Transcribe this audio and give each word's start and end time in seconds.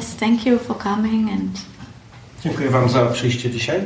Yes, 0.00 0.14
thank 0.14 0.46
you 0.46 0.58
for 0.58 0.74
coming 0.78 1.30
and 1.30 1.60
Dziękuję 2.44 2.70
Wam 2.70 2.88
za 2.88 3.06
przyjście 3.06 3.50
dzisiaj. 3.50 3.80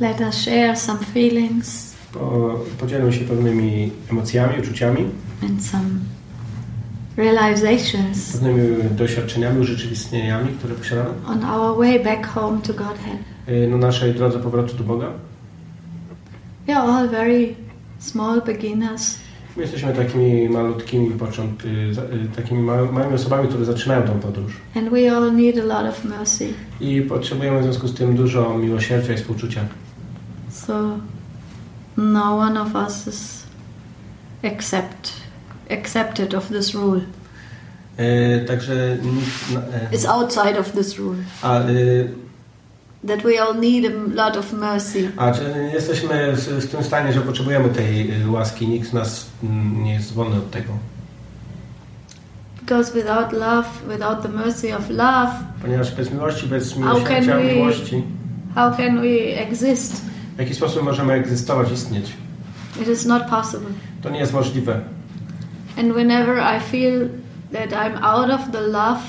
let 0.00 0.20
us 0.20 0.34
share 0.34 0.76
some 0.76 0.98
feelings 1.14 1.94
Po, 2.12 2.54
podzielę 2.80 3.12
się 3.12 3.24
pewnymi 3.24 3.92
emocjami, 4.10 4.60
uczuciami, 4.60 5.04
and 5.42 5.64
some 5.64 5.84
realizations 7.16 8.32
pewnymi 8.32 8.90
doświadczeniami, 8.90 9.60
urzeczywistnieniami, 9.60 10.48
które 10.58 10.74
posiadamy 10.74 11.10
on 11.26 11.44
our 11.44 11.78
way 11.78 12.04
back 12.04 12.26
home 12.26 12.60
to 12.60 12.74
Godhead. 12.74 13.18
y, 13.48 13.68
na 13.70 13.76
naszej 13.76 14.14
drodze 14.14 14.38
powrotu 14.38 14.76
do 14.76 14.84
Boga. 14.84 15.06
We 16.66 16.76
are 16.76 16.92
all 16.92 17.08
very 17.08 17.54
small 17.98 18.40
beginners, 18.42 19.18
My 19.58 19.62
jesteśmy 19.64 19.92
takimi 19.94 20.48
malutkimi 20.48 21.10
począt, 21.10 21.64
y, 21.64 22.36
takimi 22.36 22.62
mały- 22.62 22.92
małymi 22.92 23.14
osobami, 23.14 23.48
które 23.48 23.64
zaczynają 23.64 24.02
tą 24.02 24.20
podróż. 24.20 24.52
and 24.76 24.90
we 24.90 25.16
all 25.16 25.34
need 25.36 25.56
a 25.58 25.64
lot 25.64 25.86
of 25.92 26.04
mercy. 26.04 26.48
I 26.80 27.02
potrzebujemy 27.02 27.60
w 27.60 27.62
związku 27.62 27.88
z 27.88 27.94
tym 27.94 28.16
dużo 28.16 28.58
miłosierdzia 28.58 29.12
i 29.12 29.16
współczucia. 29.16 29.60
So 30.50 30.98
no 31.96 32.38
one 32.38 32.62
of 32.62 32.68
us 32.86 33.06
is 33.06 33.42
accept 34.44 35.12
accepted 35.70 36.34
of 36.34 36.48
this 36.48 36.74
rule. 36.74 37.00
Y, 38.00 38.44
Także 38.46 38.96
nikt, 39.02 39.64
y, 39.92 39.96
It's 39.96 40.08
outside 40.10 40.60
of 40.60 40.72
this 40.72 40.98
rule. 40.98 41.16
a, 41.42 41.60
y, 41.60 42.08
That 43.06 43.22
we 43.22 43.38
all 43.42 43.54
need 43.60 43.84
a 43.84 44.24
lot 44.24 44.36
of 44.36 44.52
mercy. 44.52 45.10
a 45.16 45.32
czy 45.32 45.42
jesteśmy 45.74 46.32
w, 46.36 46.70
tym 46.70 46.84
stanie, 46.84 47.12
że 47.12 47.20
potrzebujemy 47.20 47.68
tej 47.68 48.22
y, 48.22 48.30
łaski, 48.30 48.68
nikt 48.68 48.88
z 48.88 48.92
nas 48.92 49.26
mm, 49.44 49.84
nie 49.84 49.94
jest 49.94 50.14
wolny 50.14 50.36
od 50.36 50.50
tego. 50.50 50.72
Because 52.60 52.92
without 52.92 53.32
love, 53.32 53.68
without 53.88 54.22
the 54.22 54.28
mercy 54.28 54.76
of 54.76 54.90
love, 54.90 55.30
Ponieważ 55.62 55.94
bez 55.94 56.12
miłości, 56.12 56.46
bez 56.46 56.76
miłosierdzia, 56.76 57.36
we- 57.36 57.44
miłości, 57.44 58.02
how 58.54 58.76
can 58.76 59.00
we 59.00 59.38
exist? 59.38 60.04
w 60.36 60.38
jaki 60.38 60.54
sposób 60.54 60.82
możemy 60.82 61.12
egzystować, 61.12 61.72
istnieć? 61.72 62.12
It 62.82 62.88
is 62.88 63.06
not 63.06 63.22
possible. 63.22 63.70
To 64.02 64.10
nie 64.10 64.18
jest 64.18 64.32
możliwe. 64.32 64.80
And 65.78 65.92
whenever 65.92 66.38
I 66.38 66.60
feel 66.70 67.08
that 67.52 67.70
I'm 67.70 68.04
out 68.04 68.30
of 68.30 68.40
the 68.52 68.60
love, 68.60 69.00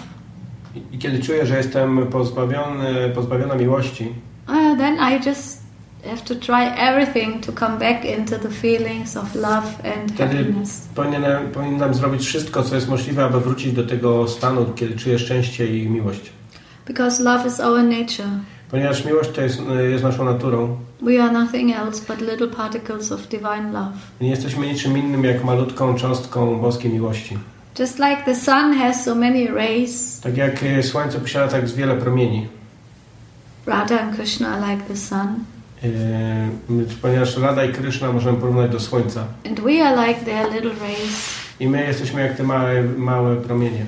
I- 0.75 0.95
I 0.95 0.97
kiedy 0.97 1.19
czuję, 1.19 1.45
że 1.45 1.57
jestem 1.57 2.07
pozbawiony, 2.07 3.09
pozbawiona 3.15 3.55
miłości, 3.55 4.07
uh, 4.47 4.77
then 4.77 4.95
I 4.95 5.29
just 5.29 5.59
have 6.05 6.21
to 6.21 6.35
try 6.35 6.63
everything 6.77 7.45
to 7.45 7.51
come 7.51 7.77
back 7.79 8.05
into 8.05 8.39
the 8.39 8.49
feelings 8.49 9.17
of 9.17 9.35
love 9.35 9.67
and 9.95 10.11
wtedy 10.11 10.37
happiness. 10.37 10.87
powinienem, 10.95 11.51
powinnam 11.51 11.93
zrobić 11.93 12.21
wszystko, 12.25 12.63
co 12.63 12.75
jest 12.75 12.89
możliwe, 12.89 13.23
aby 13.25 13.39
wrócić 13.39 13.73
do 13.73 13.83
tego 13.87 14.27
stanu, 14.27 14.65
kiedy 14.75 14.95
czuję 14.95 15.19
szczęście 15.19 15.77
i 15.77 15.89
miłość. 15.89 16.31
Because 16.87 17.23
love 17.23 17.47
is 17.47 17.59
our 17.59 17.83
nature. 17.83 18.29
Ponieważ 18.71 19.05
miłość 19.05 19.29
to 19.31 19.41
jest, 19.41 19.61
jest 19.91 20.03
naszą 20.03 20.25
naturą. 20.25 20.77
We 21.01 21.23
are 21.23 21.31
nothing 21.33 21.75
else 21.77 22.05
but 22.07 22.21
little 22.31 22.47
particles 22.47 23.11
of 23.11 23.27
divine 23.27 23.71
love. 23.71 23.91
Nie 24.21 24.29
jesteśmy 24.29 24.67
niczym 24.67 24.97
innym 24.97 25.23
jak 25.23 25.43
malutką 25.43 25.95
cząstką 25.95 26.59
boskiej 26.59 26.91
miłości. 26.93 27.37
Just 27.79 27.99
like 27.99 28.25
the 28.25 28.35
sun 28.35 28.73
has 28.73 29.03
so 29.03 29.15
many 29.15 29.47
rays, 29.47 30.19
Tak 30.21 30.37
jak 30.37 30.63
e, 30.63 30.83
słońce 30.83 31.19
posiada 31.19 31.47
tak 31.47 31.65
wiele 31.67 31.95
promieni. 31.95 32.47
Radha 33.65 33.99
and 33.99 34.15
Krishna 34.15 34.47
are 34.49 34.71
like 34.71 34.83
the 34.87 34.95
sun, 34.95 35.27
E, 35.83 35.89
Ponieważ 37.01 37.37
Rada 37.37 37.65
i 37.65 37.73
Kryszna 37.73 38.11
możemy 38.11 38.37
porównać 38.37 38.71
do 38.71 38.79
słońca. 38.79 39.23
and 39.47 39.59
we 39.59 39.81
are 39.87 40.07
like 40.07 40.25
their 40.25 40.51
little 40.53 40.71
rays. 40.87 41.29
I 41.59 41.67
my 41.67 41.83
jesteśmy 41.85 42.21
jak 42.21 42.37
te 42.37 42.43
małe, 42.43 42.83
małe 42.83 43.35
promienie. 43.35 43.85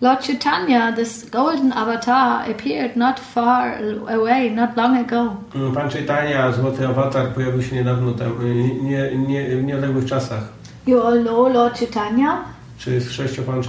Lord 0.00 0.26
Chaitanya, 0.26 0.92
this 0.92 1.30
golden 1.30 1.72
avatar, 1.72 2.50
appeared 2.50 2.96
not 2.96 3.20
far 3.20 3.78
away, 4.08 4.50
not 4.50 4.76
long 4.76 4.96
ago. 4.96 5.36
Mm, 5.54 5.72
Pan 5.72 5.90
Chaitanya, 5.90 6.52
złoty 6.52 6.88
awatar, 6.88 7.28
pojawił 7.28 7.62
się 7.62 7.76
niedawno 7.76 8.12
temu, 8.12 8.34
nie, 8.82 9.16
nie, 9.16 9.56
w 9.56 9.64
nieodległych 9.64 10.04
czasach. 10.06 10.42
You 10.86 11.02
all 11.02 11.22
know 11.22 11.54
Lord 11.54 11.78
Chaitanya? 11.78 12.55
Czy 12.78 13.00
słyszeliście 13.00 13.42
o 13.42 13.44
Panu? 13.44 13.62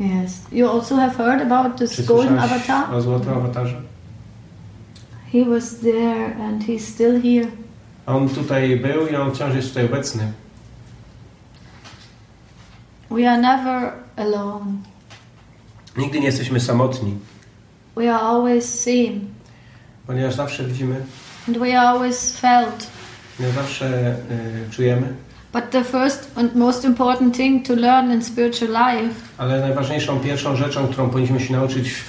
Yes. 0.00 0.40
You 0.52 0.68
also 0.68 0.96
have 0.96 1.14
heard 1.14 1.42
about 1.52 1.78
Czy 1.78 1.86
this 1.96 2.06
golden 2.06 2.38
avatar? 2.38 2.94
o 2.94 3.00
złotym 3.00 3.34
awatarze? 3.34 3.80
He 5.32 5.44
was 5.44 5.76
there 5.80 6.36
and 6.44 6.64
he's 6.64 6.80
still 6.80 7.22
here. 7.22 7.50
On 8.06 8.28
tutaj 8.28 8.76
był 8.76 9.06
i 9.06 9.16
on 9.16 9.30
wciąż 9.34 9.54
jest 9.54 9.68
tutaj 9.68 9.84
obecny. 9.84 10.32
We 13.10 13.30
are 13.30 13.40
never 13.42 13.92
alone. 14.16 14.72
Nigdy 15.96 16.20
nie 16.20 16.26
jesteśmy 16.26 16.60
samotni, 16.60 17.18
We 17.96 18.14
are 18.14 18.20
always 18.22 18.80
seen 18.80 19.20
ponieważ 20.06 20.34
zawsze 20.34 20.64
widzimy, 20.64 21.04
and 21.48 21.58
we 21.58 21.78
are 21.80 21.88
always 21.88 22.36
felt. 22.36 22.86
ponieważ 23.36 23.56
zawsze 23.56 24.16
y, 24.66 24.70
czujemy. 24.70 25.14
But 25.54 25.70
the 25.70 25.84
first 25.84 26.30
and 26.36 26.54
most 26.54 26.84
important 26.84 27.36
thing 27.36 27.66
to 27.66 27.74
learn 27.74 28.10
in 28.12 28.22
spiritual 28.22 28.70
life 28.70 29.14
Ale 29.38 29.60
najważniejszą, 29.60 30.20
pierwszą 30.20 30.56
rzeczą, 30.56 30.88
którą 30.88 31.10
powinniśmy 31.10 31.40
się 31.40 31.52
nauczyć 31.52 31.90
w, 31.92 32.08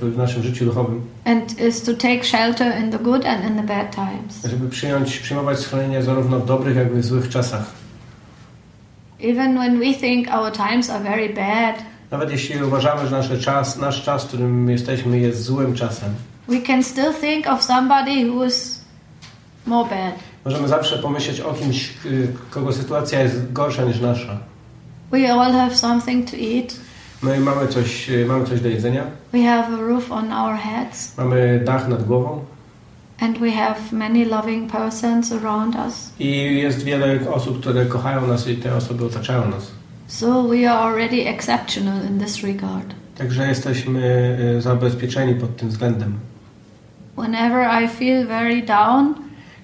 w 0.00 0.16
naszym 0.16 0.42
życiu 0.42 0.64
duchowym, 0.64 1.00
and 1.24 1.60
is 1.60 1.82
to 1.82 1.94
take 1.94 2.24
shelter 2.24 2.80
in 2.80 2.90
the 2.90 2.98
good 2.98 3.24
and 3.26 3.44
in 3.50 3.56
the 3.56 3.62
bad 3.62 3.94
times. 3.94 4.44
żeby 4.44 4.68
przyjąć, 4.68 5.18
przyjmować 5.18 5.58
schronienie 5.58 6.02
zarówno 6.02 6.40
w 6.40 6.46
dobrych, 6.46 6.76
jak 6.76 6.92
i 6.92 6.96
w 6.96 7.04
złych 7.04 7.28
czasach. 7.28 7.64
Even 9.22 9.54
when 9.58 9.78
we 9.78 9.94
think 9.94 10.28
our 10.34 10.52
times 10.52 10.90
are 10.90 11.04
very 11.04 11.28
bad, 11.34 11.74
Nawet 12.10 12.30
jeśli 12.30 12.62
uważamy, 12.62 13.06
że 13.08 13.16
nasz 13.16 13.40
czas, 13.40 13.78
nasz 13.78 14.02
czas, 14.02 14.24
w 14.24 14.28
którym 14.28 14.70
jesteśmy, 14.70 15.18
jest 15.18 15.42
złym 15.42 15.74
czasem, 15.74 16.14
we 16.48 16.60
can 16.60 16.82
still 16.82 17.14
think 17.20 17.46
of 17.46 17.62
somebody 17.62 18.30
who 18.30 18.44
is 18.44 18.84
more 19.66 19.90
bad. 19.90 20.29
Możemy 20.44 20.68
zawsze 20.68 20.98
pomyśleć 20.98 21.40
o 21.40 21.52
kimś, 21.54 21.90
y, 22.06 22.28
kogo 22.50 22.72
sytuacja 22.72 23.20
jest 23.22 23.52
gorsza 23.52 23.84
niż 23.84 24.00
nasza. 24.00 24.38
We 25.10 25.32
all 25.32 25.52
have 25.52 25.74
something 25.76 26.30
to 26.30 26.36
eat. 26.36 26.76
My 27.22 27.40
mamy 27.40 27.68
coś, 27.68 28.10
y, 28.10 28.26
mamy 28.26 28.46
coś 28.46 28.60
do 28.60 28.68
jedzenia, 28.68 29.02
We 29.32 29.42
have 29.42 29.74
a 29.74 29.76
roof 29.76 30.12
on 30.12 30.32
our 30.32 30.54
heads. 30.56 31.16
mamy 31.18 31.60
dach 31.64 31.88
nad 31.88 32.04
głową 32.06 32.44
And 33.20 33.38
we 33.38 33.50
have 33.50 33.76
many 33.92 34.24
loving 34.24 34.72
persons 34.72 35.32
around 35.32 35.76
us. 35.86 36.10
i 36.18 36.58
jest 36.62 36.82
wiele 36.84 37.18
osób, 37.32 37.60
które 37.60 37.86
kochają 37.86 38.26
nas 38.26 38.48
i 38.48 38.56
te 38.56 38.74
osoby 38.76 39.04
otaczają 39.04 39.48
nas. 39.50 39.70
So 40.06 40.42
we 40.42 40.70
are 40.72 40.78
already 40.80 41.28
exceptional 41.28 42.06
in 42.10 42.18
this 42.20 42.42
regard. 42.42 42.94
Także 43.18 43.48
jesteśmy 43.48 44.00
y, 44.58 44.62
zabezpieczeni 44.62 45.34
pod 45.34 45.56
tym 45.56 45.68
względem. 45.68 46.18
Whenever 47.18 47.82
I 47.84 47.88
feel 47.88 48.26
very 48.26 48.62
down, 48.62 49.14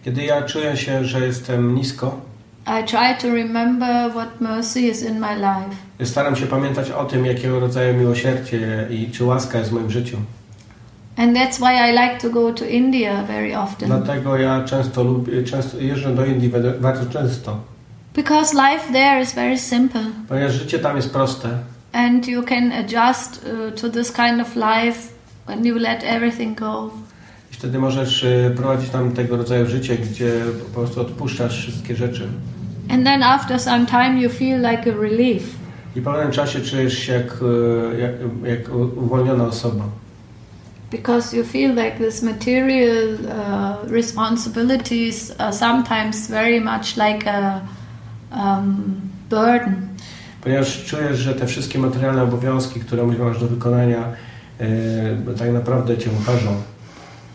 Kiedy 0.07 0.25
ja 0.25 0.43
czuję 0.43 0.77
się, 0.77 1.05
że 1.05 1.27
jestem 1.27 1.75
nisko, 1.75 2.21
I 2.67 2.85
try 2.85 3.15
to 3.23 3.35
remember 3.35 4.11
what 4.11 4.41
mercy 4.41 4.81
is 4.81 5.03
in 5.03 5.19
my 5.21 5.35
life. 5.37 5.77
staram 6.05 6.37
się 6.37 6.47
pamiętać 6.47 6.91
o 6.91 7.05
tym, 7.05 7.27
jakiego 7.27 7.61
rodzaju 7.61 7.95
miłosierdzie 7.95 8.87
i 8.91 9.11
czy 9.11 9.25
łaska 9.25 9.59
jest 9.59 9.71
w 9.71 9.73
moim 9.75 9.91
życiu. 9.91 10.17
And 11.17 11.37
that's 11.37 11.59
why 11.59 11.73
I 11.91 11.93
like 11.93 12.19
to 12.21 12.31
go 12.31 12.53
to 12.53 12.65
India 12.65 13.23
very 13.23 13.59
often. 13.59 13.89
Dlatego 13.89 14.37
ja 14.37 14.65
często 14.65 15.03
lubię, 15.05 15.43
często 15.45 15.79
jeżdżę 15.79 16.15
do 16.15 16.27
Indii 16.27 16.51
bardzo 16.81 17.07
często, 17.07 17.57
Because 18.15 18.55
life 18.55 18.93
there 18.93 19.23
is 19.23 19.35
very 19.35 19.59
simple. 19.59 20.01
ponieważ 20.29 20.53
życie 20.53 20.79
tam 20.79 20.97
jest 20.97 21.13
proste 21.13 21.49
And 21.93 22.29
you 22.29 22.43
can 22.43 22.73
adjust 22.73 23.45
uh, 23.45 23.81
to 23.81 23.89
this 23.91 24.13
kind 24.13 24.41
of 24.41 24.57
life 24.57 24.99
when 25.47 25.65
you 25.67 25.79
let 25.79 26.05
everything 26.05 26.59
go. 26.59 26.91
I 27.53 27.55
wtedy 27.55 27.79
możesz 27.79 28.23
y, 28.23 28.53
prowadzić 28.57 28.91
tam 28.91 29.13
tego 29.13 29.37
rodzaju 29.37 29.67
życie, 29.67 29.97
gdzie 29.97 30.33
po 30.65 30.81
prostu 30.81 31.01
odpuszczasz 31.01 31.59
wszystkie 31.63 31.97
rzeczy. 31.97 32.29
And 32.91 33.05
then 33.05 33.23
after 33.23 33.61
some 33.61 33.87
time, 33.87 34.21
you 34.21 34.31
feel 34.31 34.61
like 34.61 34.93
a 34.93 35.03
relief. 35.03 35.43
I 35.97 36.01
po 36.01 36.13
pewnym 36.13 36.33
czasie 36.33 36.61
czujesz 36.61 36.99
się 36.99 37.13
jak, 37.13 37.43
y, 37.43 38.01
jak, 38.01 38.13
jak 38.45 38.75
uwolniona 38.97 39.45
osoba. 39.45 39.85
Because 40.91 41.37
you 41.37 41.45
feel 41.45 41.75
like 41.75 41.99
this 41.99 42.23
material 42.23 43.15
uh, 43.15 43.91
responsibilities 43.91 45.35
are 45.39 45.53
sometimes 45.53 46.29
very 46.29 46.61
much 46.61 46.97
like 46.97 47.27
a 47.27 47.61
um, 48.31 49.01
burden. 49.31 49.89
Ponieważ 50.41 50.85
czujesz, 50.85 51.19
że 51.19 51.35
te 51.35 51.47
wszystkie 51.47 51.79
materialne 51.79 52.23
obowiązki, 52.23 52.81
które 52.81 53.07
masz 53.07 53.41
do 53.41 53.47
wykonania, 53.47 54.13
y, 54.61 55.39
tak 55.39 55.53
naprawdę 55.53 55.99
cię 55.99 56.11
ukażą. 56.23 56.63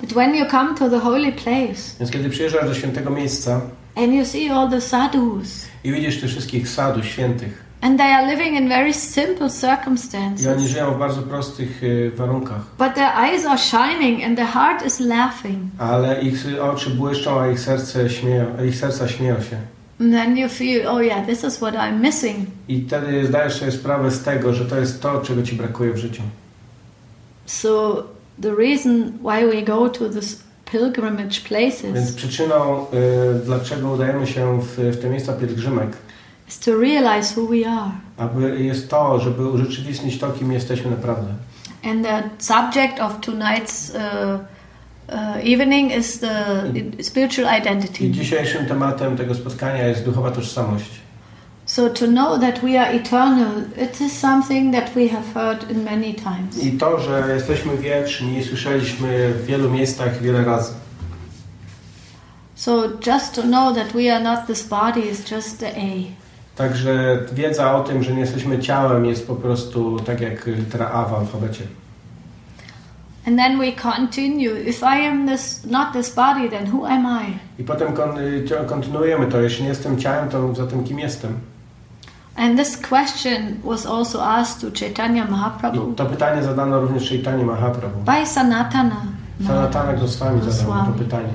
But 0.01 0.13
when 0.13 0.35
you 0.35 0.45
come 0.45 0.75
to 0.75 0.89
the 0.89 0.99
holy 0.99 1.31
place 1.31 1.97
Więc 1.99 2.11
kiedy 2.11 2.29
przyjeżdżasz 2.29 2.65
do 2.65 2.73
świętego 2.73 3.09
miejsca 3.09 3.61
and 3.95 4.13
you 4.13 4.25
see 4.25 4.49
all 4.49 4.69
the 4.69 4.81
sadhus, 4.81 5.65
i 5.83 5.91
widzisz 5.91 6.21
tych 6.21 6.29
wszystkich 6.29 6.69
sadów 6.69 7.05
świętych 7.05 7.63
and 7.81 7.97
they 7.97 8.15
are 8.15 8.35
living 8.35 8.59
in 8.61 8.69
very 8.69 8.93
simple 8.93 9.47
i 9.47 9.49
oni 9.49 9.51
circumstances, 9.51 10.61
żyją 10.61 10.93
w 10.93 10.99
bardzo 10.99 11.21
prostych 11.21 11.83
y, 11.83 12.11
warunkach, 12.15 12.61
but 12.77 12.93
their 12.93 13.11
eyes 13.17 13.45
are 13.45 13.57
shining 13.57 14.23
and 14.23 14.37
their 14.37 14.47
heart 14.47 14.85
is 14.85 14.99
laughing, 14.99 15.57
ale 15.77 16.21
ich 16.21 16.45
oczy 16.61 16.89
błyszczą, 16.89 17.39
a 17.39 17.47
ich, 17.47 17.59
serce 17.59 18.09
śmieją, 18.09 18.45
a 18.59 18.63
ich 18.63 18.75
serca 18.75 19.07
śmieją 19.07 19.35
się. 19.35 19.57
and 19.99 20.13
then 20.13 20.37
you 20.37 20.49
feel, 20.49 20.87
oh 20.87 21.01
yeah, 21.01 21.25
this 21.25 21.43
is 21.43 21.57
what 21.57 21.75
I'm 21.75 21.99
missing. 22.01 22.47
I 22.67 22.85
wtedy 22.87 23.25
zdajesz 23.27 23.53
sobie 23.53 23.71
sprawę 23.71 24.11
z 24.11 24.23
tego, 24.23 24.53
że 24.53 24.65
to 24.65 24.77
jest 24.77 25.01
to, 25.01 25.21
czego 25.21 25.43
ci 25.43 25.55
brakuje 25.55 25.93
w 25.93 25.97
życiu. 25.97 26.23
So 27.45 28.03
the 28.41 28.55
reason 28.55 29.13
why 29.23 29.45
we 29.55 29.61
go 29.61 29.89
to 29.89 30.09
this 30.09 30.43
pilgrimage 30.71 31.41
Więc 31.41 31.43
places 31.47 32.15
przyczyną, 32.15 32.85
y, 32.93 33.45
dlaczego 33.45 33.91
udajemy 33.91 34.27
się 34.27 34.61
w, 34.61 34.77
w 34.77 35.01
te 35.01 35.09
miejsca 35.09 35.33
pielgrzymek, 35.33 35.89
is 36.47 36.59
to 36.59 36.71
realize 36.79 37.41
who 37.41 37.47
we 37.47 37.69
are. 37.69 37.91
aby 38.17 38.63
jest 38.63 38.89
to, 38.89 39.19
żeby 39.19 39.47
urzeczywistnić 39.49 40.19
to, 40.19 40.29
kim 40.31 40.51
jesteśmy 40.51 40.91
naprawdę. 40.91 41.33
And 41.83 42.05
the 42.05 42.23
subject 42.37 42.99
of 42.99 43.19
tonight's 43.19 43.95
uh, 43.95 44.39
uh, 45.09 45.53
evening 45.53 45.91
is 45.95 46.19
the 46.19 46.45
spiritual 47.01 47.57
I 47.57 47.61
identity. 47.61 48.09
dzisiejszym 48.11 48.65
tematem 48.65 49.17
tego 49.17 49.35
spotkania 49.35 49.87
jest 49.87 50.05
duchowa 50.05 50.31
tożsamość. 50.31 51.00
I 56.63 56.71
to, 56.71 56.99
że 56.99 57.33
jesteśmy 57.33 57.77
wieczni, 57.77 58.43
słyszeliśmy 58.43 59.33
w 59.33 59.45
wielu 59.45 59.69
miejscach 59.69 60.21
wiele 60.21 60.45
razy. 60.45 60.73
So 62.55 62.83
just 63.07 63.35
to 63.35 63.41
know 63.41 63.75
that 63.75 63.93
we 63.93 64.15
are 64.15 64.23
not 64.23 64.47
this 64.47 64.63
body 64.63 64.99
is 65.01 65.31
just 65.31 65.59
the 65.59 65.71
A. 65.71 66.21
Także 66.55 67.19
wiedza 67.33 67.75
o 67.75 67.83
tym, 67.83 68.03
że 68.03 68.13
nie 68.13 68.19
jesteśmy 68.19 68.59
ciałem 68.59 69.05
jest 69.05 69.27
po 69.27 69.35
prostu 69.35 69.99
tak 69.99 70.21
jak 70.21 70.47
litera 70.47 70.91
A 70.91 71.05
w 71.05 71.13
alfabecie. 71.13 71.63
And 73.27 73.37
then 73.37 73.59
we 73.59 73.71
continue. 73.71 74.69
If 74.69 74.83
I 74.83 75.07
am 75.07 75.27
this 75.27 75.65
not 75.65 75.93
this 75.93 76.15
body, 76.15 76.49
then 76.49 76.67
who 76.73 76.87
am 76.87 77.05
I? 77.25 77.61
I 77.61 77.63
potem 77.65 77.93
kontynuujemy 78.67 79.27
to. 79.27 79.41
Jeśli 79.41 79.63
nie 79.63 79.69
jestem 79.69 79.97
ciałem, 79.97 80.29
to 80.29 80.55
zatem 80.55 80.83
kim 80.83 80.99
jestem? 80.99 81.50
And 82.35 82.57
this 82.57 82.75
question 82.75 83.59
was 83.63 83.85
also 83.85 84.21
asked 84.21 84.61
to 84.61 84.71
Chaitanya 84.71 85.25
Mahaprabhu 85.25 85.91
I 85.91 85.95
to 85.95 86.05
pytanie 86.05 86.43
zadano 86.43 86.81
również 86.81 87.09
Chaitanya 87.09 87.45
Mahaprabhu. 87.45 88.03
by 88.05 88.25
Sanatana. 88.25 89.01
Sanatana 89.47 89.93
Goswami 89.99 90.41
zadał 90.41 90.85
to 90.85 91.03
pytanie. 91.03 91.33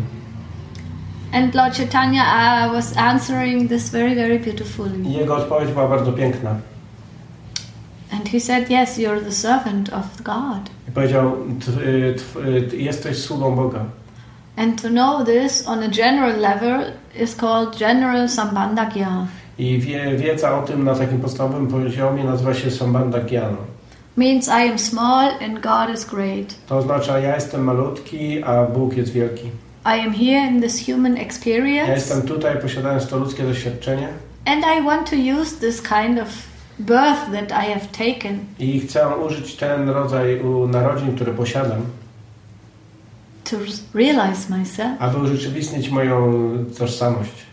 And 1.32 1.54
Lord 1.54 1.75
Chaitanya 1.75 2.22
uh, 2.22 2.72
was 2.72 2.96
answering 2.96 3.69
this 3.69 3.90
very, 3.90 4.14
very 4.14 4.38
beautifully. 4.38 5.02
I 5.06 5.12
jego 5.12 5.37
odpowiedź 5.37 5.72
była 5.72 5.88
bardzo 5.88 6.12
piękna. 6.12 6.56
And 8.12 8.28
he 8.28 8.40
said, 8.40 8.70
Yes, 8.70 8.98
you're 8.98 9.20
the 9.20 9.32
servant 9.32 9.93
of 9.93 10.22
God. 10.22 10.70
I 10.88 10.93
powiedział, 10.93 11.32
y, 11.78 12.16
y, 12.72 12.76
jesteś 12.76 13.19
sługą 13.19 13.56
Boga. 13.56 13.84
And 14.56 14.82
to 14.82 14.88
know 14.88 15.25
this 15.25 15.66
on 15.66 15.82
a 15.82 15.88
general 15.88 16.40
level 16.40 16.93
is 17.14 17.34
called 17.34 17.78
general 17.78 18.28
sambandha. 18.28 18.87
I 19.58 19.79
wie, 19.79 20.17
wiedza 20.17 20.58
o 20.58 20.62
tym 20.62 20.85
na 20.85 20.94
takim 20.94 21.20
podstawowym 21.20 21.67
poziomie 21.67 22.25
nazywa 22.25 22.55
się 22.55 22.70
Sambandha 22.70 23.20
Gyana. 23.20 23.56
Means 24.17 24.49
I 24.49 24.70
am 24.70 24.79
small 24.79 25.31
and 25.44 25.61
God 25.61 25.94
is 25.94 26.05
great. 26.05 26.55
To 26.69 26.76
oznacza, 26.76 27.19
ja 27.19 27.35
jestem 27.35 27.64
malutki, 27.64 28.43
a 28.44 28.64
Bóg 28.64 28.97
jest 28.97 29.12
wielki. 29.12 29.50
I 29.85 30.00
am 30.06 30.12
here 30.12 30.47
in 30.50 30.62
this 30.62 30.87
human 30.87 31.17
Ja 31.17 31.23
experience, 31.23 31.93
jestem 31.93 32.23
tutaj, 32.23 32.58
posiadając 32.62 33.06
to 33.06 33.19
ludzkie 33.19 33.43
doświadczenie 33.43 34.08
and 34.47 34.64
I 34.64 34.81
want 34.85 35.11
to 35.11 35.17
use 35.17 35.56
this 35.61 35.82
kind 35.82 36.19
of 36.19 36.29
birth 36.79 37.32
that 37.32 37.53
I 37.53 37.73
have 37.73 37.87
taken 37.93 38.38
i 38.58 38.81
chcę 38.81 39.17
użyć 39.17 39.56
ten 39.56 39.88
rodzaj 39.88 40.41
narodzin, 40.69 41.14
które 41.17 41.32
posiadam, 41.35 41.82
to 43.44 43.56
realize 43.94 44.56
myself. 44.58 44.93
aby 44.99 45.19
urzeczywistnić 45.19 45.88
moją 45.91 46.32
tożsamość. 46.79 47.47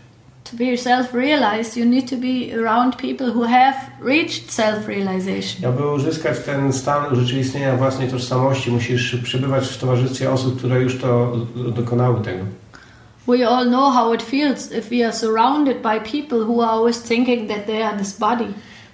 To 0.54 0.58
be 0.58 0.76
self-realized, 0.76 1.76
you 1.76 1.84
need 1.84 2.06
to 2.08 2.16
be 2.16 2.54
around 2.54 2.96
people 2.96 3.32
who 3.32 3.42
have 3.42 3.74
reached 4.00 4.52
self-realization. 4.52 5.64
Aby 5.66 5.86
uzyskać 5.86 6.38
ten 6.46 6.72
stan 6.72 7.12
urzeczywistnienia 7.12 7.76
własnej 7.76 8.08
tożsamości, 8.08 8.70
musisz 8.70 9.16
przebywać 9.16 9.68
w 9.68 9.78
towarzystwie 9.78 10.30
osób, 10.30 10.58
które 10.58 10.82
już 10.82 10.98
to 10.98 11.36
dokonały 11.76 12.20
tego. 12.20 12.44
We 13.26 13.48
all 13.48 13.66
know 13.66 13.94
how 13.94 14.14
it 14.14 14.22
feels 14.22 14.72
if 14.72 14.96
we 14.96 15.06
are 15.06 15.12
surrounded 15.12 15.82
by 15.82 16.00
people 16.00 16.38
who 16.38 16.62
are 16.62 16.70
always 16.70 17.02
thinking 17.02 17.48
that 17.48 17.66
they 17.66 17.82
are 17.86 17.98
this 17.98 18.18
body. 18.18 18.48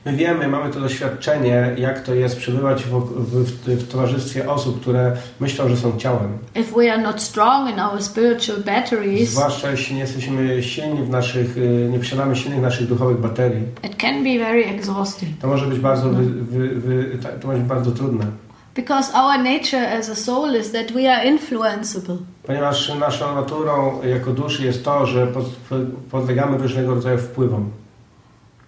My 0.07 0.13
wiemy, 0.17 0.49
mamy 0.49 0.73
to 0.73 0.81
doświadczenie, 0.81 1.75
jak 1.79 2.01
to 2.01 2.15
jest 2.15 2.37
przebywać 2.37 2.83
w, 2.85 2.91
w, 2.91 3.45
w 3.67 3.89
towarzystwie 3.93 4.51
osób, 4.51 4.81
które 4.81 5.17
myślą, 5.41 5.69
że 5.69 5.77
są 5.77 5.99
ciałem. 5.99 6.39
If 6.55 6.75
we 6.77 6.93
are 6.93 7.03
not 7.03 7.23
strong 7.23 7.71
in 7.71 7.81
our 7.81 8.03
spiritual 8.03 8.57
batteries, 8.63 9.31
Zwłaszcza 9.31 9.71
jeśli 9.71 9.95
nie 9.95 10.01
jesteśmy 10.01 10.63
silni 10.63 11.03
w 11.03 11.11
naszych, 11.11 11.57
y, 11.57 11.89
nie 11.93 11.99
posiadamy 11.99 12.37
silnych 12.37 12.61
naszych 12.61 12.89
duchowych 12.89 13.19
baterii. 13.21 13.63
it 13.85 13.97
can 13.97 14.25
be 14.25 14.39
very 14.39 14.65
exhausting. 14.67 15.39
To 15.41 15.47
może 15.49 15.67
być 15.67 15.79
bardzo, 15.79 16.09
wy, 16.11 16.25
wy, 16.25 16.69
wy, 16.69 17.19
to 17.41 17.47
może 17.47 17.59
być 17.59 17.69
bardzo 17.69 17.91
trudne. 17.91 18.27
Because 18.77 19.13
our 19.15 19.39
nature 19.39 19.99
as 19.99 20.11
a 20.11 20.15
soul 20.15 20.57
is 20.61 20.73
that 20.73 20.93
we 20.93 21.15
are 21.17 21.25
influenceable. 21.29 22.17
Ponieważ 22.43 22.95
naszą 22.95 23.35
naturą 23.35 24.01
jako 24.03 24.33
duszy 24.33 24.65
jest 24.65 24.85
to, 24.85 25.07
że 25.07 25.27
pod, 25.27 25.45
podlegamy 26.11 26.59
różnego 26.59 26.95
rodzaju 26.95 27.19
wpływom. 27.19 27.71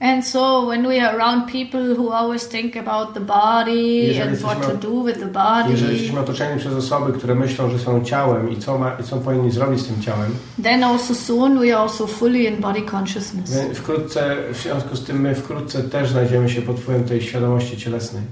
And 0.03 0.27
so 0.27 0.67
when 0.67 0.87
we 0.89 1.01
are 1.09 1.17
around 1.17 1.53
people 1.53 1.81
who 1.97 2.13
always 2.13 2.49
think 2.49 2.77
about 2.77 3.15
the 3.15 3.21
body 3.21 3.83
Jeżeli 3.83 4.21
and 4.31 4.39
what 4.39 4.63
to 4.63 4.69
jesteśmy- 4.73 4.91
do 4.91 5.05
with 5.05 5.19
the 5.21 5.27
body, 5.27 5.71
Jeżeli 5.71 5.93
jesteśmy 5.93 6.21
otoczeni 6.21 6.61
przez 6.61 6.73
osoby, 6.75 7.13
które 7.13 7.35
myślą, 7.35 7.71
że 7.71 7.79
są 7.79 8.05
ciałem 8.05 8.51
i 8.51 8.57
co, 8.57 8.79
ma, 8.79 8.97
i 9.01 9.03
co 9.03 9.17
powinni 9.17 9.51
zrobić 9.51 9.81
z 9.81 9.87
tym 9.87 10.03
ciałem, 10.03 10.31
then 10.63 10.85
also 10.85 11.15
soon 11.15 11.59
we 11.61 11.67
are 11.73 11.79
also 11.83 12.07
fully 12.07 12.39
in 12.43 12.57
body 12.61 12.83
consciousness. 12.97 13.59
wkrótce, 13.75 14.37
w 14.53 14.57
związku 14.63 14.97
z 14.97 15.05
tym 15.05 15.21
my 15.21 15.35
wkrótce 15.35 15.83
też 15.83 16.11
znajdziemy 16.11 16.49
się 16.49 16.63
pod 16.63 16.81
wpływem 16.81 17.05
tej 17.05 17.23
świadomości 17.23 17.77
cielesnej. 17.77 18.23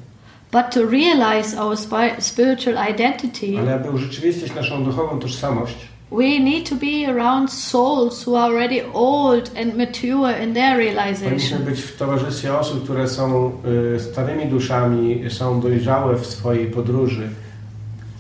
But 0.52 0.62
to 0.75 0.81
realize 0.82 1.62
our 1.62 1.76
spi- 1.76 2.20
spiritual 2.20 2.90
identity, 2.94 3.58
Ale 3.58 3.75
aby 3.75 3.90
urzeczywistnić 3.90 4.55
naszą 4.55 4.84
duchową 4.84 5.19
tożsamość, 5.19 5.76
we 6.11 6.41
need 6.41 6.69
to 6.69 6.75
be 6.77 7.07
around 7.07 7.49
souls 7.53 8.27
who 8.27 8.37
are 8.37 8.53
already 8.53 8.83
old 8.95 9.51
and 9.57 9.77
mature 9.77 10.43
in 10.45 10.55
their 10.55 10.75
powinniśmy 10.77 11.19
realization. 11.19 11.62
być 11.65 11.81
w 11.81 11.97
towarzystwie 11.97 12.59
osób, 12.59 12.85
które 12.85 13.09
są 13.09 13.53
y, 13.97 14.01
starymi 14.01 14.47
duszami, 14.47 15.25
są 15.31 15.61
dojrzałe 15.61 16.17
w 16.17 16.27
swojej 16.27 16.67
podróży 16.67 17.29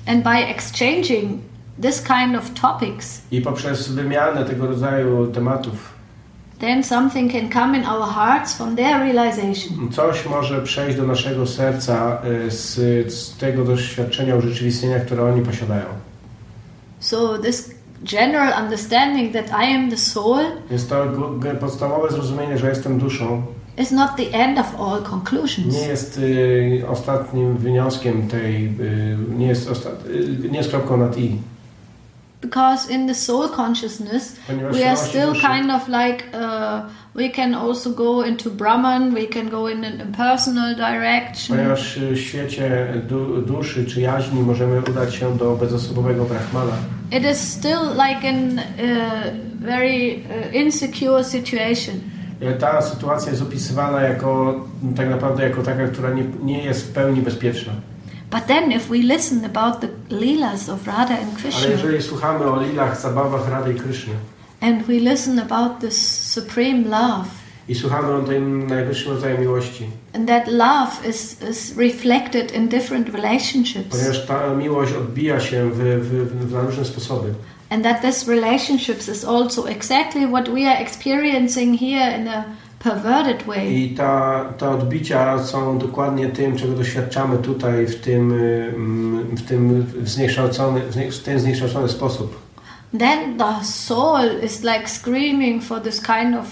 And 0.06 0.24
by 0.24 0.30
exchanging 0.30 1.40
this 1.82 2.02
kind 2.02 2.36
of 2.36 2.50
topics, 2.60 3.22
i 3.30 3.40
poprzez 3.40 3.88
wymianę 3.92 4.44
tego 4.44 4.66
rodzaju 4.66 5.26
tematów 5.26 6.00
then 6.58 6.84
something 6.84 7.32
can 7.32 7.50
come 7.50 7.78
in 7.78 7.86
our 7.86 8.06
hearts 8.14 8.54
from 8.54 8.76
their 8.76 8.98
realization. 8.98 9.90
coś 9.92 10.26
może 10.26 10.62
przejść 10.62 10.96
do 10.96 11.06
naszego 11.06 11.46
serca 11.46 12.22
y, 12.46 12.50
z, 12.50 12.74
z 13.14 13.36
tego 13.36 13.64
doświadczenia 13.64 14.36
urzeczywistnienia, 14.36 15.00
które 15.00 15.22
oni 15.24 15.42
posiadają. 15.42 15.84
So 17.00 17.38
this 17.38 17.79
general 18.04 18.52
understanding 18.64 19.32
that 19.32 19.46
I 19.62 19.74
am 19.74 19.90
the 19.90 19.96
soul 19.96 20.38
Jest 20.70 20.88
to 20.88 21.06
podstawowe 21.60 22.10
zrozumienie, 22.10 22.58
że 22.58 22.68
jestem 22.68 22.98
duszą. 22.98 23.42
is 23.78 23.90
not 23.90 24.10
the 24.16 24.32
end 24.38 24.58
of 24.58 24.66
all 24.80 25.02
conclusions. 25.02 25.74
Nie 25.74 25.86
jest 25.88 26.18
y, 26.18 26.82
ostatnim 26.88 27.56
wynioskiem 27.56 28.28
tej, 28.28 28.66
y, 28.66 29.16
nie, 29.38 29.46
jest 29.46 29.70
ostat, 29.70 30.06
y, 30.06 30.48
nie 30.50 30.58
jest 30.58 30.70
kropką 30.70 30.96
nad 30.96 31.18
i. 31.18 31.36
Because 32.42 32.92
in 32.92 33.06
the 33.08 33.14
soul 33.14 33.48
consciousness, 33.48 34.36
Ponieważ 34.46 34.76
we 34.76 34.86
are 34.88 34.96
still 34.96 35.32
duszy- 35.32 35.40
kind 35.58 35.70
of 35.70 35.88
like 35.88 36.24
uh, 36.38 36.82
we 37.14 37.28
can 37.28 37.54
also 37.54 37.90
go 37.90 38.22
into 38.22 38.50
Brahman, 38.50 39.14
we 39.14 39.26
can 39.26 39.48
go 39.48 39.66
in 39.66 39.84
an 39.84 40.00
impersonal 40.00 40.74
direction. 40.74 41.56
Ponieważ 41.56 41.98
w 41.98 42.18
świecie 42.18 42.94
du, 43.08 43.42
duszy 43.42 43.84
czy 43.84 44.00
jaźni 44.00 44.40
możemy 44.40 44.80
udać 44.80 45.14
się 45.14 45.36
do 45.36 45.56
bezosobowego 45.56 46.24
Brahmana. 46.24 46.72
It 47.12 47.24
is 47.32 47.38
still 47.38 47.90
like 47.92 48.28
an 48.28 48.58
uh, 48.58 48.64
very 49.60 50.22
uh, 50.50 50.54
insecure 50.54 51.24
situation. 51.24 51.94
Ta 52.58 52.82
sytuacja 52.82 53.30
jest 53.30 53.42
opisywana 53.42 54.00
jako 54.00 54.60
tak 54.96 55.10
naprawdę 55.10 55.42
jako 55.42 55.62
taka, 55.62 55.86
która 55.86 56.10
nie, 56.10 56.24
nie 56.42 56.64
jest 56.64 56.86
w 56.86 56.92
pełni 56.92 57.22
bezpieczna. 57.22 57.72
But 58.30 58.46
then, 58.46 58.72
if 58.72 58.88
we 58.88 58.98
listen 58.98 59.44
about 59.44 59.80
the 59.80 59.88
leelas 60.10 60.68
of 60.68 60.86
Radha 60.86 61.14
and 61.14 61.32
Ale 61.32 61.42
Krishna, 61.42 61.68
jeżeli 61.70 62.02
słuchamy 62.02 62.44
o 62.44 62.62
lilach, 62.62 63.00
zabawach 63.00 63.50
Rady 63.50 63.72
i 63.72 63.74
Kryszny 63.74 64.14
and 64.60 64.86
we 64.86 64.94
listen 65.00 65.38
about 65.38 65.80
this 65.80 66.26
supreme 66.32 66.88
love, 66.88 67.24
i 67.68 67.74
słuchamy 67.74 68.12
o 68.12 68.22
tym 68.22 68.66
najwyższym 68.66 69.12
rodzaju 69.12 69.38
miłości, 69.38 69.86
and 70.14 70.28
that 70.28 70.48
love 70.48 71.08
is, 71.10 71.36
is 71.50 71.76
reflected 71.76 72.54
in 72.54 72.68
different 72.68 73.08
relationships, 73.08 73.88
ponieważ 73.90 74.26
ta 74.26 74.54
miłość 74.54 74.92
odbija 74.92 75.40
się 75.40 75.70
w, 75.70 75.76
w, 75.78 76.48
w 76.48 76.52
na 76.52 76.60
różne 76.60 76.84
sposoby. 76.84 77.34
and 77.70 77.84
that 77.84 78.00
this 78.02 78.28
relationships 78.28 79.08
is 79.08 79.24
also 79.24 79.68
exactly 79.68 80.26
what 80.26 80.48
we 80.48 80.66
are 80.70 80.78
experiencing 80.80 81.78
here 81.80 82.18
in 82.20 82.28
a 82.28 82.44
perverted 82.78 83.46
way. 83.46 83.74
I 83.84 83.94
ta, 83.94 84.44
te 84.58 84.70
odbicia 84.70 85.38
są 85.44 85.78
dokładnie 85.78 86.28
tym, 86.28 86.56
czego 86.56 86.72
doświadczamy 86.72 87.38
tutaj 87.38 87.86
w 87.86 88.00
tym, 88.00 88.32
mm, 88.32 89.36
w 89.36 89.42
tym 89.42 89.86
zniekształcony, 90.04 90.80
w 90.80 90.92
znie- 90.94 91.10
w 91.12 91.22
ten 91.22 91.40
zniekształcony 91.40 91.88
sposób. 91.88 92.49
Then 92.98 93.38
the 93.38 93.64
soul 93.64 94.42
is 94.42 94.62
like 94.62 94.88
screaming 94.88 95.62
for 95.62 95.80
this 95.80 96.00
kind 96.00 96.34
of 96.34 96.46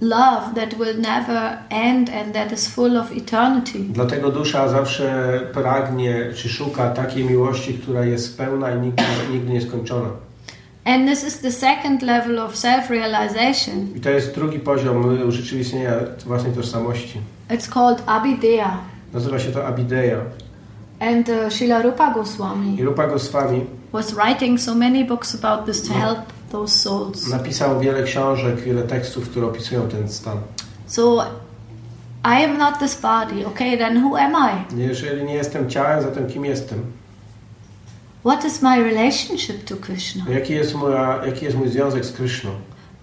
love 0.00 0.54
that 0.54 0.74
will 0.78 0.96
never 0.96 1.58
end 1.70 2.08
and 2.08 2.34
that 2.34 2.52
is 2.52 2.68
full 2.68 2.96
of 2.96 3.12
eternity. 3.12 3.78
Dlatego 3.78 4.30
dusza 4.30 4.68
zawsze 4.68 5.40
pragnie 5.52 6.32
czy 6.34 6.48
szuka 6.48 6.90
takiej 6.90 7.24
miłości, 7.24 7.74
która 7.74 8.04
jest 8.04 8.38
pełna 8.38 8.70
i 8.70 8.80
nigdy, 8.80 9.02
nigdy 9.32 9.52
nieskończona. 9.52 10.08
And 10.84 11.08
this 11.08 11.24
is 11.24 11.38
the 11.38 11.52
second 11.52 12.02
level 12.02 12.38
of 12.38 12.56
self 12.56 12.90
realization. 12.90 13.88
I 13.96 14.00
to 14.00 14.10
jest 14.10 14.34
drugi 14.34 14.58
poziom 14.58 15.26
urzeczywistnienia 15.28 15.92
własnej 16.26 16.52
tożsamości. 16.52 17.20
It's 17.50 17.72
called 17.74 18.02
Abhideya. 18.06 18.78
Nazywa 19.12 19.38
się 19.38 19.52
to 19.52 19.66
Abideya. 19.66 20.18
And 21.00 21.28
uh, 21.28 21.52
Srila 21.52 21.82
Rupa 21.82 22.14
Goswami 22.14 22.76
I 22.80 22.84
Rupa 22.84 23.06
Goswami 23.06 23.77
was 23.92 24.14
writing 24.14 24.60
so 24.60 24.74
many 24.74 25.04
books 25.04 25.34
about 25.34 25.66
this 25.66 25.82
to 25.82 25.92
help 25.92 26.18
those 26.52 26.74
souls. 26.74 27.28
napisał 27.28 27.80
wiele 27.80 28.02
książek, 28.02 28.60
wiele 28.60 28.82
tekstów, 28.82 29.28
które 29.30 29.46
opisują 29.46 29.88
ten 29.88 30.08
stan. 30.08 30.38
So 30.86 31.24
I 32.24 32.44
am 32.44 32.58
not 32.58 32.78
this 32.78 33.00
body. 33.00 33.46
Okay, 33.46 33.78
then 33.78 34.04
who 34.04 34.16
am 34.16 34.32
I? 34.32 34.80
Jeżeli 34.80 35.24
nie 35.24 35.34
jestem 35.34 35.70
ciałem, 35.70 36.02
zatem 36.02 36.26
kim 36.26 36.44
jestem? 36.44 36.82
What 38.24 38.44
is 38.44 38.62
my 38.62 38.82
relationship 38.82 39.64
to 39.64 39.76
Krishna? 39.76 40.24
Jaki 40.30 40.52
jest, 40.52 40.74
moja, 40.74 41.26
jaki 41.26 41.44
jest 41.44 41.56
mój 41.56 41.68
związek 41.68 42.04
z 42.04 42.12
Kryszną? 42.12 42.50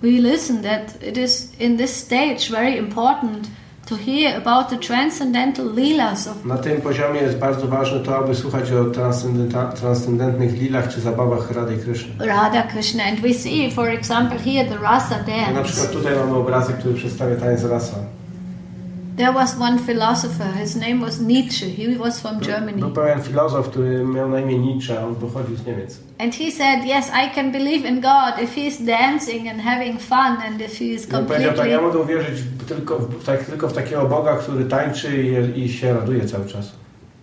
We 0.02 0.10
listen 0.10 0.64
that 0.64 1.04
it 1.04 1.18
is 1.18 1.52
in 1.60 1.78
this 1.78 1.96
stage 1.96 2.50
very 2.52 2.78
important 2.78 3.48
to 3.86 3.96
hear 3.96 4.38
about 4.38 4.70
the 4.70 4.78
transcendental 4.78 5.66
leelas 5.74 6.28
of 6.28 6.46
Na 6.46 6.58
tym 6.58 6.82
poziomie 6.82 7.22
jest 7.22 7.38
bardzo 7.38 7.68
ważne 7.68 8.00
to, 8.00 8.18
aby 8.18 8.36
słuchać 8.36 8.72
o 8.72 8.86
transcendentnych 9.76 10.54
lilach 10.54 10.94
czy 10.94 11.02
zabawach 11.02 11.52
Rady 11.52 11.78
Kryszny. 11.78 12.26
Radha 12.26 12.64
Krishna. 12.64 13.04
And 13.04 13.20
we 13.20 13.34
see, 13.34 13.72
for 13.72 13.90
example, 13.90 14.40
here 14.40 14.70
the 14.70 14.78
rasa 14.78 15.18
Na 15.18 15.24
dance. 15.24 15.64
przykład 15.64 15.92
tutaj 15.92 16.16
mamy 16.16 16.36
obrazek, 16.36 16.78
który 16.78 16.94
przedstawia 16.96 17.36
taniec 17.36 17.64
rasa. 17.64 17.96
There 19.18 19.34
was 19.34 19.56
one 19.60 19.80
philosopher, 19.80 20.52
his 20.60 20.76
name 20.76 21.00
was 21.02 21.20
Nietzsche. 21.22 21.70
He 21.70 21.98
was 21.98 22.20
from 22.20 22.38
Był 22.40 22.48
Germany. 22.48 22.92
pewien 22.92 23.22
filozof, 23.22 23.70
który 23.70 24.06
miał 24.06 24.30
na 24.30 24.40
imię 24.40 24.60
Nietzsche, 24.60 25.06
on 25.06 25.16
pochodził 25.16 25.56
z 25.56 25.66
Niemiec. 25.66 26.00
And 26.20 26.36
he 26.36 26.52
said, 26.52 26.86
Yes, 26.86 27.10
I 27.10 27.36
can 27.36 27.52
believe 27.52 27.90
in 27.90 28.02
God 28.02 28.44
if 28.44 28.62
he's 28.62 28.86
dancing 28.86 29.48
and 29.48 29.62
having 29.62 30.00
fun 30.00 30.38
and 30.48 30.62
if 30.62 30.76
he 30.80 30.86
is 30.86 31.10
I 31.10 31.16
on 31.16 31.26
powiedział 31.26 31.54
tak, 31.54 31.70
ja 31.70 31.78
completely. 31.78 31.82
mogę 31.82 32.00
uwierzyć 32.00 32.44
tylko 32.68 33.00
w, 33.00 33.24
tak, 33.26 33.44
tylko 33.46 33.68
w 33.68 33.74
takiego 33.74 34.06
Boga, 34.06 34.38
który 34.38 34.66
tańczy 34.66 35.24
i, 35.56 35.60
i 35.64 35.70
się 35.70 35.94
raduje 35.94 36.26
cały 36.26 36.46
czas. 36.46 36.72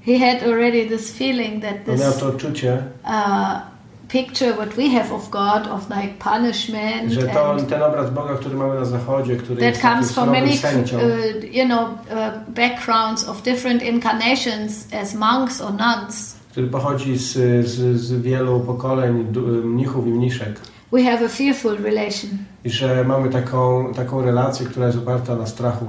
He 0.07 0.19
had 0.19 0.43
already 0.43 0.87
this 0.89 1.13
feeling 1.19 1.63
that 1.63 1.75
On 1.89 1.99
miał 1.99 2.11
this 2.13 2.21
to 2.21 2.27
odczucie, 2.27 2.83
uh, 3.05 3.72
picture, 4.13 4.53
what 4.53 4.77
we 4.77 4.89
have 4.89 5.15
of 5.15 5.31
God, 5.31 5.67
of 5.67 5.91
like 5.91 6.19
punishment, 6.19 7.13
że 7.13 7.23
to 7.23 7.57
ten 7.69 7.83
obraz 7.83 8.11
Boga, 8.11 8.35
który 8.35 8.57
mamy 8.57 8.75
na 8.75 8.85
zachodzie, 8.85 9.37
który 9.37 9.61
that 9.61 9.69
jest 9.69 9.83
comes 9.83 10.13
from 10.13 10.31
many, 10.31 10.51
uh, 10.51 11.55
you 11.55 11.65
know, 11.65 11.83
uh, 11.83 12.49
backgrounds 12.49 13.29
of 13.29 13.43
different 13.43 13.83
incarnations 13.83 14.89
as 15.03 15.15
monks 15.15 15.61
or 15.61 15.71
nuns. 15.71 16.37
który 16.51 16.67
pochodzi 16.67 17.19
z, 17.19 17.33
z, 17.67 18.01
z 18.01 18.23
wielu 18.23 18.61
pokoleń 18.61 19.27
mnichów 19.65 20.07
i 20.07 20.11
mniszek. 20.11 20.61
We 20.93 21.03
have 21.03 21.25
a 21.25 21.29
fearful 21.29 21.77
relation. 21.77 22.31
I 22.65 22.71
że 22.71 23.05
mamy 23.05 23.29
taką, 23.29 23.93
taką 23.95 24.23
relację, 24.23 24.67
która 24.67 24.87
jest 24.87 24.99
oparta 24.99 25.37
na 25.37 25.47
strachu. 25.47 25.87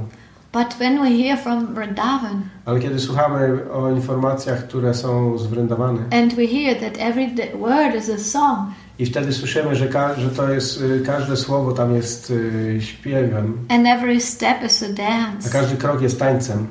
But 0.53 0.79
when 0.79 1.01
we 1.01 1.09
hear 1.09 1.37
from 1.37 1.73
Vrindavan 1.75 2.41
Ale 2.65 2.79
kiedy 2.79 2.99
słuchamy 2.99 3.71
o 3.73 3.91
informacjach, 3.91 4.67
które 4.67 4.93
są 4.93 5.37
z 5.37 5.47
Wrindawany 5.47 5.99
and 6.11 6.33
we 6.35 6.47
hear 6.47 6.75
that 6.79 6.93
every 6.99 7.29
word 7.59 7.95
is 7.95 8.09
a 8.09 8.17
song, 8.17 8.69
i 8.99 9.05
wtedy 9.05 9.33
słyszymy, 9.33 9.75
że, 9.75 9.87
ka- 9.87 10.15
że 10.15 10.29
to 10.29 10.49
jest, 10.49 10.81
y, 10.81 11.03
każde 11.05 11.37
słowo 11.37 11.71
tam 11.71 11.95
jest 11.95 12.29
y, 12.29 12.77
śpiewem, 12.81 13.57
and 13.69 13.87
every 13.87 14.21
step 14.21 14.63
is 14.65 14.83
a 14.83 14.85
a 14.85 14.89
dance, 14.93 15.49
każdy 15.49 15.77
krok 15.77 16.01
jest 16.01 16.19
tańcem. 16.19 16.67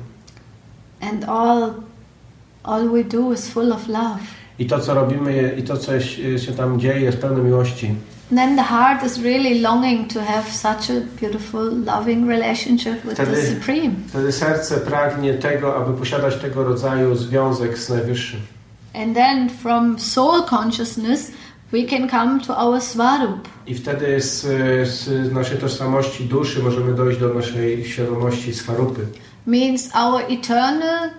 and 1.01 1.23
all, 1.29 1.73
all 2.63 2.89
we 2.89 3.03
do 3.03 3.33
is 3.33 3.49
full 3.49 3.73
of 3.73 3.87
love, 3.87 4.19
I 4.59 4.65
to, 4.65 4.79
co 4.79 4.93
robimy 4.93 5.55
i 5.57 5.63
to, 5.63 5.77
co 5.77 5.99
się 6.37 6.51
tam 6.57 6.79
dzieje, 6.79 6.99
jest 7.01 7.17
pełne 7.17 7.43
miłości. 7.43 7.95
Then 8.37 8.55
the 8.55 8.63
heart 8.63 9.03
is 9.03 9.17
really 9.19 9.61
longing 9.61 10.07
to 10.13 10.21
have 10.21 10.43
such 10.51 10.89
a 10.89 11.01
beautiful, 11.21 11.71
loving 11.85 12.27
relationship 12.29 13.05
with 13.05 13.17
the 13.17 13.25
Wtedy- 13.25 13.47
Supreme. 13.47 13.95
Wtedy 14.07 14.31
serce 14.31 14.77
pragnie 14.77 15.33
tego, 15.33 15.75
aby 15.75 15.93
posiadać 15.97 16.35
tego 16.35 16.63
rodzaju 16.63 17.15
związek 17.15 17.77
z 17.77 17.89
Najwyższym. 17.89 18.39
And 18.93 19.15
then 19.15 19.49
from 19.49 19.99
soul 19.99 20.43
consciousness, 20.49 21.31
we 21.71 21.83
can 21.83 22.09
come 22.09 22.39
to 22.39 22.57
our 22.57 22.81
Svarup. 22.81 23.47
I 23.67 23.75
wtedy 23.75 24.21
z, 24.21 24.41
z 24.89 25.31
naszej 25.31 25.57
tożsamości 25.57 26.25
duszy 26.25 26.63
możemy 26.63 26.93
dojść 26.93 27.19
do 27.19 27.33
naszej 27.33 27.85
świadomości 27.85 28.53
swarupy. 28.53 29.07
Means 29.47 29.89
our 29.95 30.21
eternal 30.29 31.09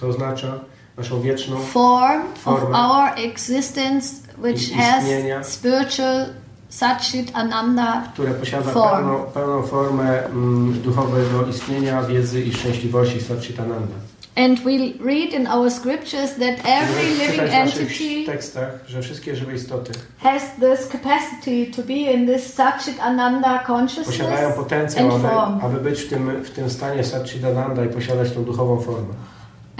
To 0.00 0.06
oznacza 0.08 0.58
naszą 1.00 1.20
wieczną 1.20 1.56
form 1.56 2.22
of 2.44 2.60
Forma. 2.60 2.78
our 2.78 3.26
existence, 3.26 4.04
which 4.38 4.72
has 4.72 5.04
spiritual 5.42 6.26
Satchit 6.68 7.30
Ananda. 7.34 8.02
które 8.12 8.34
posiada 8.34 8.70
Form. 8.70 8.96
pełną, 8.96 9.24
pełną 9.24 9.62
formę 9.62 10.26
mm, 10.26 10.82
duchowego 10.82 11.46
istnienia, 11.46 12.02
wiedzy 12.02 12.42
i 12.42 12.52
szczęśliwości 12.52 13.20
Satchitananda. 13.20 13.94
And 14.36 14.60
we 14.60 14.70
read 15.04 15.32
in 15.34 15.46
our 15.46 15.70
scriptures 15.70 16.30
that 16.34 16.58
every 16.64 17.10
living 17.18 17.52
entity 17.52 18.26
tekstach, 18.26 18.70
że 18.86 19.02
wszystkie 19.02 19.36
żywe 19.36 19.54
istoty 19.54 19.92
has 20.18 20.42
this 20.60 20.88
capacity 20.88 21.66
to 21.76 21.82
be 21.82 22.12
in 22.12 22.26
this 22.26 22.54
Satchit 22.54 23.00
Ananda 23.00 23.64
consciousness 23.66 24.18
posiadają 24.18 24.52
potencjał, 24.52 25.14
and 25.14 25.22
form. 25.22 25.54
aby, 25.54 25.64
aby 25.64 25.80
być 25.80 26.00
w 26.00 26.08
tym, 26.08 26.44
w 26.44 26.50
tym 26.50 26.70
stanie 26.70 27.04
Satchitananda 27.04 27.84
i 27.84 27.88
posiadać 27.88 28.32
tą 28.32 28.44
duchową 28.44 28.80
formę. 28.80 29.14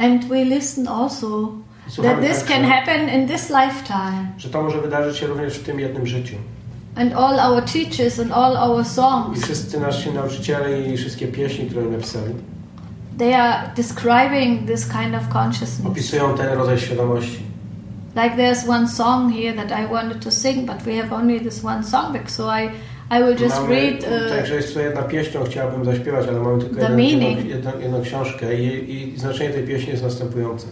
And 0.01 0.25
we 0.29 0.45
listen 0.45 0.89
also 0.89 1.53
I 1.99 2.03
that 2.03 2.21
this 2.21 2.39
także, 2.39 2.55
can 2.55 2.65
happen 2.65 3.09
in 3.09 3.29
this 3.29 3.51
lifetime. 3.51 4.27
że 4.37 4.49
to 4.49 4.63
może 4.63 4.81
wydarzyć 4.81 5.17
się 5.17 5.27
również 5.27 5.55
w 5.55 5.63
tym 5.63 5.81
jednym 5.81 6.07
życiu. 6.07 6.37
And 6.97 7.13
all 7.13 7.41
our 7.41 7.63
teachers 7.63 8.19
and 8.21 8.33
all 8.33 8.57
our 8.57 8.83
I 8.83 8.89
songs, 8.89 9.45
wszyscy 9.45 9.81
nasi 9.81 10.11
nauczyciele 10.11 10.83
i 10.83 10.97
wszystkie 10.97 11.29
pieśni, 11.29 11.67
które 11.67 11.87
napisali, 11.87 12.35
they 13.19 13.35
are 13.41 13.71
describing 13.77 14.67
this 14.67 14.87
kind 14.87 15.15
of 15.15 15.29
consciousness. 15.33 15.87
opisują 15.87 16.35
ten 16.37 16.59
rodzaj 16.59 16.79
świadomości. 16.79 17.51
Like 18.17 18.37
there's 18.37 18.69
one 18.69 18.89
song 18.89 19.33
here 19.33 19.53
that 19.53 19.81
I 19.81 19.87
wanted 19.93 20.21
to 20.25 20.31
sing, 20.31 20.67
but 20.67 20.83
we 20.83 20.97
have 20.97 21.13
only 21.13 21.41
this 21.41 21.65
one 21.65 21.85
song, 21.85 22.19
so 22.27 22.51
I, 22.51 22.71
I 23.11 23.23
will 23.23 23.43
just 23.43 23.57
Mamy, 23.61 23.75
read. 23.75 23.95
Uh, 24.03 24.37
także 24.37 24.55
jest 24.55 24.75
to 24.75 24.81
jedna 24.81 25.03
pieśń, 25.03 25.31
którą 25.31 25.45
chciałabym 25.45 25.85
zaśpiewać, 25.85 26.29
ale 26.29 26.41
mamy 26.41 26.63
tylko 26.63 26.81
jedną, 26.81 26.99
jedną, 27.49 27.71
jedną, 27.81 28.03
książkę 28.03 28.55
i, 28.55 28.95
i 28.95 29.19
znaczenie 29.19 29.51
tej 29.51 29.65
pieśni 29.65 29.91
jest 29.91 30.03
następujące. 30.03 30.67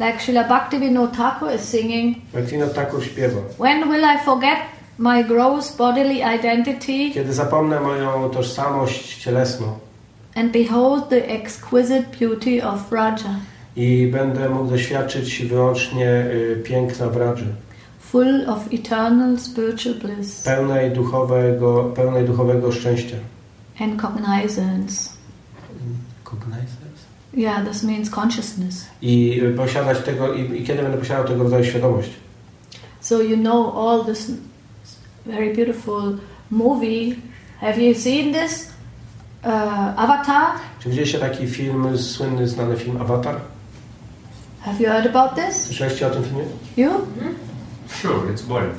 like 0.00 0.20
Srila 0.20 0.44
Bhaktivinoda 0.44 1.16
Thakur 1.16 1.54
is 1.54 1.60
singing, 1.60 2.16
Martina 2.34 2.66
Thakur 2.66 3.04
śpiewa. 3.04 3.40
When 3.58 3.88
will 3.90 4.04
I 4.04 4.24
forget 4.24 4.58
my 4.98 5.24
gross 5.24 5.76
bodily 5.76 6.14
identity 6.36 7.10
Kiedy 7.14 7.32
zapomnę 7.32 7.80
moją 7.80 8.30
tożsamość 8.30 9.16
cielesną 9.16 9.66
and 10.34 10.52
behold 10.52 11.08
the 11.08 11.28
exquisite 11.28 12.04
beauty 12.20 12.64
of 12.64 12.92
Raja, 12.92 13.36
i 13.76 14.08
będę 14.12 14.48
mógł 14.48 14.70
doświadczyć 14.70 15.44
wyłącznie 15.44 16.06
y, 16.06 16.62
piękna 16.64 17.08
Wradży, 17.08 17.46
full 18.12 18.50
of 18.50 18.72
eternal 18.72 19.38
spiritual 19.38 19.94
bliss 19.94 20.42
pełnej 20.42 20.90
duchowego, 20.90 21.84
pełnej 21.84 22.24
duchowego 22.24 22.72
szczęścia. 22.72 23.16
and 23.80 24.02
cognizance. 24.02 25.10
Cognizance? 26.24 27.02
Yeah, 27.34 27.64
this 27.68 27.82
means 27.82 28.10
consciousness. 28.10 28.86
I 29.02 29.42
posiadać 29.56 29.98
tego, 29.98 30.34
i, 30.34 30.60
i 30.60 30.64
kiedy 30.64 30.82
będę 30.82 30.98
posiadał 30.98 31.24
tego 31.24 31.42
rodzaju 31.42 31.64
świadomość. 31.64 32.10
So 33.00 33.22
you 33.22 33.36
know 33.36 33.76
all 33.76 34.04
this 34.04 34.30
very 35.26 35.54
beautiful 35.54 36.18
movie. 36.50 37.16
Have 37.60 37.78
you 37.78 37.94
seen 37.94 38.34
this? 38.34 38.68
Uh, 39.44 39.50
Avatar. 39.96 40.46
Czy 40.80 40.88
widzieliście 40.88 41.18
taki 41.18 41.46
film, 41.46 41.98
słynny, 41.98 42.48
znany 42.48 42.76
film 42.76 43.00
Avatar? 43.00 43.36
Have 44.60 44.80
you 44.80 44.88
heard 44.88 45.16
about 45.16 45.34
this? 45.34 45.62
Słyszeliście 45.62 46.06
o 46.06 46.10
tym 46.10 46.24
filmie? 46.24 46.44
You? 46.76 46.90
Sure, 48.00 48.30
it's 48.32 48.42
boring. 48.42 48.74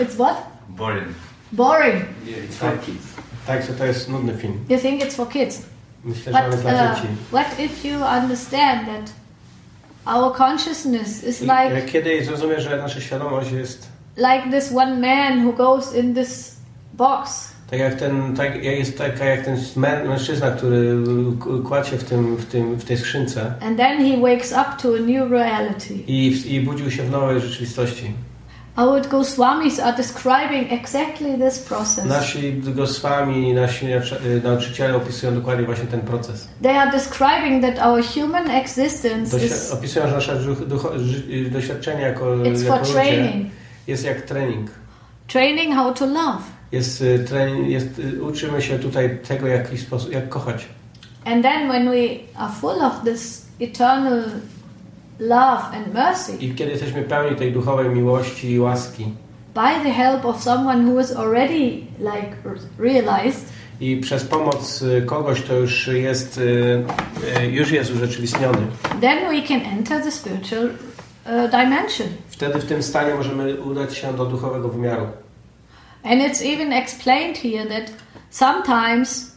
It's 0.00 0.16
what? 0.16 0.36
Boring. 0.68 1.14
Boring. 1.52 2.04
Yeah, 2.24 2.44
it's 2.44 2.56
for 2.56 2.78
kids. 2.78 3.06
Tak, 3.46 3.66
że 3.66 3.72
to 3.72 3.84
jest 3.84 4.08
nudny 4.08 4.34
film. 4.34 4.64
You 4.68 4.78
think 4.78 5.02
it's 5.02 5.14
for 5.14 5.28
kids. 5.28 5.62
Myślę, 6.04 6.32
że 6.32 6.38
on 6.38 6.44
But 6.44 6.52
jest 6.52 6.62
dla 6.62 6.92
uh, 6.92 6.96
dzieci. 6.96 7.08
what 7.30 7.58
if 7.58 7.88
you 7.88 7.98
understand 8.22 8.86
that 8.86 9.12
our 10.16 10.36
consciousness 10.36 11.24
is 11.24 11.40
like 11.40 11.76
e, 11.76 11.82
Kiedy 11.82 12.24
zrozumiesz, 12.24 12.62
że 12.62 12.76
nasza 12.76 13.00
świadomość 13.00 13.52
jest 13.52 13.88
like 14.16 14.50
this 14.50 14.72
one 14.72 14.94
man 15.00 15.46
who 15.46 15.52
goes 15.52 15.94
in 15.94 16.14
this 16.14 16.56
box 16.94 17.51
tak 17.72 17.80
jak 17.80 17.94
ten, 17.94 18.36
tak, 18.36 18.64
jest 18.64 18.98
taka 18.98 19.24
jak 19.24 19.44
ten 19.44 19.56
mę- 19.76 20.04
mężczyzna, 20.08 20.50
który 20.50 20.94
kładł 21.64 21.88
się 21.88 21.96
w, 21.98 22.04
tym, 22.04 22.36
w, 22.36 22.44
tym, 22.46 22.74
w 22.76 22.84
tej 22.84 22.96
skrzynce 22.96 23.54
and 23.60 23.76
then 23.76 23.98
he 23.98 24.20
wakes 24.20 24.52
up 24.52 24.64
to 24.82 24.88
a 24.88 25.00
new 25.00 25.30
reality. 25.30 25.94
i, 26.06 26.54
i 26.54 26.60
budził 26.60 26.90
się 26.90 27.02
w 27.02 27.10
nowej 27.10 27.40
rzeczywistości. 27.40 28.12
Our 28.76 29.08
Goswamis 29.08 29.80
are 29.80 29.96
describing 29.96 30.72
exactly 30.72 31.38
this 31.48 31.58
process. 31.58 32.04
Nasi 32.04 32.52
Goswami, 32.52 33.54
nasi 33.54 33.86
nauczyciele 34.44 34.96
opisują 34.96 35.34
dokładnie 35.34 35.64
właśnie 35.66 35.84
ten 35.86 36.00
proces. 36.00 36.48
They 36.62 36.78
are 36.80 36.90
describing 36.90 37.62
that 37.64 37.86
our 37.86 38.02
human 38.04 38.50
existence 38.50 39.36
Doświ- 39.36 39.44
is 39.44 39.70
opisują, 39.72 40.08
że 40.08 40.14
nasze 40.14 40.36
doświadczenie 41.50 42.00
jako, 42.02 42.24
it's 42.36 42.64
jako 42.64 42.76
for 42.76 42.80
ludzie 42.80 42.92
training. 42.92 43.46
jest 43.86 44.04
jak 44.04 44.20
trening. 44.22 44.70
Training 45.26 45.74
how 45.74 45.94
to 45.94 46.06
love. 46.06 46.42
Jest, 46.72 47.00
y, 47.00 47.18
trening, 47.18 47.68
jest, 47.68 47.98
y, 47.98 48.22
uczymy 48.22 48.62
się 48.62 48.78
tutaj 48.78 49.18
tego, 49.28 49.46
jak, 49.46 49.78
sposób, 49.78 50.12
jak 50.12 50.28
kochać. 50.28 50.68
And 51.24 51.42
then 51.42 51.68
when 51.68 51.90
we 51.90 52.08
are 52.36 52.52
full 52.60 52.82
of 52.82 52.92
this 53.04 53.46
eternal 53.60 54.22
love 55.18 55.62
and 55.76 55.94
mercy, 55.94 56.36
I 56.40 56.54
kiedy 56.54 56.70
jesteśmy 56.70 57.02
pełni 57.02 57.36
tej 57.36 57.52
duchowej 57.52 57.90
miłości 57.90 58.50
i 58.50 58.60
łaski 58.60 59.04
by 59.54 59.84
the 59.84 59.90
help 59.90 60.24
of 60.24 60.42
someone 60.42 60.90
who 60.90 61.00
is 61.00 61.16
already 61.16 61.86
like 61.98 62.36
realized, 62.78 63.44
i 63.80 63.96
przez 63.96 64.24
pomoc 64.24 64.82
y, 64.82 65.02
kogoś, 65.06 65.40
kto 65.40 65.54
już 65.54 65.86
jest, 65.88 66.40
już 67.50 67.70
jest 67.70 67.94
urzeczywistniony, 67.94 68.58
then 69.00 69.18
we 69.28 69.48
can 69.48 69.60
enter 69.60 70.02
the 70.02 70.10
spiritual 70.10 70.68
dimension. 71.50 72.08
wtedy 72.28 72.58
w 72.58 72.64
tym 72.64 72.82
stanie 72.82 73.14
możemy 73.14 73.60
udać 73.60 73.96
się 73.96 74.12
do 74.12 74.26
duchowego 74.26 74.68
wymiaru. 74.68 75.06
And 76.04 76.20
it's 76.22 76.42
even 76.44 76.72
explained 76.72 77.36
here 77.38 77.66
that 77.68 77.92
sometimes 78.30 79.32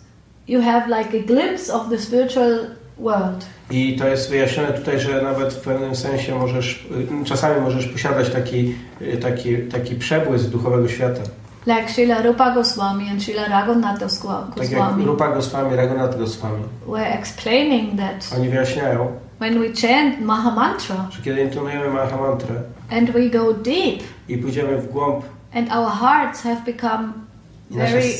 you 0.48 0.62
have 0.62 0.88
like 0.88 1.14
a 1.18 1.22
glimpse 1.22 1.70
of 1.74 1.90
the 1.90 1.98
spiritual 1.98 2.60
world. 2.98 3.46
I 3.72 3.96
to 4.00 4.08
jest 4.08 4.30
wyjaśnione 4.30 4.74
tutaj, 4.74 5.00
że 5.00 5.22
nawet 5.22 5.54
w 5.54 5.62
pewnym 5.62 5.96
sensie 5.96 6.36
możesz, 6.36 6.86
y, 7.22 7.26
czasami 7.26 7.62
możesz 7.62 7.86
posiadać 7.88 8.30
taki, 8.30 8.76
y, 9.02 9.18
taki, 9.18 9.58
taki 9.58 9.96
przebłysk 9.96 10.46
duchowego 10.50 10.88
świata. 10.88 11.22
Like 11.68 11.90
Srila 11.90 12.22
Rupa 12.22 12.52
Goswami 12.56 13.10
and 13.10 13.24
Srila 13.24 13.48
Raghunatha 13.48 14.06
Goswa- 14.06 14.48
Tak 14.56 14.58
jak 14.58 14.70
Goswami 14.80 15.06
Rupa 15.06 15.28
Goswami, 15.28 15.76
Raghunath 15.76 16.18
Goswami. 16.18 16.64
were 16.88 17.14
explaining 17.20 17.98
that 18.00 18.30
Oni 18.38 18.50
wyjaśniają, 18.50 19.08
when 19.40 19.60
we 19.60 19.68
chant 19.82 20.22
Mahamantra 20.22 21.08
że 21.12 21.22
kiedy 21.22 21.42
intonujemy 21.42 21.90
Mahamantrę 21.90 22.56
and 22.92 23.12
we 23.12 23.30
go 23.30 23.54
deep 23.54 24.00
i 24.30 24.38
pójdziemy 24.38 24.78
w 24.78 24.92
głąb 24.92 25.26
and 25.56 25.70
our 25.72 25.90
hearts 25.90 26.42
have 26.44 26.62
become 26.66 27.14
very 27.72 28.14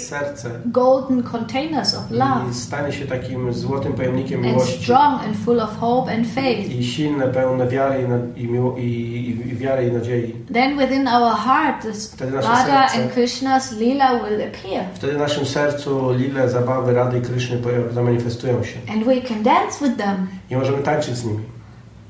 golden 0.72 1.24
containers 1.24 1.94
of 1.94 2.12
love 2.12 2.50
i 2.52 2.54
stanie 2.54 2.92
się 2.94 3.06
takim 3.06 3.54
złotym 3.54 3.94
pojemnikiem 3.94 4.40
and 4.40 4.46
miłości 4.54 4.84
strong 4.84 5.24
and 5.24 5.38
full 5.38 5.60
of 5.60 5.78
hope 5.80 6.12
and 6.14 6.28
faith, 6.28 6.70
i 6.72 6.84
silne, 6.84 7.28
pełne 7.28 7.68
wiary 7.68 8.08
i, 8.36 8.42
i, 8.42 8.46
i, 8.86 9.30
i, 9.52 9.56
wiary 9.56 9.88
i 9.88 9.92
nadziei. 9.92 10.34
then 10.54 10.78
within 10.78 11.08
our 11.08 11.36
heart 11.36 11.82
this 11.82 12.16
Radha 12.22 12.42
serce- 12.88 13.02
and 13.02 13.12
Krishna's 13.14 13.78
lila 13.80 14.14
will 14.14 14.42
appear. 14.48 14.84
Wtedy 14.94 15.14
w 15.14 15.18
naszym 15.18 15.46
sercu 15.46 16.12
lile, 16.14 16.50
zabawy, 16.50 16.94
rady 16.94 17.18
i 17.18 17.22
pojaw- 17.22 17.94
zamanifestują 17.94 18.64
się 18.64 18.80
And 18.94 19.04
we 19.04 19.22
can 19.22 19.44
dance 19.44 19.86
with 19.86 19.98
them 19.98 20.28
i 20.50 20.56
możemy 20.56 20.78
tańczyć 20.78 21.16
z 21.16 21.26
nimi. 21.26 21.44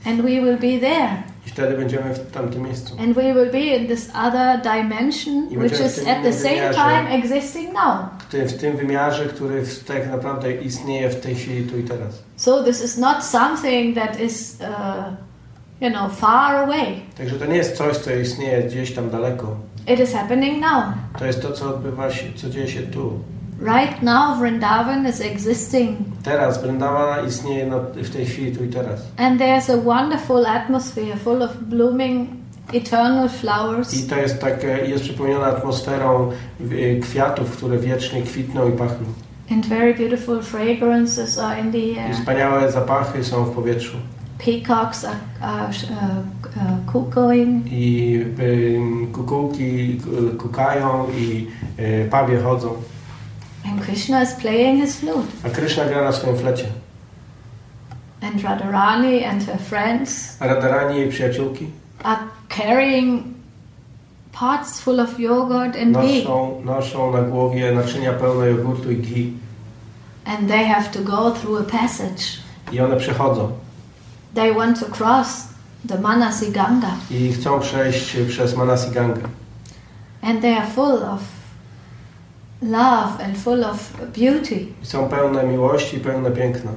and 0.06 0.22
we 0.22 0.30
will 0.30 0.58
be 0.58 0.80
there. 0.80 1.35
Wtedy 1.56 1.78
będziemy 1.78 2.14
w 2.14 2.32
tamtym 2.32 2.64
miejscu. 2.64 2.98
And 3.00 3.14
we 3.14 3.34
will 3.34 3.52
be 3.52 3.60
in 3.60 3.88
this 3.88 4.10
other 4.16 4.62
dimension, 4.62 5.48
which 5.58 5.72
is 5.72 6.08
at 6.08 6.24
the 6.24 6.34
same 6.34 6.74
time 6.74 7.10
existing 7.12 7.74
now. 7.74 8.10
W 8.48 8.54
tym, 8.54 8.78
wymiarze, 8.78 9.26
który 9.26 9.64
tak 9.88 10.12
naprawdę 10.12 10.56
istnieje 10.56 11.10
w 11.10 11.22
tej 11.22 11.36
chwili, 11.36 11.64
tu 11.64 11.78
i 11.78 11.84
teraz. 11.84 12.24
So 12.38 12.64
this 12.64 12.84
is 12.84 12.98
not 12.98 13.24
something 13.24 13.96
that 13.96 14.20
is, 14.20 14.58
uh, 14.62 15.14
you 15.82 15.90
know, 15.90 16.12
far 16.20 16.56
away. 16.56 16.86
Także 17.18 17.36
to 17.36 17.46
nie 17.46 17.58
jest 17.58 17.78
coś, 17.78 17.98
co 17.98 18.14
istnieje 18.14 18.64
gdzieś 18.64 18.94
tam 18.94 19.10
daleko. 19.10 19.56
It 19.88 20.00
is 20.00 20.14
happening 20.14 20.62
now. 20.62 20.84
To 21.20 21.26
jest 21.26 21.42
to, 21.42 21.52
co 21.52 21.70
odbywa 21.70 22.12
się, 22.12 22.26
co 22.36 22.50
dzieje 22.50 22.68
się 22.68 22.82
tu. 22.82 23.20
Right 23.60 24.02
now, 24.04 24.36
Vrindavan 24.40 25.06
is 25.10 25.22
existing, 25.22 25.98
Teraz 26.24 26.62
Vrindavan 26.62 27.28
istnieje 27.28 27.66
na, 27.66 27.78
w 27.80 28.10
tej 28.10 28.26
chwili, 28.26 28.52
tu 28.58 28.64
i 28.64 28.68
teraz. 28.70 29.02
and 29.18 29.40
there's 29.40 29.70
a 29.70 29.78
wonderful 29.78 30.46
atmosphere 30.48 31.16
full 31.18 31.42
of 31.44 31.52
blooming 31.62 32.28
eternal 32.74 33.30
flowers. 33.30 33.94
I 33.94 34.10
to 34.10 34.16
jest 34.16 34.42
takie, 34.42 34.68
jest 34.68 35.04
przypomniana 35.04 35.46
atmosferą 35.46 36.32
y, 36.72 37.00
kwiatów, 37.04 37.58
które 37.58 37.78
wiecznie 37.78 38.22
kwitną 38.22 38.70
i 38.70 38.72
pachną. 38.72 39.08
And 39.52 39.66
very 39.66 39.94
beautiful 39.94 40.42
fragrances 40.42 41.40
are 41.40 41.62
in 41.62 41.72
the 41.72 41.78
I 41.78 42.00
air. 42.00 42.14
wspaniałe 42.16 42.72
zapachy 42.72 43.24
są 43.24 43.46
w 43.46 43.52
powietrzu. 43.56 43.98
Peacocks 44.46 45.06
are, 45.06 45.18
are 45.42 45.68
uh, 45.70 46.92
cuckooing. 46.94 47.66
I 47.72 48.16
y, 48.40 48.80
kukułki 49.14 49.98
kukają 50.38 51.06
i 51.18 51.48
y, 51.80 52.08
pawie 52.12 52.40
chodzą. 52.42 52.70
And 53.66 53.82
Krishna 53.82 54.22
is 54.22 54.34
playing 54.34 54.78
his 54.82 54.96
flute. 54.96 55.28
A 55.44 55.50
Kryszna 55.50 55.86
gra 55.86 56.02
na 56.04 56.12
swoim 56.12 56.38
flecie. 56.38 56.68
And 58.22 58.42
Radharani 58.44 59.24
and 59.24 59.44
her 59.44 59.58
friends 59.58 60.38
A 60.40 60.48
Radharani 60.48 60.96
i 60.96 61.00
jej 61.00 61.10
przyjaciółki 61.10 61.68
are 62.04 62.20
carrying 62.50 63.24
pots 64.32 64.82
full 64.82 65.00
of 65.00 65.20
yogurt 65.20 65.76
and 65.76 65.96
ghee. 65.98 66.24
noszą, 66.24 66.62
noszą 66.66 67.12
na 67.12 67.22
głowie 67.22 67.72
naczynia 67.72 68.14
pełne 68.14 68.48
jogurtu 68.50 68.92
i 68.92 68.98
ghee. 68.98 69.34
And 70.26 70.48
they 70.50 70.66
have 70.66 70.92
to 70.92 71.00
go 71.04 71.32
through 71.32 71.62
a 71.62 71.64
passage. 71.64 72.38
I 72.72 72.80
one 72.82 72.98
przechodzą. 72.98 73.52
They 74.34 74.54
want 74.54 74.80
to 74.80 74.86
cross 74.86 75.48
the 75.88 75.98
Manasi 75.98 76.52
Ganga. 76.52 76.92
I 77.12 77.32
chcą 77.34 77.60
przejść 77.60 78.16
przez 78.30 78.56
Manasi 78.56 78.92
Gangę. 78.92 79.22
And 80.22 80.42
they 80.42 80.58
are 80.58 80.68
full 80.68 81.04
of 81.04 81.22
love 82.62 83.24
and 83.24 83.38
full 83.38 83.64
of 83.66 83.94
beauty. 84.14 84.68
I 84.84 84.86
są 84.86 85.10
pełne 85.10 85.44
miłości 85.44 85.98
i 85.98 86.00
pełne 86.00 86.32
piękna. 86.32 86.72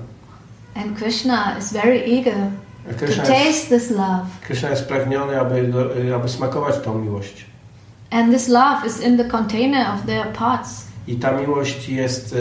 And 0.75 0.99
Krishna 0.99 1.59
is 1.59 1.73
very 1.73 2.05
eager 2.05 2.51
A 2.91 2.95
to 2.95 3.07
taste 3.07 3.69
this 3.69 3.91
love. 3.91 4.27
Kryszna 4.43 4.71
jest 4.71 4.89
pragniony, 4.89 5.41
aby, 5.41 5.73
aby 6.15 6.29
smakować 6.29 6.75
tą 6.85 6.99
miłość. 6.99 7.45
And 8.11 8.33
this 8.33 8.49
love 8.49 8.87
is 8.87 9.01
in 9.01 9.19
the 9.19 9.25
container 9.25 9.95
of 9.95 10.07
their 10.07 10.33
pots. 10.33 10.88
I 11.09 11.17
ta 11.17 11.33
miłość 11.33 11.89
jest, 11.89 12.33
y, 12.33 12.37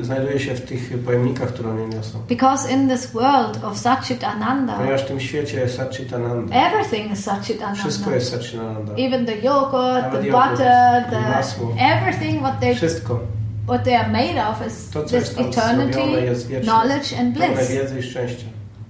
y, 0.00 0.04
znajduje 0.04 0.40
się 0.40 0.54
w 0.54 0.60
tych 0.60 0.98
pojemnikach, 1.04 1.48
które 1.48 1.70
one 1.70 1.88
niosą. 1.88 2.18
Because 2.28 2.70
in 2.72 2.88
this 2.88 3.06
world 3.12 3.64
of 3.64 3.78
Satchit 3.78 4.24
Ananda, 4.24 4.72
Ponieważ 4.72 5.02
w 5.02 5.06
tym 5.06 5.20
świecie 5.20 5.60
jest 5.60 5.76
Satchitananda. 5.76 6.56
everything 6.66 7.12
is 7.12 7.24
Satchit 7.24 7.62
Wszystko 7.74 8.04
Ananda. 8.04 8.14
jest 8.14 8.30
Satchitananda. 8.30 8.92
Even 8.98 9.26
the 9.26 9.36
yogurt, 9.36 10.12
the 10.12 10.18
butter, 10.30 11.04
the 11.10 11.20
masło. 11.20 11.76
everything 11.80 12.40
what 12.42 12.60
they 12.60 12.74
Wszystko. 12.74 13.20
what 13.66 13.84
they 13.84 13.96
are 13.96 14.08
made 14.12 14.48
of 14.48 14.66
is 14.68 14.90
To, 14.90 15.02
this 15.02 15.38
eternity, 15.38 16.00
knowledge 16.62 17.20
and 17.20 17.34
bliss. 17.34 17.70
wiedzy 17.70 17.98
i 17.98 18.02
szczęścia. 18.02 18.46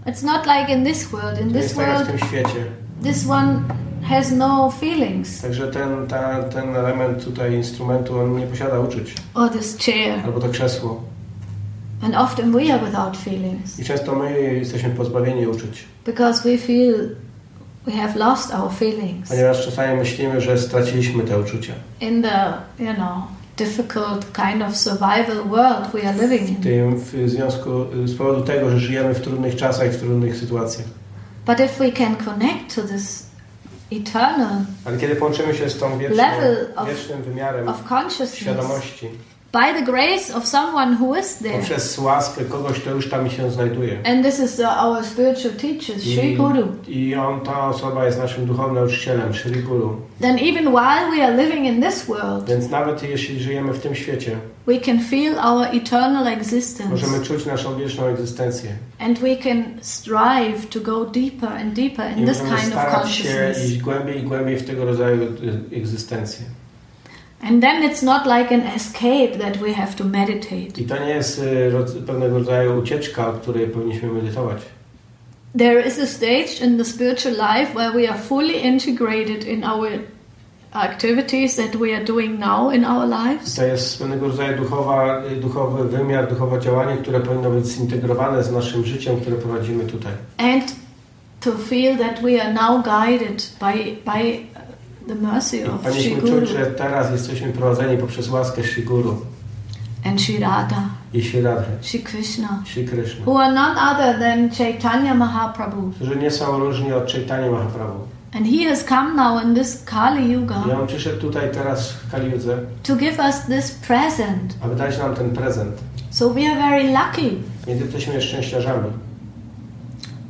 It's 0.06 0.22
not 0.24 0.46
like 0.46 0.72
in 0.72 0.84
this 0.84 1.12
world. 1.12 1.40
In 1.40 1.48
To 1.48 1.52
this 1.54 1.62
jest 1.62 1.76
tak 1.76 1.86
world, 1.86 2.06
tym 2.06 2.18
świecie. 2.28 2.64
this 3.02 3.28
one 3.30 3.60
has 4.04 4.32
no 4.32 4.70
feelings. 4.70 5.42
Także 5.42 5.68
ten, 5.68 6.06
ta, 6.06 6.42
ten 6.42 6.76
element 6.76 7.24
tutaj 7.24 7.54
instrumentu, 7.54 8.18
on 8.18 8.36
nie 8.38 8.46
posiada 8.46 8.80
uczuć. 8.80 9.14
Or 9.34 9.50
this 9.50 9.78
chair. 9.78 10.20
Albo 10.24 10.40
to 10.40 10.48
krzesło. 10.48 11.02
And 12.02 12.14
often 12.16 12.52
we 12.52 12.74
are 12.74 12.84
without 12.86 13.16
feelings 13.16 13.80
I 13.80 13.84
często 13.84 14.14
my 14.14 14.40
jesteśmy 14.42 14.90
pozbawieni 14.90 15.46
uczuć. 15.46 15.84
because 16.06 16.48
we 16.50 16.58
feel 16.58 17.08
we 17.86 17.92
have 17.92 18.16
lost 18.18 18.54
our 18.54 18.72
feelings 18.72 19.28
Ponieważ 19.28 19.64
czasami 19.64 19.96
myślimy, 19.98 20.40
że 20.40 20.58
straciliśmy 20.58 21.22
te 21.24 21.38
uczucia. 21.40 21.72
in 22.00 22.22
the 22.22 22.52
you 22.84 22.94
know 22.94 23.12
difficult 23.56 24.32
kind 24.32 24.62
of 24.68 24.76
survival 24.76 25.44
world 25.48 25.90
we 25.94 26.08
are 26.08 26.18
living 26.28 26.42
W 26.48 26.50
in. 26.50 26.56
tym 26.56 26.96
w 26.96 27.30
związku, 27.30 27.70
z 28.04 28.14
powodu 28.14 28.40
tego, 28.42 28.70
że 28.70 28.78
żyjemy 28.78 29.14
w 29.14 29.20
trudnych 29.20 29.56
czasach 29.56 29.90
w 29.90 30.00
trudnych 30.00 30.36
sytuacjach. 30.36 30.86
But 31.46 31.60
if 31.60 31.78
we 31.84 31.92
can 31.92 32.16
connect 32.16 32.74
to 32.76 32.82
this 32.82 33.23
eternal 33.92 34.64
Ale 34.84 34.98
kiedy 34.98 35.16
połączymy 35.16 35.54
się 35.54 35.70
z 35.70 35.78
tą 35.78 35.98
wieczną, 35.98 36.16
wiecznym 36.86 37.22
wymiarem 37.22 37.68
świadomości, 38.36 39.08
by 39.54 39.72
the 39.80 39.82
grace 39.92 40.36
of 40.36 40.46
someone 40.46 40.96
who 41.00 41.18
is 41.20 41.34
there, 41.38 41.58
poprzez 41.58 41.98
łaskę 41.98 42.44
kogoś, 42.44 42.80
kto 42.80 42.90
już 42.90 43.10
tam 43.10 43.30
się 43.30 43.50
znajduje. 43.50 43.98
and 44.04 44.24
this 44.26 44.40
is 44.40 44.60
our 44.60 45.04
spiritual 45.04 45.54
teacher, 45.54 46.00
Sri 46.00 46.32
I, 46.32 46.36
Guru. 46.36 46.68
I 46.88 47.14
on, 47.14 47.40
ta 47.40 47.68
osoba 47.68 48.06
jest 48.06 48.18
naszym 48.18 48.46
duchowym 48.46 48.74
nauczycielem, 48.74 49.34
Sri 49.34 49.62
Guru. 49.62 49.96
then 50.20 50.38
even 50.38 50.64
while 50.68 51.10
we 51.16 51.24
are 51.24 51.36
living 51.44 51.66
in 51.66 51.82
this 51.82 52.04
world, 52.06 52.44
Więc 52.48 52.70
nawet 52.70 53.02
jeśli 53.02 53.40
żyjemy 53.40 53.72
w 53.72 53.78
tym 53.80 53.94
świecie, 53.94 54.36
we 54.66 54.80
can 54.80 55.00
feel 55.00 55.38
our 55.38 55.66
eternal 55.72 56.26
existence 56.28 56.90
możemy 56.90 57.20
czuć 57.20 57.46
naszą 57.46 57.76
wieczną 57.76 58.04
egzystencję. 58.06 58.70
and 58.98 59.18
we 59.18 59.36
can 59.36 59.64
strive 59.80 60.66
to 60.70 60.80
go 60.80 61.04
deeper 61.04 61.52
and 61.52 61.74
deeper 61.74 62.16
I 62.16 62.20
in 62.20 62.26
this 62.26 62.42
możemy 62.42 62.60
kind 62.60 62.74
of 62.74 62.80
się 62.82 63.00
consciousness. 63.00 63.64
iść 63.70 63.78
głębiej 63.78 64.18
i 64.18 64.22
głębiej 64.22 64.56
w 64.56 64.66
tego 64.66 64.84
rodzaju 64.84 65.18
egzystencję. 65.76 66.46
And 67.42 67.62
then 67.62 67.82
it's 67.82 68.02
not 68.02 68.26
like 68.26 68.54
an 68.54 68.60
escape 68.60 69.38
that 69.38 69.56
we 69.56 69.72
have 69.72 69.94
to 69.96 70.04
meditate. 70.04 70.78
I 70.78 70.84
to 70.84 70.98
nie 70.98 71.10
jest 71.10 71.38
y, 71.38 72.02
pewnego 72.06 72.38
rodzaju 72.38 72.78
ucieczka, 72.78 73.28
od 73.28 73.38
której 73.38 73.68
powinniśmy 73.68 74.08
medytować. 74.08 74.62
There 75.58 75.86
is 75.86 75.98
a 75.98 76.06
stage 76.06 76.60
in 76.64 76.78
the 76.78 76.84
spiritual 76.84 77.34
life 77.34 77.74
where 77.74 77.92
we 77.92 78.08
are 78.08 78.18
fully 78.18 78.56
integrated 78.64 79.44
in 79.44 79.64
our 79.64 79.88
activities 80.74 81.56
that 81.56 81.76
we 81.76 81.94
are 81.94 82.04
doing 82.04 82.38
now 82.38 82.70
in 82.70 82.84
our 82.84 83.06
lives. 83.06 83.54
To 83.54 83.64
jest 83.64 83.98
pewnego 83.98 84.26
rodzaju 84.26 84.56
duchowa, 84.56 85.22
duchowy 85.40 85.88
wymiar, 85.88 86.28
duchowe 86.28 86.60
działanie, 86.60 86.96
które 86.96 87.20
powinno 87.20 87.50
być 87.50 87.66
zintegrowane 87.66 88.44
z 88.44 88.52
naszym 88.52 88.84
życiem, 88.84 89.20
które 89.20 89.36
prowadzimy 89.36 89.84
tutaj. 89.84 90.12
And 90.38 90.74
to 91.40 91.52
feel 91.52 91.98
that 91.98 92.22
we 92.22 92.42
are 92.42 92.52
now 92.52 92.82
guided 92.84 93.52
by, 93.60 93.96
by 94.04 94.53
the 95.08 95.14
mercy 95.14 95.58
I 95.58 95.64
of 95.64 95.80
powinniśmy 95.80 96.20
Shri 96.20 96.30
czuć, 96.30 96.48
że 96.48 96.66
teraz 96.66 97.10
jesteśmy 97.12 97.52
prowadzeni 97.52 97.98
poprzez 97.98 98.28
łaskę 98.28 98.62
Shri 98.64 98.82
Guru 98.82 99.16
and 100.04 100.20
Shri 100.20 100.38
Radha, 100.38 100.82
i 101.12 101.22
Shri 101.22 101.42
Radha, 101.42 101.64
Shri 101.82 102.00
Krishna, 102.00 102.62
Shri 102.64 102.84
Krishna, 102.88 103.24
who 103.26 103.42
are 103.42 103.54
none 103.54 103.76
other 103.78 104.18
than 104.18 104.50
Chaitanya 104.50 105.14
Mahaprabhu. 105.14 105.90
którzy 105.90 106.16
nie 106.16 106.30
są 106.30 106.58
różni 106.58 106.92
od 106.92 107.12
Chaitanya 107.12 107.50
Mahaprabhu. 107.50 108.00
And 108.36 108.46
he 108.46 108.64
has 108.64 108.84
come 108.84 109.14
now 109.14 109.44
in 109.44 109.54
this 109.54 109.84
Kali 109.84 110.26
I 110.26 110.32
Yuga 110.32 110.56
on 110.80 110.86
przyszedł 110.86 111.20
tutaj 111.20 111.50
teraz 111.52 111.92
w 111.92 112.10
Kaliudze, 112.10 112.58
to 112.82 112.96
give 112.96 113.18
us 113.18 113.46
this 113.46 113.70
present. 113.70 114.54
aby 114.60 114.76
dać 114.76 114.98
nam 114.98 115.14
ten 115.14 115.30
prezent. 115.30 115.72
So 116.10 116.30
we 116.30 116.40
are 116.40 116.60
very 116.70 116.82
lucky. 116.82 117.36
Więc 117.66 117.80
jesteśmy 117.80 118.22
szczęściarzami. 118.22 118.90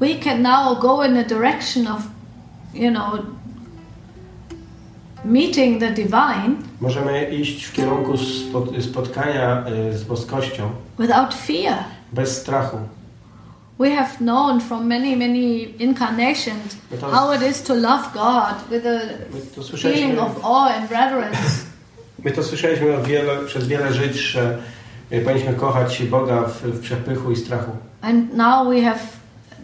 We 0.01 0.15
can 0.25 0.43
now 0.43 0.81
go 0.81 1.05
in 1.05 1.15
the 1.15 1.25
direction 1.25 1.87
of, 1.87 2.03
you 2.75 2.91
know, 2.91 3.19
meeting 5.25 5.81
the 5.81 5.91
divine 5.93 6.55
Możemy 6.81 7.25
iść 7.31 7.65
w 7.65 7.73
kierunku 7.73 8.13
spot- 8.13 8.83
spotkania 8.83 9.65
y, 9.91 9.99
z 9.99 10.05
boskością 10.05 10.71
without 10.99 11.35
fear. 11.35 11.75
bez 12.13 12.37
strachu. 12.41 12.77
We 13.79 13.91
have 13.91 14.09
known 14.19 14.61
from 14.61 14.87
many, 14.87 15.17
many 15.17 15.63
incarnations 15.79 16.77
Because- 16.93 17.11
how 17.13 17.33
it 17.35 17.43
is 17.51 17.63
to 17.63 17.75
love 17.75 18.03
God 18.15 18.55
with 18.71 18.87
a 18.87 19.01
to 19.71 19.77
feeling 19.77 20.19
of 20.19 20.45
awe 20.45 20.75
and 20.75 20.91
reverence. 20.91 21.65
my 22.25 22.31
to 22.31 22.43
słyszeliśmy 22.43 22.97
od 22.97 23.05
wiele, 23.07 23.37
przez 23.47 23.67
wiele 23.69 23.93
żyć, 23.93 24.17
że 24.17 24.59
y, 25.13 25.21
powinniśmy 25.21 25.55
kochać 25.55 26.03
Boga 26.03 26.43
w, 26.43 26.63
w 26.63 26.81
przepychu 26.81 27.31
i 27.31 27.37
strachu. 27.37 27.71
and 28.03 28.35
now 28.37 28.69
we 28.69 28.83
have 28.83 28.99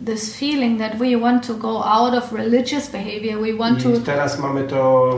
this 0.04 0.36
feeling 0.36 0.78
that 0.78 0.98
we 0.98 1.16
want 1.16 1.46
to 1.46 1.54
go 1.54 1.82
out 1.84 2.14
of 2.14 2.32
religious 2.32 2.90
behavior. 2.90 3.40
We 3.40 3.52
want 3.52 3.82
to 3.82 3.90
I 3.90 4.00
teraz 4.00 4.38
mamy 4.38 4.62
to, 4.64 5.10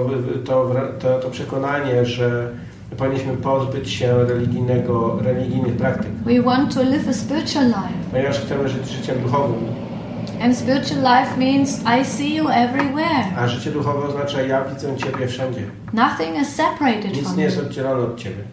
to, 0.45 0.75
to, 1.01 1.19
to 1.19 1.31
przekonanie, 1.31 2.05
że 2.05 2.53
powinniśmy 2.97 3.37
pozbyć 3.37 3.91
się 3.91 4.25
religijnego, 4.25 5.19
religijnych 5.23 5.77
praktyk, 5.77 6.11
we 6.25 6.43
want 6.43 6.75
to 6.75 6.83
live 6.83 7.09
a 7.09 7.13
spiritual 7.13 7.67
life. 7.67 8.11
ponieważ 8.11 8.39
chcemy 8.41 8.69
żyć 8.69 8.89
życiem 8.89 9.23
duchowym. 9.23 9.65
And 10.43 10.59
spiritual 10.59 11.01
life 11.03 11.37
means 11.39 11.81
I 12.01 12.05
see 12.05 12.35
you 12.35 12.49
everywhere. 12.49 13.25
A 13.39 13.49
życie 13.49 13.71
duchowe 13.71 14.09
oznacza 14.09 14.43
ja 14.43 14.65
widzę 14.65 14.97
Ciebie 14.97 15.27
wszędzie. 15.27 15.63
Nothing 15.93 16.43
is 16.43 16.49
separated 16.49 17.13
Nic 17.13 17.23
from 17.23 17.37
nie 17.37 17.45
jest 17.45 17.59
oddzielone 17.59 18.03
od 18.03 18.17
Ciebie. 18.19 18.45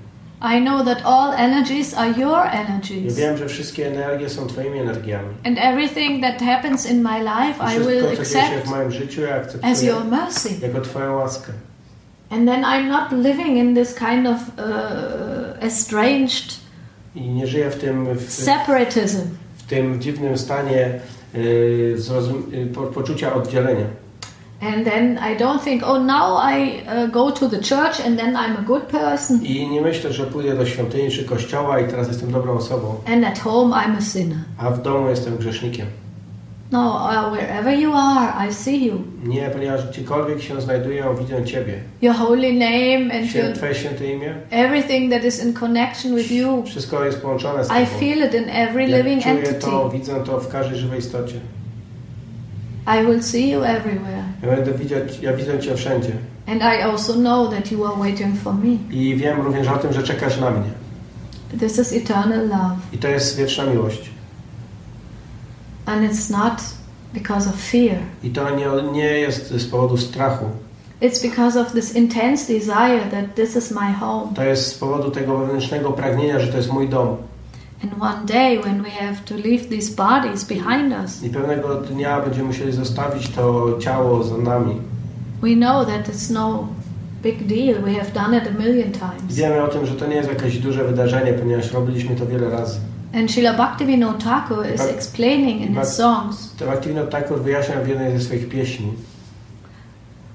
I 0.41 0.61
know 0.61 0.85
that 0.85 1.05
all 1.05 1.33
energies 1.33 1.93
are 1.93 2.09
your 2.11 2.37
Ja 2.45 2.51
energies. 2.51 3.15
wiem, 3.15 3.37
że 3.37 3.47
wszystkie 3.47 3.87
energie 3.87 4.29
są 4.29 4.47
Twoimi 4.47 4.79
energiami. 4.79 5.29
And 5.45 5.57
everything 5.61 6.21
that 6.23 6.41
happens 6.41 6.85
in 6.91 7.01
my 7.03 7.19
life, 7.19 7.75
I 7.75 7.79
will 7.79 8.01
co 8.03 8.09
się 8.09 8.15
w 8.15 8.19
accept 8.19 8.67
moim 8.67 8.91
życiu, 8.91 9.21
ja 9.21 9.35
as 9.71 9.83
your 9.83 10.05
mercy. 10.05 10.49
jako 10.61 10.81
Twoją 10.81 11.15
łaskę. 11.15 11.51
And 12.31 12.47
then 12.47 12.61
I'm 12.63 12.87
not 12.87 13.11
living 13.11 13.57
in 13.57 13.75
this 13.75 13.95
kind 13.95 14.27
of 14.27 14.37
uh, 14.57 15.63
estranged 15.63 16.59
I 17.15 17.21
nie 17.21 17.47
żyję 17.47 17.69
w 17.69 17.75
tym, 17.75 18.15
w, 18.17 18.31
separatism. 18.31 19.21
w 19.57 19.63
tym 19.63 20.01
dziwnym 20.01 20.37
stanie 20.37 20.99
y, 21.35 21.97
y, 22.53 22.67
po, 22.75 22.81
poczucia 22.81 23.33
oddzielenia. 23.33 23.85
And 24.61 24.85
then 24.85 25.17
I 25.33 25.37
don't 25.37 25.63
think, 25.63 25.81
now 26.05 26.37
I 26.37 26.81
go 27.11 27.31
to 27.31 27.49
the 27.49 27.57
church 27.57 27.99
and 28.05 28.17
then 28.19 28.35
I'm 28.35 28.57
a 28.57 28.61
good 28.61 28.83
person. 28.83 29.39
I 29.43 29.67
nie 29.69 29.81
myślę, 29.81 30.13
że 30.13 30.23
pójdę 30.25 30.55
do 30.55 30.65
świątyni 30.65 31.11
czy 31.11 31.23
kościoła 31.23 31.79
i 31.79 31.87
teraz 31.87 32.07
jestem 32.07 32.31
dobrą 32.31 32.53
osobą, 32.57 32.95
And 33.13 33.25
at 33.25 33.39
home 33.39 33.75
I'm 33.75 33.97
a 33.97 34.01
sinner. 34.01 34.37
a 34.57 34.69
w 34.71 34.81
domu 34.81 35.09
jestem 35.09 35.37
grzesznikiem. 35.37 35.85
No, 36.71 36.79
uh, 36.95 37.33
wherever 37.37 37.79
you 37.79 37.91
are, 37.95 38.47
I 38.49 38.53
see 38.53 38.85
you. 38.85 39.01
Nie, 39.23 39.49
ponieważ 39.49 39.87
gdziekolwiek 39.87 40.41
się 40.41 40.61
znajduję, 40.61 41.03
widzę 41.19 41.45
Ciebie. 41.45 41.73
Your 42.01 42.15
holy 42.15 42.53
name 42.53 43.19
and 43.19 43.29
Świę, 43.29 43.39
your, 43.39 43.53
Twoje 43.53 43.75
święte 43.75 44.05
imię, 44.13 44.33
everything 44.49 45.11
that 45.13 45.23
is 45.23 45.45
in 45.45 45.53
connection 45.53 46.15
with 46.15 46.31
you. 46.31 46.63
wszystko 46.65 47.05
jest 47.05 47.21
połączone 47.21 47.65
z 47.65 47.67
I 47.67 47.69
Tobą. 47.69 47.85
feel 47.99 48.27
it 48.27 48.33
in 48.33 48.49
every 48.49 48.85
living 48.87 49.23
czuję 49.23 49.35
entity. 49.35 49.61
to, 49.61 49.89
widzę 49.89 50.23
to 50.25 50.39
w 50.39 50.47
każdej 50.47 50.77
żywej 50.79 50.99
istocie. 50.99 51.35
I 52.89 53.05
will 53.05 53.23
see 53.23 53.51
you 53.51 53.63
everywhere. 53.63 54.23
Ja 54.43 54.55
będę 54.55 54.73
widzieć, 54.73 55.19
ja 55.21 55.33
widzę 55.33 55.59
Cię 55.59 55.75
wszędzie. 55.75 56.11
And 56.47 56.61
I 56.61 56.81
also 56.81 57.13
know 57.13 57.49
that 57.49 57.71
you 57.71 57.85
are 57.85 57.95
waiting 57.99 58.39
for 58.39 58.53
me. 58.53 58.77
I 58.91 59.15
wiem 59.15 59.41
również 59.41 59.67
o 59.67 59.77
tym, 59.77 59.93
że 59.93 60.03
czekasz 60.03 60.39
na 60.39 60.51
mnie. 60.51 60.69
This 61.59 61.79
is 61.79 61.93
eternal 61.93 62.47
love. 62.47 62.75
I 62.93 62.97
to 62.97 63.07
jest 63.07 63.37
wieczna 63.37 63.65
miłość. 63.65 64.09
And 65.85 66.11
it's 66.11 66.31
not 66.31 66.61
because 67.13 67.49
of 67.49 67.55
fear. 67.55 67.97
I 68.23 68.29
to 68.29 68.49
nie, 68.55 68.91
nie 68.91 69.19
jest 69.19 69.49
z 69.49 69.65
powodu 69.65 69.97
strachu. 69.97 70.45
It's 71.01 71.29
because 71.29 71.61
of 71.61 71.71
this 71.71 71.95
intense 71.95 72.53
desire 72.53 73.09
that 73.11 73.35
this 73.35 73.55
is 73.55 73.71
my 73.71 73.93
home. 73.99 74.33
To 74.35 74.43
jest 74.43 74.67
z 74.67 74.73
powodu 74.73 75.11
tego 75.11 75.37
wewnętrznego 75.37 75.91
pragnienia, 75.91 76.39
że 76.39 76.47
to 76.47 76.57
jest 76.57 76.73
mój 76.73 76.89
dom. 76.89 77.17
I 81.23 81.29
pewnego 81.29 81.75
dnia 81.75 82.21
będziemy 82.21 82.47
musieli 82.47 82.71
zostawić 82.71 83.29
to 83.29 83.77
ciało 83.79 84.23
za 84.23 84.37
nami. 84.37 84.75
we 85.41 85.55
know 85.55 85.87
that 85.87 86.09
it's 86.09 86.33
no 86.33 86.67
big 87.23 87.47
deal. 87.47 87.81
We 87.81 87.93
have 87.93 88.11
done 88.13 88.37
it 88.37 88.47
a 88.47 88.51
million 88.63 88.91
times. 88.91 89.35
Wiemy 89.35 89.63
o 89.63 89.67
tym, 89.67 89.85
że 89.85 89.95
to 89.95 90.07
nie 90.07 90.15
jest 90.15 90.29
jakieś 90.29 90.57
duże 90.59 90.83
wydarzenie, 90.83 91.33
ponieważ 91.33 91.71
robiliśmy 91.71 92.15
to 92.15 92.25
wiele 92.25 92.49
razy. 92.49 92.79
And 93.15 93.31
Srila 93.31 93.53
Bhaktivinoda 93.53 94.17
Thakur 94.19 94.65
is 94.75 94.81
explaining 94.81 95.61
in 95.61 95.75
his 95.79 95.87
songs 95.93 96.55
To 96.59 96.71
Activino 96.71 97.07
Thakur 97.07 97.41
wyjaśnia 97.41 97.75
w 97.81 97.87
jednej 97.87 98.17
ze 98.19 98.25
swoich 98.25 98.49
pieśni. 98.49 98.93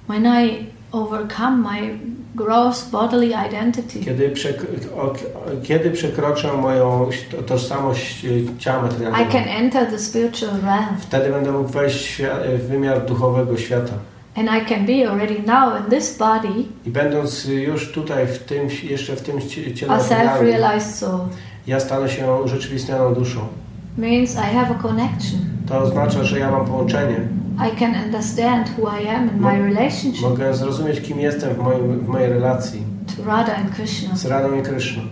when 0.09 0.27
I 0.27 0.67
overcome 0.93 1.57
my 1.57 1.99
gross 2.35 2.89
bodily 2.91 3.27
identity, 3.49 4.01
Kiedy, 4.01 4.31
przek 4.31 4.67
o, 4.97 5.03
o, 5.03 5.15
kiedy 5.63 5.91
przekroczę 5.91 6.53
moją 6.53 7.07
to- 7.31 7.43
tożsamość 7.43 8.25
y, 8.25 8.47
ciała 8.59 8.79
I 8.79 8.83
materialnego, 8.83 9.33
can 9.33 9.45
enter 9.49 9.87
the 9.91 9.99
spiritual 9.99 10.51
realm. 10.65 10.97
wtedy 11.01 11.31
będę 11.31 11.53
mógł 11.53 11.69
wejść 11.71 12.23
w, 12.59 12.67
wymiar 12.69 13.07
duchowego 13.07 13.57
świata. 13.57 13.93
And 14.37 14.49
I 14.63 14.69
can 14.75 14.87
be 14.87 15.11
already 15.11 15.35
now 15.47 15.81
in 15.81 15.91
this 15.91 16.19
body 16.19 16.49
I 16.87 16.91
będąc 16.91 17.45
już 17.45 17.93
tutaj, 17.93 18.27
w 18.27 18.39
tym, 18.39 18.69
jeszcze 18.83 19.17
w 19.17 19.23
tym 19.23 19.41
cie- 19.41 19.75
ciele 19.75 19.95
self-realized 19.99 20.81
soul. 20.81 21.21
ja 21.67 21.81
stanę 21.81 22.09
się 22.09 22.33
urzeczywistnioną 22.45 23.15
duszą. 23.15 23.41
Means 23.99 24.35
I 24.35 24.55
have 24.55 24.69
a 24.79 24.83
connection. 24.83 25.41
To 25.69 25.79
oznacza, 25.79 26.25
że 26.25 26.39
ja 26.39 26.51
mam 26.51 26.67
połączenie. 26.67 27.17
I 27.59 27.71
can 27.79 27.95
understand 28.05 28.69
who 28.69 28.89
I 29.01 29.09
am 29.09 29.29
in 29.29 29.41
my 29.41 29.59
relationship 29.59 30.23
Mogę 30.23 30.55
zrozumieć, 30.55 31.01
kim 31.01 31.21
jestem 31.21 31.55
w, 31.55 31.59
moim, 31.59 31.99
w 32.01 32.09
mojej 32.09 32.29
relacji 32.29 32.83
to 33.17 33.25
Radha 33.25 33.55
and 33.57 33.75
Krishna. 33.77 34.17
z 34.17 34.27
Radą 34.27 34.59
i 34.59 34.63
Kryszną. 34.63 35.03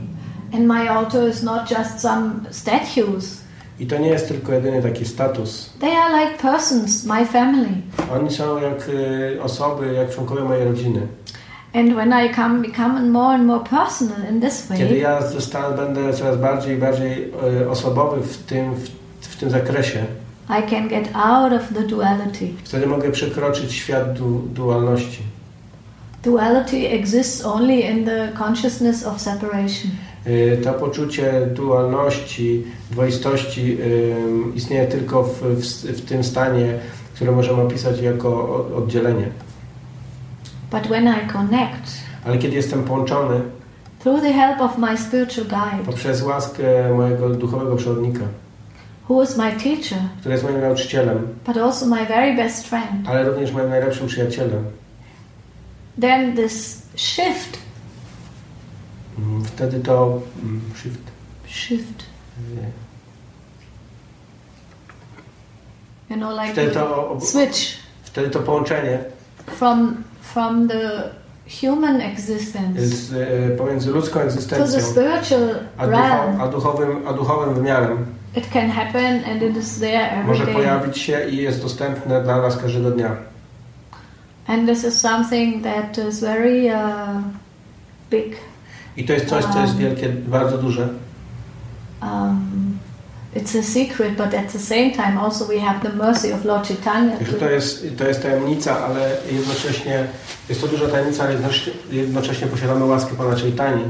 And 0.54 0.66
my 0.66 0.90
altar 0.90 1.28
is 1.28 1.42
not 1.42 1.70
just 1.70 2.00
some 2.00 2.30
statues. 2.50 3.42
I 3.80 3.86
to 3.86 3.98
nie 3.98 4.08
jest 4.08 4.28
tylko 4.28 4.52
jedyny 4.52 4.82
taki 4.82 5.04
status. 5.04 5.70
They 5.80 5.96
are 5.96 6.24
like 6.24 6.38
persons, 6.42 7.04
my 7.06 7.26
family. 7.26 7.68
Oni 8.14 8.30
są 8.30 8.60
jak 8.60 8.88
y, 8.88 9.42
osoby, 9.42 9.92
jak 9.92 10.14
członkowie 10.14 10.42
mojej 10.42 10.64
rodziny. 10.64 11.00
And 11.74 11.94
when 11.94 12.12
I 12.26 12.34
come 12.34 12.62
become 12.62 13.10
more 13.10 13.34
and 13.34 13.46
more 13.46 13.64
personal 13.64 14.18
in 14.30 14.40
this 14.40 14.68
Kiedy 14.68 14.84
way, 14.84 14.98
ja 14.98 15.22
zostanę, 15.22 15.76
będę 15.76 16.12
coraz 16.12 16.36
bardziej 16.36 16.76
i 16.76 16.78
bardziej 16.80 17.32
y, 17.62 17.70
osobowy 17.70 18.22
w 18.22 18.38
tym, 18.38 18.74
w, 18.74 18.88
w 19.20 19.36
tym 19.36 19.50
zakresie, 19.50 20.04
I 20.58 20.70
can 20.70 20.88
get 20.88 21.08
out 21.14 21.52
of 21.52 21.68
the 21.74 21.82
duality. 21.82 22.46
wtedy 22.64 22.86
mogę 22.86 23.10
przekroczyć 23.10 23.72
świat 23.72 24.12
du, 24.12 24.38
dualności. 24.54 25.22
Duality 26.24 26.88
exists 26.90 27.44
only 27.46 27.80
in 27.80 28.04
the 28.04 28.28
consciousness 28.38 29.06
of 29.06 29.20
separation. 29.20 29.90
Y, 30.26 30.60
To 30.64 30.72
poczucie 30.72 31.32
dualności, 31.54 32.64
dwoistości 32.90 33.76
y, 33.80 34.14
istnieje 34.54 34.86
tylko 34.86 35.22
w, 35.22 35.42
w, 35.42 35.64
w 35.86 36.04
tym 36.04 36.24
stanie, 36.24 36.78
które 37.14 37.32
możemy 37.32 37.62
opisać 37.62 38.00
jako 38.00 38.46
oddzielenie. 38.76 39.26
But 40.70 40.82
when 40.86 41.04
I 41.08 41.32
connect 41.32 42.02
Ale 42.26 42.38
kiedy 42.38 42.56
jestem 42.56 42.84
połączony 42.84 43.40
through 43.98 44.20
the 44.20 44.32
help 44.32 44.60
of 44.60 44.78
my 44.78 44.98
spiritual 44.98 45.46
guide, 45.46 45.84
poprzez 45.86 46.22
łaskę 46.22 46.94
mojego 46.96 47.28
duchowego 47.28 47.76
przewodnika, 47.76 48.20
who 49.08 49.22
is 49.22 49.36
my 49.36 49.52
teacher, 49.52 49.98
który 50.20 50.34
jest 50.34 50.44
moim 50.44 50.60
nauczycielem, 50.60 51.34
but 51.46 51.56
also 51.56 51.86
my 51.86 52.06
very 52.06 52.36
best 52.36 52.66
friend, 52.66 53.08
ale 53.08 53.24
również 53.24 53.52
moim 53.52 53.70
najlepszym 53.70 54.06
przyjacielem, 54.06 54.64
then 56.00 56.36
this 56.36 56.82
shift, 56.96 57.58
mm, 59.18 59.44
wtedy 59.44 59.80
to 59.80 60.22
mm, 60.42 60.60
shift, 60.74 61.02
shift, 61.46 62.04
you 66.10 66.16
know, 66.16 66.30
like 66.30 66.52
wtedy 66.52 66.70
to, 66.70 67.18
switch 67.20 67.78
wtedy 68.02 68.30
to 68.30 68.38
połączenie 68.38 68.98
from 69.46 70.04
from 70.20 70.68
the 70.68 71.10
human 71.60 72.00
existence 72.00 72.86
z, 72.86 73.12
e, 73.12 73.56
pomiędzy 73.56 73.90
ludzką 73.90 74.12
to 74.14 74.18
the 74.20 74.24
egzystencją 74.24 74.80
spiritual 74.80 75.54
realm, 75.78 76.40
a, 76.40 76.48
duchowym, 76.48 77.08
a 77.08 77.12
duchowym 77.12 77.54
wymiarem 77.54 78.06
it 78.36 78.50
can 78.52 78.70
happen 78.70 79.24
and 79.24 79.42
it 79.42 79.56
is 79.56 79.78
there 79.80 80.10
every 80.10 80.24
może 80.24 80.44
day. 80.44 80.54
pojawić 80.54 80.98
się 80.98 81.28
i 81.30 81.36
jest 81.36 81.62
dostępne 81.62 82.22
dla 82.22 82.42
nas 82.42 82.56
każdego 82.56 82.90
dnia. 82.90 83.16
And 84.46 84.68
this 84.68 84.84
is 84.84 85.00
something 85.00 85.64
that 85.64 85.98
is 86.08 86.20
very 86.20 86.66
uh, 86.74 87.22
big. 88.10 88.36
I 88.96 89.04
to 89.04 89.12
jest 89.12 89.26
coś, 89.26 89.44
co 89.44 89.60
jest 89.60 89.72
Um. 89.72 89.80
wielkie, 89.82 90.08
bardzo 90.08 90.58
duże. 90.58 90.88
Um, 92.02 92.78
it's 93.36 93.58
a 93.58 93.62
secret, 93.62 94.16
but 94.16 94.34
at 94.34 94.52
the 94.52 94.58
same 94.58 94.90
time, 94.90 95.20
also 95.20 95.44
we 95.46 95.60
have 95.60 95.80
the 95.82 95.96
mercy 95.96 96.34
of 96.34 96.44
Lord 96.44 96.68
Chaitanya. 96.68 97.16
Także 97.16 97.32
to- 97.32 97.50
jest, 97.50 97.86
to 97.98 98.04
jest 98.08 98.22
tajemnica, 98.22 98.84
ale 98.86 99.16
jednocześnie 99.32 100.04
jest 100.48 100.60
to 100.60 100.66
duża 100.68 100.88
tajemnica, 100.88 101.24
ale 101.24 101.32
jednocześnie, 101.32 101.72
jednocześnie 101.90 102.46
posiadamy 102.46 102.84
łaskę 102.84 103.14
Pana 103.16 103.36
Chaitani. 103.36 103.84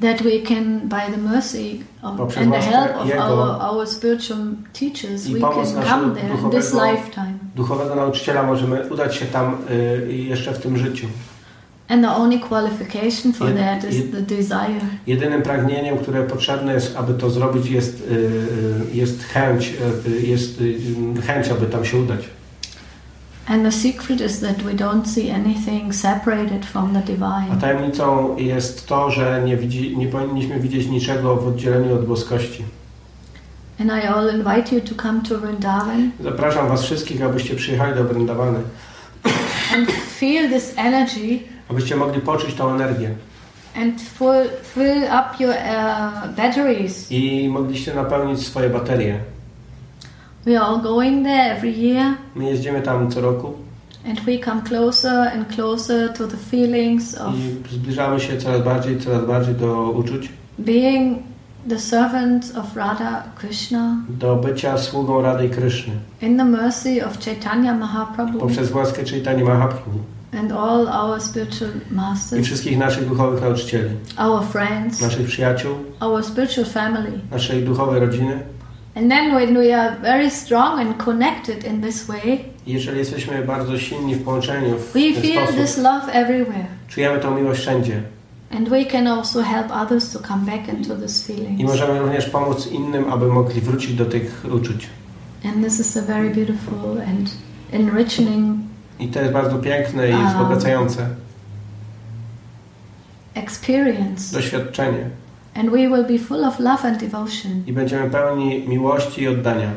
That 0.00 0.22
we 0.22 0.40
can, 0.40 0.88
by 0.88 1.10
the 1.10 1.16
mercy 1.16 1.84
of, 2.02 2.16
Poprzez 2.16 2.42
and 2.42 2.52
the 2.52 2.60
help 2.60 2.96
of 2.96 3.10
our, 3.10 3.60
our 3.60 3.86
spiritual 3.86 4.38
teachers, 4.72 5.28
we 5.28 5.40
can 5.40 5.82
come 5.84 6.14
there 6.14 6.30
in 6.38 6.50
this 6.50 6.74
lifetime. 6.74 7.38
Duchowego 7.54 7.94
nauczyciela 7.94 8.42
możemy 8.42 8.88
udać 8.90 9.16
się 9.16 9.26
tam 9.26 9.56
y, 9.70 10.12
jeszcze 10.12 10.52
w 10.52 10.58
tym 10.58 10.76
życiu. 10.76 11.06
And 11.88 12.02
the 12.02 12.10
only 12.16 12.38
qualification 12.40 13.32
for 13.32 13.48
Jed- 13.48 13.56
that 13.56 13.90
is 13.90 13.96
jed- 13.96 14.12
the 14.12 14.22
desire. 14.22 14.80
Jedynym 15.06 15.42
pragnieniem, 15.42 15.98
które 15.98 16.22
potrzebne 16.22 16.74
jest, 16.74 16.96
aby 16.96 17.14
to 17.14 17.30
zrobić, 17.30 17.70
jest, 17.70 18.00
y, 18.10 18.14
y, 18.92 18.96
jest 18.96 19.24
chęć, 19.24 19.74
y, 20.06 20.26
jest 20.26 20.60
y, 20.60 21.22
chęć, 21.26 21.48
aby 21.48 21.66
tam 21.66 21.84
się 21.84 21.98
udać. 21.98 22.20
A 23.48 23.56
divine. 27.00 27.60
tajemnicą 27.60 28.36
jest 28.36 28.86
to, 28.86 29.10
że 29.10 29.42
nie, 29.44 29.56
widzi, 29.56 29.96
nie 29.96 30.08
powinniśmy 30.08 30.60
widzieć 30.60 30.88
niczego 30.88 31.36
w 31.36 31.48
oddzieleniu 31.48 31.94
od 31.94 32.06
boskości. 32.06 32.64
And 33.80 33.90
I 33.90 34.06
all 34.06 34.30
invite 34.34 34.74
you 34.74 34.80
to 34.80 35.02
come 35.02 35.20
to 35.20 35.38
Vrindavan 35.38 36.10
Zapraszam 36.20 36.68
Was 36.68 36.82
wszystkich, 36.82 37.22
abyście 37.22 37.54
przyjechali 37.54 37.94
do 37.94 38.04
Brindawany, 38.04 38.58
and 39.74 39.90
feel 39.90 40.48
this 40.48 40.74
energy 40.76 41.38
abyście 41.68 41.96
mogli 41.96 42.20
poczuć 42.20 42.54
tą 42.54 42.74
energię 42.74 43.14
and 43.76 44.00
full, 44.00 44.48
fill 44.62 45.04
up 45.04 45.40
your 45.40 45.54
uh, 45.54 46.28
batteries. 46.36 47.12
i 47.12 47.48
mogliście 47.48 47.94
napełnić 47.94 48.46
swoje 48.46 48.70
baterie. 48.70 49.18
We 50.46 50.56
are 50.56 50.66
all 50.66 50.78
going 50.80 51.24
there 51.24 51.56
every 51.56 51.78
year. 51.78 52.14
My 52.34 52.44
jeździmy 52.44 52.82
tam 52.82 53.10
co 53.10 53.20
roku. 53.20 53.52
And 54.08 54.20
we 54.20 54.38
come 54.38 54.62
closer 54.62 55.30
and 55.34 55.54
closer 55.54 56.12
to 56.12 56.26
the 56.26 56.36
feelings 56.36 57.14
of 57.14 57.34
i 57.72 57.74
zbliżamy 57.74 58.20
się 58.20 58.36
coraz 58.38 58.62
bardziej, 58.62 58.98
coraz 58.98 59.24
bardziej 59.26 59.54
do 59.54 59.90
uczuć, 59.90 60.28
being 60.58 61.18
the 61.68 61.78
servants 61.78 62.56
of 62.56 62.76
Radha 62.76 63.22
Krishna. 63.36 63.96
Do 64.08 64.36
bycia 64.36 64.78
sługą 64.78 65.22
Rady 65.22 65.46
i 65.46 65.50
Kryszny. 65.50 65.92
In 66.22 66.36
the 66.38 66.44
mercy 66.44 67.06
of 67.06 67.18
Chaitanya 67.24 67.74
Mahaprabhu. 67.74 68.38
Poprzez 68.38 68.72
łaskę 68.72 69.04
Chaitanya 69.04 69.44
Mahaprabhu. 69.44 69.98
And 70.38 70.52
all 70.52 70.88
our 70.88 71.22
spiritual 71.22 71.70
i 71.90 71.94
masters, 71.94 72.46
wszystkich 72.46 72.78
naszych 72.78 73.08
duchowych 73.08 73.42
nauczycieli, 73.42 73.90
our 74.18 74.44
friends, 74.44 75.00
naszych 75.00 75.26
przyjaciół, 75.26 75.72
our 76.00 76.24
spiritual 76.24 76.66
family. 76.66 77.12
naszej 77.30 77.62
duchowej 77.64 78.00
rodziny. 78.00 78.40
And 78.96 79.10
then 79.10 79.34
when 79.34 79.58
we 79.58 79.74
are 79.74 79.96
very 80.02 80.30
strong 80.30 80.80
and 80.80 80.96
connected 81.04 81.64
in 81.64 81.82
this 81.82 82.08
way, 82.08 82.44
I 82.66 82.72
jeżeli 82.72 82.98
jesteśmy 82.98 83.42
bardzo 83.42 83.78
silni 83.78 84.14
w 84.14 84.24
połączeniu 84.24 84.76
w 84.78 84.92
we 84.92 85.00
ten 85.00 85.22
feel 85.22 85.42
sposób, 85.42 85.56
this 85.60 85.78
love 85.78 86.12
everywhere. 86.12 86.66
czujemy 86.88 87.20
tą 87.20 87.36
miłość 87.36 87.60
wszędzie 87.60 88.02
And 88.50 88.68
we 88.68 88.84
can 88.84 89.06
also 89.06 89.42
help 89.42 89.70
others 89.72 90.12
to 90.12 90.18
come 90.18 90.46
back 90.46 90.68
into 90.68 90.96
these 90.96 91.32
i 91.32 91.36
feelings. 91.36 91.62
możemy 91.62 91.98
również 92.00 92.26
pomóc 92.30 92.66
innym, 92.66 93.12
aby 93.12 93.26
mogli 93.26 93.60
wrócić 93.60 93.94
do 93.94 94.04
tych 94.04 94.44
uczuć. 94.52 94.86
And 95.44 95.64
this 95.64 95.80
is 95.80 95.96
a 95.96 96.02
very 96.02 96.30
beautiful 96.30 97.00
and 97.08 97.30
enriching 97.72 98.56
I 99.00 99.08
to 99.08 99.20
jest 99.20 99.32
bardzo 99.32 99.58
piękne 99.58 100.08
i 100.08 100.12
A. 100.12 100.28
wzbogacające 100.28 101.08
experience. 103.34 104.36
doświadczenie 104.36 105.10
And 105.58 105.70
we 105.70 105.88
will 105.88 106.04
be 106.04 106.18
full 106.18 106.44
of 106.44 106.60
love 106.60 106.84
and 106.88 107.00
devotion. 107.00 107.62
i 107.66 107.72
będziemy 107.72 108.10
pełni 108.10 108.68
miłości 108.68 109.22
i 109.22 109.28
oddania. 109.28 109.70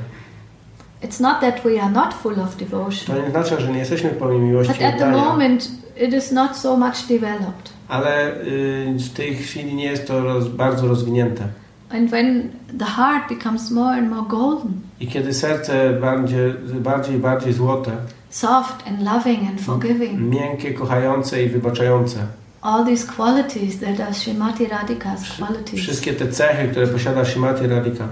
It's 1.03 1.21
not 1.21 1.39
that 1.41 1.63
we 1.63 1.81
are 1.81 1.91
not 1.91 2.13
full 2.13 2.39
of 2.39 2.55
To 2.55 2.59
devotion, 2.65 3.23
nie 3.25 3.31
znaczy, 3.31 3.61
że 3.61 3.71
nie 3.71 3.79
jesteśmy 3.79 4.09
pełni 4.09 4.39
miłości 4.39 4.73
but 4.73 4.81
i 4.81 4.85
at 4.85 4.97
the 4.97 5.05
oddania, 5.05 5.25
moment 5.25 5.71
it 6.01 6.13
is 6.13 6.31
not 6.31 6.57
so 6.57 6.77
much 6.77 7.07
developed. 7.09 7.69
ale 7.87 8.35
y, 8.41 8.95
w 8.99 9.13
tej 9.13 9.35
chwili 9.35 9.75
nie 9.75 9.85
jest 9.85 10.07
to 10.07 10.23
roz, 10.23 10.47
bardzo 10.47 10.87
rozwinięte. 10.87 11.43
And 11.89 12.09
when 12.09 12.49
the 12.79 12.85
heart 12.85 13.29
becomes 13.29 13.71
more 13.71 13.97
and 13.97 14.09
more 14.09 14.27
golden, 14.29 14.71
I 14.99 15.07
kiedy 15.07 15.33
serce 15.33 15.93
będzie 15.93 16.53
bardziej 16.79 17.15
i 17.15 17.19
bardziej 17.19 17.53
złote, 17.53 17.91
soft 18.29 18.87
and 18.87 19.01
loving 19.01 19.49
and 19.49 19.61
forgiving, 19.61 20.19
miękkie, 20.19 20.73
kochające 20.73 21.43
i 21.43 21.49
wybaczające, 21.49 22.19
all 22.61 22.85
these 22.85 23.05
qualities 23.15 23.79
that 23.79 23.99
are 23.99 24.13
Srimati 24.13 24.67
Radhika's 24.69 25.37
qualities, 25.37 25.79
wszystkie 25.79 26.13
te 26.13 26.27
cechy, 26.27 26.67
które 26.67 26.87
posiada 26.87 27.25
Shrimati 27.25 27.67
Radhika, 27.67 28.07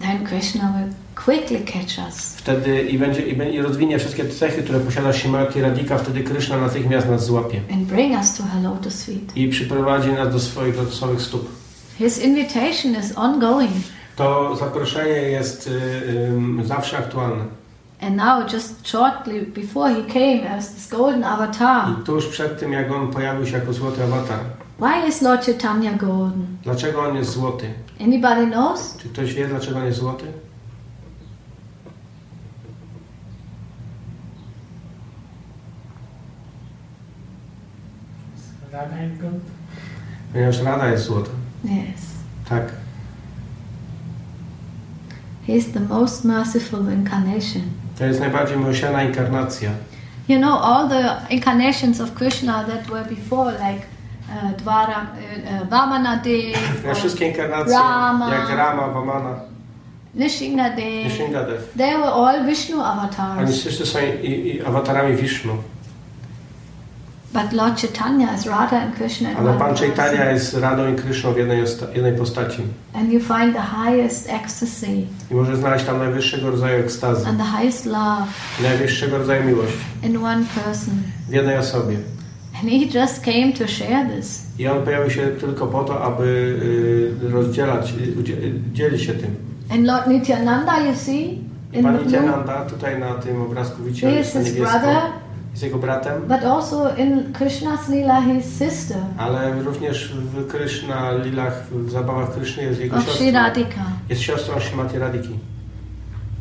then 0.00 0.24
Krishna 0.26 0.72
will 0.76 0.94
quickly 1.24 1.60
catch 1.60 1.98
us. 2.08 2.36
wtedy 2.36 2.82
i, 2.82 2.98
będzie, 2.98 3.22
i, 3.22 3.54
i 3.54 3.62
rozwinie 3.62 3.98
wszystkie 3.98 4.24
te 4.24 4.34
cechy, 4.34 4.62
które 4.62 4.80
posiada 4.80 5.12
Shrimati 5.12 5.60
Radhika, 5.60 5.98
wtedy 5.98 6.22
Krishna 6.24 6.56
natychmiast 6.58 7.08
nas 7.08 7.26
złapie 7.26 7.60
and 7.72 7.82
bring 7.82 8.18
us 8.18 8.36
to 8.36 8.42
her 8.42 8.62
lotus 8.62 9.04
feet. 9.04 9.36
i 9.36 9.48
przyprowadzi 9.48 10.12
nas 10.12 10.32
do 10.32 10.40
swoich 10.40 10.76
lotosowych 10.76 11.22
stóp. 11.22 11.48
His 11.98 12.18
invitation 12.18 12.94
is 13.04 13.12
ongoing. 13.16 13.72
To 14.16 14.56
zaproszenie 14.56 15.10
jest 15.12 15.66
y, 15.66 15.70
y, 16.62 16.66
zawsze 16.66 16.98
aktualne. 16.98 17.44
And 18.00 18.16
now, 18.16 18.46
just 18.52 18.86
shortly 18.86 19.40
before 19.46 19.88
he 19.88 20.02
came 20.02 20.46
as 20.46 20.74
this 20.74 20.86
golden 20.88 21.24
avatar, 21.24 21.88
I 22.00 22.04
tuż 22.04 22.26
przed 22.26 22.60
tym, 22.60 22.72
jak 22.72 22.92
on 22.92 23.12
pojawił 23.12 23.46
się 23.46 23.58
jako 23.58 23.72
złoty 23.72 24.04
awatar, 24.04 24.38
why 24.78 25.08
is 25.08 25.22
Lord 25.22 25.46
Chaitanya 25.46 25.92
golden? 25.92 26.46
dlaczego 26.62 27.02
on 27.02 27.16
jest 27.16 27.30
złoty? 27.30 27.74
Anybody 28.00 28.46
knows? 28.46 28.96
Czy 28.96 29.08
ktoś 29.08 29.34
wie, 29.34 29.48
dlaczego 29.48 29.78
on 29.78 29.84
jest 29.84 29.98
złoty? 29.98 30.26
Gold. 39.20 39.42
Ponieważ 40.32 40.62
Rada 40.62 40.88
jest 40.88 41.04
złota. 41.04 41.30
Yes. 41.64 42.00
Tak. 42.48 42.72
He 45.46 45.52
is 45.52 45.72
the 45.72 45.80
most 45.80 46.24
merciful 46.24 46.92
incarnation. 46.92 47.62
To 47.98 48.04
jest 48.04 48.20
najbardziej 48.20 48.58
miłosierna 48.58 49.02
inkarnacja. 49.02 49.70
You 50.28 50.38
know, 50.38 50.60
all 50.62 50.88
the 50.88 51.16
incarnations 51.30 52.00
of 52.00 52.14
Krishna 52.14 52.64
that 52.64 52.90
were 52.90 53.04
before, 53.04 53.52
like 53.52 53.86
uh, 54.28 54.52
Dvara, 54.56 54.86
uh, 55.00 55.62
uh, 55.62 55.68
Vamanadev, 55.68 56.84
Ja 56.86 56.94
wszystkie 56.94 57.28
inkarnacje, 57.28 57.72
Rama. 57.74 58.34
jak 58.34 58.48
Rama, 58.56 58.88
Vamana, 58.88 59.34
Nishingadev, 60.14 61.04
Nishingadev, 61.04 61.72
they 61.76 61.96
were 61.96 62.12
all 62.12 62.46
Vishnu 62.46 62.80
oni 62.80 62.84
avatars. 63.00 63.60
wszyscy 63.60 63.86
są 63.86 63.98
i, 64.22 64.30
i 64.30 64.64
awatarami 64.66 65.16
Vishnu. 65.16 65.52
But 67.32 67.52
Lord 67.52 67.80
Chaitanya 67.80 68.34
is 68.34 68.46
Radha 68.46 68.76
and 68.76 68.94
Krishna 68.94 69.30
in 69.30 69.36
Ale 69.36 69.58
Pan. 69.58 69.74
Chaitanya 69.76 70.30
jest 70.30 70.54
Radą 70.54 70.92
i 70.92 70.96
Kryszną 70.96 71.32
w 71.32 71.36
jednej, 71.36 71.64
jednej 71.94 72.12
postaci. 72.12 72.62
And 72.94 73.12
you 73.12 73.20
find 73.20 73.54
the 73.54 73.62
highest 73.62 74.30
ecstasy 74.30 74.86
I 75.30 75.34
może 75.34 75.56
znaleźć 75.56 75.84
tam 75.84 75.98
najwyższego 75.98 76.50
rodzaju 76.50 76.84
ekstazy, 76.84 77.26
and 77.28 77.38
the 77.38 77.58
highest 77.58 77.86
love 77.86 78.26
najwyższego 78.62 79.18
rodzaju 79.18 79.44
miłości 79.44 79.78
in 80.02 80.16
one 80.16 80.44
person. 80.64 80.94
w 81.28 81.32
jednej 81.32 81.58
osobie. 81.58 81.96
And 82.60 82.70
he 82.70 83.00
just 83.00 83.24
came 83.24 83.52
to 83.52 83.66
share 83.66 84.16
this. 84.16 84.46
I 84.58 84.68
on 84.68 84.82
pojawił 84.82 85.10
się 85.10 85.26
tylko 85.26 85.66
po 85.66 85.84
to, 85.84 86.04
aby 86.04 86.24
y, 87.22 87.28
rozdzielać, 87.30 87.92
y, 87.92 88.72
dzielić 88.72 89.02
się 89.02 89.12
tym. 89.12 89.34
And 89.70 89.86
Lord 89.86 90.06
Nityananda, 90.06 90.80
you 90.80 90.94
see, 90.94 91.38
in 91.72 91.82
Pan 91.82 92.04
Nityananda 92.04 92.64
tutaj 92.64 93.00
na 93.00 93.14
tym 93.14 93.42
obrazku 93.42 93.82
widzicie, 93.82 94.10
jest 94.10 94.34
niebiesko, 94.34 94.60
brother, 94.60 94.96
jest 95.56 95.64
jego 95.64 95.78
bratem, 95.78 96.22
but 96.22 96.44
also 96.44 96.96
in 96.96 97.32
Krishna's 97.32 97.88
Leela, 97.88 98.20
his 98.22 98.58
sister 98.58 98.96
ale 99.18 99.62
również 99.62 100.12
w 100.14 100.46
Kryszna 100.46 101.12
Lilach, 101.12 101.66
w 101.70 101.90
zabawach 101.90 102.34
Kryszny 102.34 102.62
jest 102.62 102.80
jego 102.80 103.00
siostrą. 103.00 103.32
Radhika. 103.32 103.80
Jest 104.08 104.22
siostrą 104.22 104.60
Shrimati 104.60 104.98
Radhiki. 104.98 105.38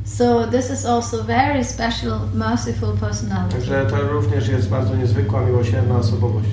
So 0.06 0.47
this 0.47 0.71
is 0.71 0.86
also 0.86 1.23
very 1.23 1.63
special, 1.63 2.19
merciful 2.34 2.97
personality. 2.97 3.56
Także 3.56 3.86
to 3.86 4.01
również 4.01 4.47
jest 4.47 4.69
bardzo 4.69 4.95
niezwykła, 4.95 5.41
miłosierna 5.41 5.97
osobowość. 5.97 6.49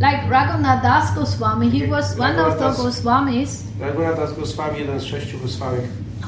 Like 0.00 0.30
Raghunath 0.30 0.82
Das 0.82 1.14
Goswami, 1.14 1.80
he 1.80 1.86
was 1.86 2.20
one 2.20 2.46
of 2.46 2.58
the 2.58 2.82
Goswamis 2.82 3.64
Raghunath 3.80 4.16
Das 4.16 4.36
Goswami, 4.36 4.78
jeden 4.78 5.00
z 5.00 5.04
sześciu 5.04 5.38
Goswami, 5.38 5.78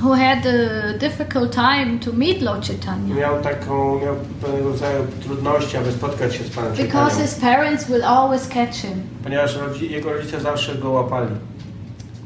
who 0.02 0.12
had 0.14 0.46
a 0.46 0.98
difficult 0.98 1.52
time 1.54 1.98
to 1.98 2.12
meet 2.12 2.42
Lord 2.42 2.66
Chaitanya 2.66 3.14
Miał 3.14 3.42
taką, 3.42 4.00
miał 4.00 4.14
pewnego 4.42 4.68
rodzaju 4.68 5.06
trudności, 5.22 5.76
aby 5.76 5.92
spotkać 5.92 6.34
się 6.36 6.44
z 6.44 6.50
Panem 6.50 6.72
because 6.72 7.22
his 7.22 7.34
parents 7.34 7.88
will 7.88 8.04
always 8.04 8.48
catch 8.48 8.74
him. 8.74 9.02
ponieważ 9.24 9.56
jego 9.80 10.12
rodzice 10.12 10.40
zawsze 10.40 10.74
go 10.74 10.90
łapali. 10.90 11.28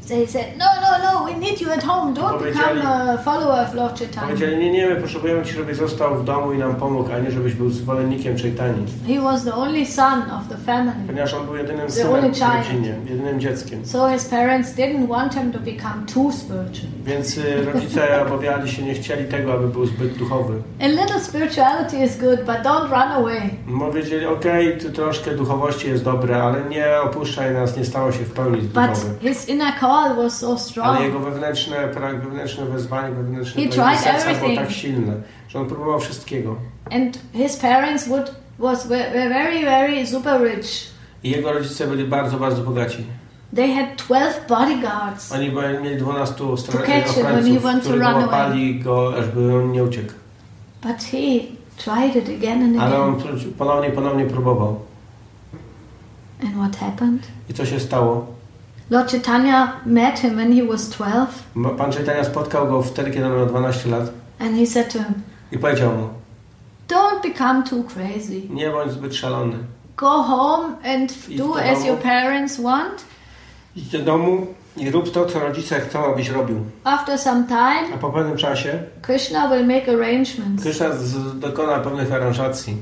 They 0.07 0.27
said, 0.27 0.45
No, 0.57 0.65
no, 0.81 0.97
no, 1.03 1.25
we 1.25 1.33
need 1.39 1.61
you 1.61 1.71
at 1.71 1.83
home. 1.83 2.13
Don't 2.13 2.43
become 2.43 2.81
a 2.87 3.17
follower 3.17 3.59
of 3.67 3.73
Lord 3.73 3.99
Chaitanya. 3.99 4.27
Powiedzieli, 4.27 4.57
nie, 4.57 4.71
nie, 4.71 4.87
my 4.89 4.95
potrzebujemy 4.95 5.45
Ci, 5.45 5.53
żebyś 5.53 5.77
został 5.77 6.15
w 6.15 6.23
domu 6.25 6.53
i 6.53 6.57
nam 6.57 6.75
pomógł, 6.75 7.11
a 7.13 7.19
nie 7.19 7.31
żebyś 7.31 7.53
był 7.53 7.69
zwolennikiem 7.69 8.37
Chaitani. 8.37 8.85
He 9.07 9.21
was 9.21 9.43
the 9.43 9.53
only 9.55 9.85
son 9.85 10.21
of 10.21 10.47
the 10.49 10.57
family. 10.57 11.07
Ponieważ 11.07 11.33
on 11.33 11.45
był 11.45 11.55
jedynym 11.55 11.91
synem 11.91 12.11
w 12.21 12.23
rodzinie, 12.23 12.95
jedynym 13.09 13.39
dzieckiem. 13.39 13.85
So 13.85 14.09
his 14.09 14.25
parents 14.25 14.75
didn't 14.75 15.07
want 15.07 15.33
him 15.35 15.51
to 15.51 15.59
become 15.59 16.05
too 16.13 16.31
spiritual. 16.31 16.91
Więc 17.05 17.37
y, 17.37 17.65
rodzice 17.73 18.01
obawiali 18.27 18.71
się, 18.71 18.81
nie 18.83 18.93
chcieli 18.93 19.25
tego, 19.25 19.53
aby 19.53 19.67
był 19.67 19.85
zbyt 19.85 20.13
duchowy. 20.17 20.53
A 20.81 20.87
little 20.87 21.19
spirituality 21.19 21.97
is 22.05 22.17
good, 22.17 22.39
but 22.39 22.55
don't 22.63 22.89
run 22.89 23.11
away. 23.11 23.41
Powiedzieli, 23.79 24.25
okej, 24.25 24.77
tu 24.77 24.89
troszkę 24.91 25.31
duchowości 25.31 25.89
jest 25.89 26.03
dobre, 26.03 26.43
ale 26.43 26.61
nie 26.69 27.01
opuszczaj 27.01 27.53
nas, 27.53 27.77
nie 27.77 27.85
stało 27.85 28.11
się 28.11 28.23
w 28.23 28.31
pełni 28.33 28.61
But 28.61 28.73
duchowy. 28.73 29.15
his 29.21 29.49
inner 29.49 29.73
call 29.97 30.15
was 30.15 30.37
so 30.39 30.47
Ale 30.49 30.59
strong. 30.59 30.99
jego 31.01 31.19
wewnętrzne, 31.19 31.75
pra- 31.93 32.19
wewnętrzne 32.21 32.65
wezwanie, 32.65 33.15
wewnętrzne 33.15 33.63
He 33.63 33.69
tried 33.69 33.99
serca 33.99 34.33
było 34.39 34.55
tak 34.55 34.71
silne, 34.71 35.13
że 35.47 35.59
on 35.59 35.67
próbował 35.67 35.99
wszystkiego. 35.99 36.55
And 36.91 37.19
his 37.33 37.55
parents 37.57 38.07
would 38.07 38.35
was 38.59 38.87
were, 38.87 39.11
very, 39.29 39.65
very 39.65 40.07
super 40.07 40.41
rich. 40.41 40.67
I 41.23 41.29
jego 41.31 41.51
rodzice 41.53 41.87
byli 41.87 42.03
bardzo, 42.03 42.37
bardzo 42.37 42.61
bogaci. 42.61 43.03
They 43.55 43.73
had 43.75 43.95
12 44.07 44.41
bodyguards. 44.49 45.31
Oni 45.31 45.51
mieli 45.83 45.97
12 45.97 46.35
To 46.35 46.43
stra- 46.55 46.77
catch 46.81 46.87
him 47.15 47.23
when 47.23 47.25
he 47.25 47.29
ochrońców, 47.31 47.63
wants 47.63 47.83
to 47.87 47.89
którzy 47.93 48.03
łapali 48.05 48.79
go, 48.79 49.13
ażby 49.17 49.55
on 49.55 49.71
nie 49.71 49.83
uciekł. 49.83 50.13
But 50.83 51.03
he 51.03 51.17
tried 51.77 52.15
it 52.15 52.29
again 52.37 52.63
and 52.63 52.79
Ale 52.81 52.99
on 53.01 53.15
again. 53.15 53.53
ponownie, 53.57 53.89
ponownie 53.91 54.25
próbował. 54.25 54.79
And 56.43 56.53
what 56.55 56.75
happened? 56.75 57.27
I 57.49 57.53
co 57.53 57.65
się 57.65 57.79
stało? 57.79 58.36
Lord 58.89 59.11
Chaitanya 59.11 59.79
met 59.85 60.19
him 60.19 60.35
when 60.35 60.53
he 60.53 60.63
was 60.63 60.89
12 60.89 61.27
Ma- 61.55 61.69
Pan 61.69 61.91
Chaitanya 61.91 62.23
spotkał 62.23 62.67
go 62.67 62.81
wtedy, 62.83 63.11
kiedy 63.11 63.29
miał 63.29 63.45
12 63.45 63.89
lat 63.89 64.09
and 64.39 64.55
he 64.59 64.65
said 64.67 64.93
to 64.93 64.99
him, 64.99 65.13
i 65.51 65.57
powiedział 65.57 65.91
mu, 65.91 66.09
Don't 66.87 67.21
become 67.23 67.63
too 67.63 67.83
crazy. 67.83 68.41
nie 68.49 68.69
bądź 68.69 68.91
zbyt 68.91 69.15
szalony. 69.15 69.57
Go 69.97 70.09
home 70.23 70.67
and 70.95 71.29
Idź 71.29 71.37
do 71.37 71.55
as 71.59 71.73
domu. 71.79 71.87
your 71.87 71.97
parents 71.97 72.61
want. 72.61 73.05
Idź 73.75 73.89
do 73.89 73.99
domu 73.99 74.47
i 74.77 74.91
rób 74.91 75.11
to, 75.11 75.25
co 75.25 75.39
rodzice 75.39 75.79
chcą, 75.79 76.13
abyś 76.13 76.29
robił. 76.29 76.57
After 76.83 77.19
some 77.19 77.43
time, 77.47 77.95
A 77.95 77.97
po 77.97 78.09
pewnym 78.09 78.37
czasie 78.37 78.79
Krishna 79.01 79.47
will 79.55 79.65
make 79.67 79.89
arrangements. 79.89 80.63
Krishna 80.63 80.85
dokona 81.35 81.79
pewnych 81.79 82.13
aranżacji. 82.13 82.77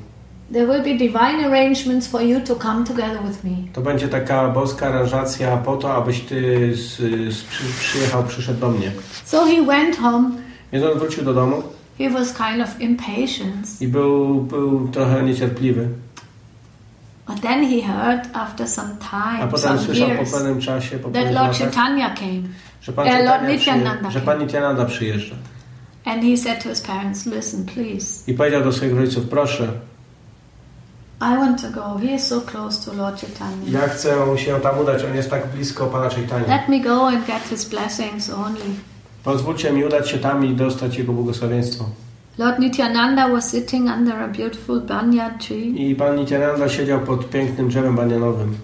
There 0.53 0.67
will 0.67 0.83
be 0.83 0.97
divine 0.97 1.45
arrangements 1.45 2.07
for 2.07 2.21
you 2.21 2.41
to 2.41 2.55
come 2.55 2.85
together 2.85 3.19
with 3.27 3.43
me. 3.43 3.51
To 3.73 3.81
będzie 3.81 4.07
taka 4.07 4.49
boska 4.49 4.87
aranżacja 4.87 5.57
po 5.57 5.77
to, 5.77 5.93
abyś 5.95 6.19
ty 6.21 6.71
z, 6.75 6.97
z, 7.35 7.43
przy, 7.43 7.63
przyjechał, 7.79 8.23
przyszedł 8.23 8.59
do 8.59 8.69
mnie. 8.69 8.91
So 9.25 9.45
he 9.45 9.65
went 9.65 9.97
home. 9.97 10.29
Więc 10.73 10.85
on 10.85 10.99
wrócił 10.99 11.23
do 11.23 11.33
domu 11.33 11.63
He 11.97 12.09
was 12.09 12.33
kind 12.33 12.63
of 12.63 12.81
impatient. 12.81 13.81
i 13.81 13.87
był, 13.87 14.41
był 14.41 14.87
trochę 14.87 15.23
niecierpliwy. 15.23 15.87
But 17.27 17.41
then 17.41 17.65
he 17.69 17.81
heard 17.81 18.29
after 18.33 18.67
some 18.67 18.89
A 19.01 19.35
time, 19.37 19.47
potem 19.51 19.59
some 19.59 19.79
słyszał 19.79 20.07
po 20.07 20.13
years, 20.13 20.31
pewnym 20.33 20.61
czasie, 20.61 20.97
po 20.97 21.03
that 21.03 21.13
pewnych 21.13 21.33
Lord 21.35 21.57
Chaitanya 21.57 22.09
came. 22.15 22.41
że 22.81 22.93
pan, 22.93 23.07
Eh, 23.07 23.25
Lord 23.25 23.47
Nityananda 23.47 24.09
że 24.11 24.21
pan 24.21 24.39
Nityananda 24.39 24.85
przyjeżdża. 24.85 25.35
And 26.05 26.23
he 26.23 26.37
said 26.37 26.63
to 26.63 26.69
his 26.69 26.81
parents, 26.81 27.25
Listen, 27.25 27.65
please, 27.65 28.31
I 28.31 28.33
powiedział 28.33 28.63
do 28.63 28.71
swoich 28.71 28.95
rodziców, 28.97 29.23
proszę, 29.29 29.67
I 31.21 31.37
want 31.37 31.61
to 31.61 31.69
go. 31.69 31.97
He 31.97 32.15
is 32.15 32.27
so 32.27 32.41
close 32.41 32.85
to 32.85 32.93
Lord 32.97 33.21
Chaitanya. 33.21 33.79
ja 33.79 33.87
chcę 33.87 34.37
się 34.37 34.59
tam 34.59 34.79
udać, 34.79 35.03
on 35.03 35.15
jest 35.15 35.29
tak 35.29 35.47
blisko 35.47 35.85
pana 35.85 36.09
Chaitanya. 36.09 36.47
Let 36.47 36.69
me 36.69 36.79
go 36.79 37.07
and 37.07 37.27
get 37.27 37.43
his 37.49 37.65
blessings 37.65 38.29
only. 38.29 38.61
Pozwólcie 39.23 39.71
mi 39.73 39.85
udać 39.85 40.09
się 40.09 40.17
tam 40.17 40.45
i 40.45 40.55
dostać 40.55 40.97
jego 40.97 41.13
błogosławieństwo. 41.13 41.85
Lord 42.37 42.59
Nityananda 42.59 43.29
was 43.29 43.51
sitting 43.51 43.89
under 43.89 44.21
a 44.21 44.27
beautiful 44.27 44.81
banyan 44.81 45.39
tree 45.39 45.89
I 45.91 45.95
pan 45.95 46.15
Nityananda 46.15 46.69
siedział 46.69 46.99
pod 46.99 47.29
pięknym 47.29 47.69
drzewem 47.69 47.95
banianowym. 47.95 48.55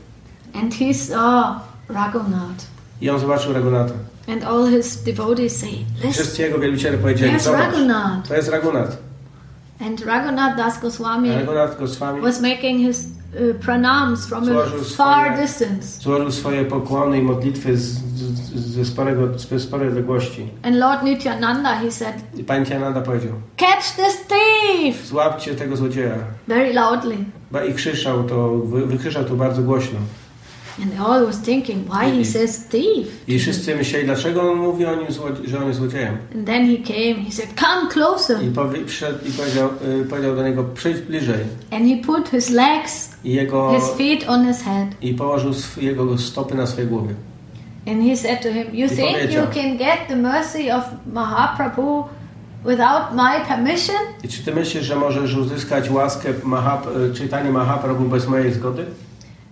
and 0.54 0.74
he 0.76 0.94
saw 0.94 1.56
Raghunath. 1.90 2.66
I 3.02 3.10
on 3.10 3.20
zobaczył 3.20 3.54
Ragunata. 3.54 3.94
And 4.28 4.44
all 4.44 4.68
his 4.68 5.04
devotees 5.04 5.58
say, 5.60 5.70
Listen, 5.96 6.12
Wszyscy 6.12 6.42
jego 6.42 6.60
wielbiciele 6.60 6.98
powiedzieli, 6.98 7.40
zobacz, 7.40 7.60
Raghunath. 7.62 8.28
to 8.28 8.36
jest 8.36 8.50
Ragunat. 8.50 8.98
And 9.82 10.02
Raghunath 10.06 10.58
Das 10.58 10.80
Goswami 10.82 11.30
Ragunat 11.30 11.80
Goswami 11.80 12.22
was 12.22 12.42
making 12.42 12.80
his 12.80 13.06
uh, 13.06 13.56
pranams 13.66 14.26
from 14.28 14.44
a 14.44 14.54
far 14.98 15.28
swoje- 15.28 15.42
distance. 15.42 16.02
złożył 16.02 16.32
swoje 16.32 16.66
pokłony 16.66 17.20
i 17.20 17.22
modlitwy 17.22 17.78
z, 17.78 17.82
z, 17.82 18.52
ze, 18.52 18.86
sporego, 18.86 19.40
z 19.40 19.62
sporej 19.64 19.88
odległości. 19.88 20.50
And 20.64 20.76
Lord 20.76 21.04
Nityananda, 21.04 21.76
he 21.76 21.92
said, 21.92 22.16
I 22.38 22.44
pan 22.44 22.60
Nityananda 22.60 23.02
powiedział, 23.02 23.34
Catch 23.58 23.96
this 23.96 24.28
thief! 24.28 25.08
złapcie 25.08 25.56
tego 25.56 25.78
złodzieja. 25.78 26.16
Very 26.48 26.74
loudly. 26.74 27.18
I 27.70 27.74
krzyczał 27.74 28.24
to, 28.24 28.50
wy, 28.50 28.86
wykrzyczał 28.86 29.24
to 29.24 29.34
bardzo 29.36 29.62
głośno. 29.62 30.00
And 30.80 30.92
they 30.92 31.00
all 31.00 31.26
was 31.26 31.38
thinking, 31.42 31.88
why 31.88 32.12
he 32.18 32.26
says 32.26 32.66
thief? 32.68 33.08
I 33.28 33.40
wszyscy 33.40 33.76
myśleli, 33.76 34.06
dlaczego 34.06 34.52
on 34.52 34.58
mówi 34.58 34.86
o 34.86 34.96
nim, 34.96 35.08
że 35.46 35.60
on 35.60 35.68
jest 35.68 35.80
złodziejem. 35.80 36.18
And 36.36 36.46
then 36.46 36.66
he 36.68 36.78
came, 36.78 37.26
he 37.26 37.32
said, 37.32 37.50
Come 37.60 37.90
closer. 37.92 38.44
I, 38.44 38.48
powie, 38.52 38.86
przyszedł 38.86 39.20
i 39.30 39.32
powiedział, 39.32 39.70
y, 40.02 40.06
powiedział 40.06 40.36
do 40.36 40.44
niego, 40.44 40.64
przyjdź 40.64 40.98
bliżej. 40.98 41.40
And 41.72 41.86
he 41.86 41.96
put 42.06 42.30
his 42.30 42.50
legs, 42.50 43.10
I, 43.24 43.34
jego, 43.34 43.74
his 43.80 43.90
feet 43.98 44.30
on 44.30 44.48
his 44.48 44.62
head. 44.62 44.88
i 45.02 45.14
położył 45.14 45.52
jego 45.78 46.18
stopy 46.18 46.56
na 46.56 46.68
swojej 46.68 46.90
głowie. 46.90 47.14
And 47.88 48.04
he 48.04 48.18
said 48.18 48.42
to 48.42 48.54
him, 48.54 48.68
You 48.74 48.86
I 48.86 48.90
think 48.90 49.32
you 49.32 49.42
can 49.54 49.78
get 49.78 49.98
the 50.08 50.16
mercy 50.16 50.76
of 50.76 50.84
Mahaprabhu 51.14 52.04
without 52.66 53.14
my 53.16 53.46
permission? 53.48 53.96
I 54.24 54.28
czy 54.28 54.44
ty 54.44 54.56
myślisz, 54.56 54.84
że 54.84 54.96
możesz 54.96 55.36
uzyskać 55.36 55.90
łaskę 55.90 56.30
Mahap, 56.44 56.88
y, 57.12 57.14
czytanie 57.14 57.52
Mahaprabhu 57.52 58.04
bez 58.04 58.28
mojej 58.28 58.54
zgody? 58.54 58.86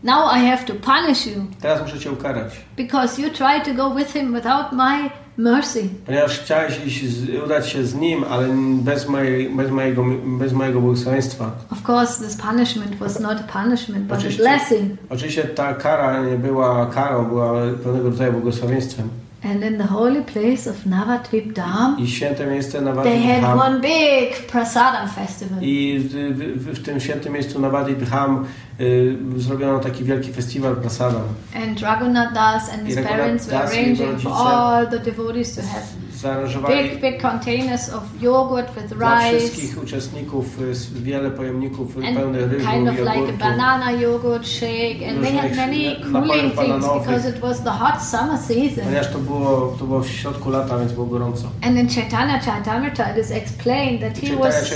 Now 0.04 0.32
I 0.36 0.40
have 0.52 0.66
to 0.66 0.74
punish 0.74 1.28
you 1.28 1.46
Teraz 1.62 1.82
muszę 1.82 2.00
cię 2.00 2.12
ukarać. 2.12 2.54
because 2.78 3.22
you 3.22 3.30
tried 3.30 3.66
to 3.66 3.74
go 3.74 3.96
with 3.96 4.14
him 4.14 4.34
without 4.34 4.72
my 4.72 5.10
mercy. 5.38 5.90
Ponieważ 6.06 6.40
chciałeś 6.40 6.86
iść 6.86 7.04
udać 7.46 7.70
się 7.70 7.84
z 7.86 7.96
nim, 7.96 8.24
ale 8.30 8.48
bez, 8.74 9.08
mojej, 9.10 9.50
bez, 9.50 9.72
mojego, 9.72 10.04
bez 10.40 10.54
mojego 10.54 10.82
błogosławieństwa. 10.82 11.52
Of 11.72 11.90
course, 11.90 12.24
this 12.28 12.38
punishment 12.38 12.96
was 12.96 13.20
not 13.20 13.38
a 13.50 13.64
punishment, 13.64 14.04
but 14.06 14.12
a 14.12 14.18
Oczywiście, 14.18 14.44
blessing. 14.44 14.92
oczywiście 15.10 15.44
ta 15.44 15.74
kara 15.74 16.24
nie 16.24 16.36
była 16.38 16.86
karą, 16.86 17.26
była 17.26 17.52
pewnego 17.84 18.10
rodzaju 18.10 18.32
błogosławieństwem. 18.32 19.10
And 19.44 19.64
in 19.64 19.78
the 19.78 19.88
holy 19.88 20.22
place 20.22 20.70
of 20.70 20.86
Navadvip 20.86 21.54
Dham, 21.54 21.98
I 22.00 22.08
święte 22.08 22.48
miejsce 22.48 22.72
they 22.72 22.82
Navadip 22.82 23.24
had 23.24 23.58
one 23.58 23.80
big 23.80 24.48
prasadam 24.48 25.10
festival. 25.10 25.60
I 25.62 26.00
w, 26.00 26.14
w, 26.14 26.80
w 26.80 26.84
tym 26.84 27.00
świętym 27.00 27.34
miejscu 27.34 27.60
Navadip 27.60 28.00
Dham 28.00 28.46
y, 28.80 29.16
zrobiono 29.38 29.80
taki 29.80 30.04
wielki 30.04 30.34
festiwal 30.34 30.76
prasadam. 30.76 31.24
And 31.56 31.82
Raghunath 31.82 32.34
Das 32.34 32.70
and 32.74 32.88
his 32.88 32.96
parents 32.96 33.48
were 33.48 33.64
arranging 33.64 34.20
for 34.20 34.32
all 34.32 34.88
the 34.88 35.00
devotees 35.00 35.56
to 35.56 35.62
have 35.62 35.84
Zaaranżowali 36.22 36.90
big, 36.90 37.02
big 37.02 37.22
containers 37.22 37.90
of 37.90 38.04
yogurt 38.22 38.76
with 38.76 38.96
dla 38.96 39.30
rice 39.30 39.40
wszystkich 39.40 39.84
uczestników 39.84 40.62
y, 40.62 41.02
wiele 41.02 41.32
pojemników 41.32 41.98
and 41.98 42.18
pełnych 42.18 42.52
ryżu, 42.52 42.68
kind 42.70 42.90
of 42.90 42.98
like 42.98 43.10
a 43.10 43.16
jogurtu. 43.16 43.38
banana 43.38 43.92
yogurt 43.92 44.48
shake. 44.48 45.10
And 45.10 45.22
they 45.24 45.32
had 45.32 45.56
many 45.56 45.96
cooling 46.12 46.52
things 46.52 46.86
because 47.00 47.30
it 47.30 47.40
was 47.42 47.64
the 47.64 47.70
hot 47.70 48.04
summer 48.04 48.38
season. 48.38 48.84
Ponieważ 48.84 49.12
to 49.12 49.20
było, 49.20 49.76
to 49.80 49.86
było 49.86 50.02
w 50.02 50.10
środku 50.10 50.50
lata, 50.50 50.80
więc 50.80 50.92
było 50.92 51.06
gorąco. 51.06 51.50
And 51.62 51.78
in 51.78 51.90
Chaitanya 51.90 52.40
Charitamrita 52.40 53.12
it 53.12 53.26
is 53.26 53.32
explained 53.32 54.02
that 54.02 54.18
he 54.18 54.36
was 54.36 54.74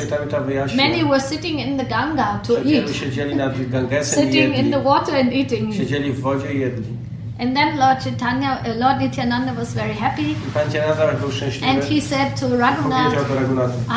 many 0.75 1.05
were 1.05 1.21
sitting 1.21 1.59
in 1.59 1.77
the 1.77 1.85
Ganga 1.85 2.39
to 2.47 2.53
eat, 2.53 2.89
siedzieli 2.95 3.35
nad 3.35 3.69
Gangesem 3.69 4.23
sitting 4.23 4.57
in 4.57 4.71
the 4.71 4.79
water 4.79 5.15
and 5.15 5.33
eating. 5.33 5.73
Siedzieli 5.73 6.11
w 6.11 6.21
wodzie 6.21 6.53
i 6.53 6.59
jedli. 6.59 7.12
And 7.39 7.55
then 7.55 7.77
Lord 7.79 8.03
Chaitanya, 8.03 8.61
uh, 8.65 8.79
Lord 8.79 8.99
Nityananda 9.01 9.53
was 9.53 9.73
very 9.73 9.93
happy, 9.93 10.35
pan 10.53 10.71
Cianada 10.71 11.13
był 11.13 11.31
szczęśliwy. 11.31 11.67
and 11.67 11.83
he 11.83 12.01
said 12.01 12.39
to 12.39 12.57
Raghunath, 12.57 13.13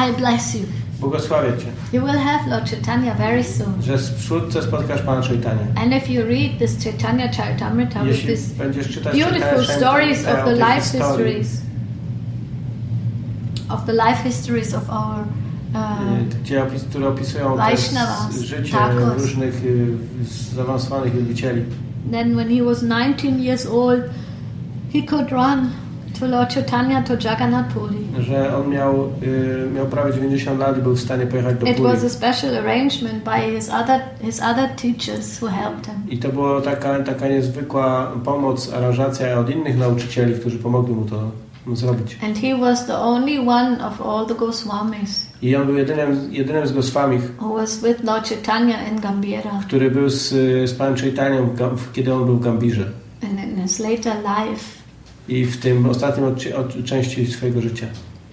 "I 0.09 0.13
bless 0.21 0.55
you. 0.55 0.61
błogosławię 1.01 1.49
Cię, 1.49 1.99
You 1.99 2.07
will 2.07 2.19
have 2.19 2.51
Lord 2.51 2.71
Chaitanya 2.71 3.15
very 3.15 3.45
soon. 3.45 3.83
że 3.83 3.99
wkrótce 3.99 4.63
spotkasz 4.63 5.03
Pana 5.03 5.23
Chaitanya. 5.23 5.67
And 5.83 5.93
if 5.93 6.13
you 6.13 6.23
read 6.27 6.59
this 6.59 6.85
Chaitanya 6.85 7.29
Charitamrita 7.33 8.01
with 8.05 8.13
Jeśli 8.13 8.29
these 8.37 8.55
będziesz 8.55 8.89
czytać 8.89 9.17
beautiful 9.17 9.65
stories 9.65 10.19
of 10.27 10.45
the 10.45 10.53
life 10.53 10.81
histories, 10.93 11.61
of 13.69 13.85
the 13.87 13.93
life 13.93 14.23
histories 14.25 14.75
of 14.75 14.91
our 14.91 15.25
uh, 15.75 16.23
y, 16.23 16.25
gdzie 16.43 16.63
opis, 16.63 16.85
które 16.85 17.09
opisują 17.09 17.57
życie 18.45 18.77
różnych 19.19 19.65
y, 19.65 19.97
zaawansowanych 20.55 21.15
wielbicieli. 21.15 21.63
Then 22.11 22.37
when 22.37 22.49
he 22.51 22.63
was 22.63 22.83
19 22.83 23.43
years 23.43 23.67
old, 23.67 24.01
he 24.93 25.03
could 25.03 25.33
run 25.33 25.71
to 26.21 26.27
Lord 26.27 26.55
Chaitanya 26.55 27.03
to 27.03 27.15
Jagannath 27.29 27.75
Puri. 27.75 27.97
że 28.19 28.57
on 28.57 28.69
miał, 28.71 28.95
y, 29.23 29.71
miał 29.75 29.87
prawie 29.87 30.13
90 30.13 30.59
lat 30.61 30.79
i 30.79 30.83
był 30.83 30.95
w 30.97 31.01
stanie 31.01 31.27
pojechać 31.27 31.57
do 31.59 31.67
It 31.67 31.77
Puri. 31.77 31.89
was 31.93 32.05
a 32.05 32.09
special 32.09 32.59
arrangement 32.59 33.25
by 33.25 33.57
his 33.57 33.69
other 33.69 34.01
his 34.23 34.41
other 34.43 34.69
teachers 34.77 35.43
who 35.43 35.49
helped 35.49 35.87
him. 35.87 35.95
I 36.11 36.19
to 36.19 36.29
była 36.29 36.61
taka, 36.61 37.01
taka 37.03 37.29
niezwykła 37.29 38.13
pomoc, 38.25 38.73
aranżacja 38.75 39.39
od 39.39 39.51
innych 39.51 39.79
nauczycieli, 39.79 40.35
którzy 40.35 40.59
pomogli 40.59 40.95
mu 40.95 41.05
to 41.05 41.31
zrobić. 41.75 42.19
And 42.25 42.39
he 42.39 42.57
was 42.59 42.87
the 42.87 42.99
only 42.99 43.39
one 43.49 43.87
of 43.87 44.01
all 44.01 44.27
the 44.27 44.35
Goswamis 44.35 45.26
I 45.43 45.57
on 45.57 45.67
był 45.67 45.77
jedynym, 45.77 46.29
jedynym 46.33 46.67
z 46.67 46.73
Goswamich, 46.73 47.23
który 49.67 49.91
był 49.91 50.09
z, 50.09 50.29
z 50.71 50.75
Panem 50.75 50.95
Gam- 51.57 51.77
kiedy 51.93 52.15
on 52.15 52.25
był 52.27 52.37
w 52.37 52.41
Gambirze. 52.45 52.87
And 53.23 53.41
in 53.45 53.63
his 53.63 53.79
later 53.79 54.15
life, 54.17 54.65
I 55.29 55.45
w 55.45 55.57
tym 55.61 55.87
ostatnim 55.87 56.27
od, 56.27 56.85
części 56.85 57.27
swojego 57.27 57.61
życia. 57.61 57.87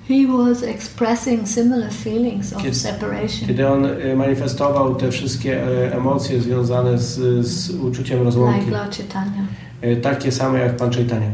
he 0.07 0.27
was 0.27 0.63
expressing 0.63 1.47
similar 1.47 1.91
feelings 1.91 2.53
of 2.53 2.61
Kiedy- 2.63 2.75
separation, 2.75 3.47
Kiedy 3.47 3.67
on 3.67 3.85
y, 3.85 4.15
manifestował 4.15 4.95
te 4.95 5.11
wszystkie 5.11 5.67
y, 5.67 5.93
emocje 5.95 6.41
związane 6.41 6.97
z, 6.97 7.45
z 7.47 7.69
uczuciem 7.75 8.23
rozłąki. 8.23 8.59
like 8.59 8.71
Lord 8.71 8.97
Chaitanya. 8.97 9.41
Y, 9.83 9.97
Takie 10.01 10.31
same 10.31 10.59
jak 10.59 10.75
Pan 10.77 10.91
Chaitanya. 10.91 11.27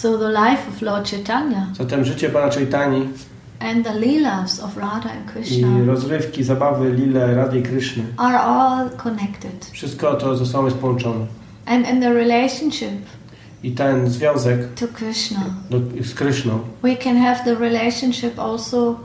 So 0.00 0.18
the 0.18 0.28
life 0.28 0.68
of 0.68 0.82
Lord 0.82 1.10
Chaitanya 1.10 1.66
Zatem 1.78 2.04
życie 2.04 2.28
Pana 2.28 2.48
Chaitani 2.48 3.08
and 3.58 3.84
the 3.84 3.92
leelas 3.92 4.60
of 4.60 4.76
Radha 4.76 5.10
and 5.10 5.30
i 5.30 5.32
Krishna 5.32 5.68
rozrywki, 5.86 6.44
zabawy, 6.44 6.92
lile, 6.92 7.34
Rady 7.34 7.58
i 7.58 7.62
Kryszny. 7.62 8.02
are 8.16 8.38
all 8.38 8.90
connected. 8.90 9.70
Wszystko 9.72 10.14
to 10.14 10.36
zostało 10.36 10.64
jest 10.64 10.76
połączone. 10.76 11.26
And 11.66 11.90
in 11.90 12.00
the 12.00 12.14
relationship 12.14 13.00
I 13.62 13.72
ten 13.72 14.10
związek 14.10 14.74
to 14.74 14.88
Krishna, 14.88 15.40
do, 15.70 15.78
z 16.04 16.14
Kryszną 16.14 16.58
we 16.82 16.96
can 16.96 17.16
have 17.16 17.44
the 17.44 17.54
relationship 17.54 18.38
also 18.38 18.96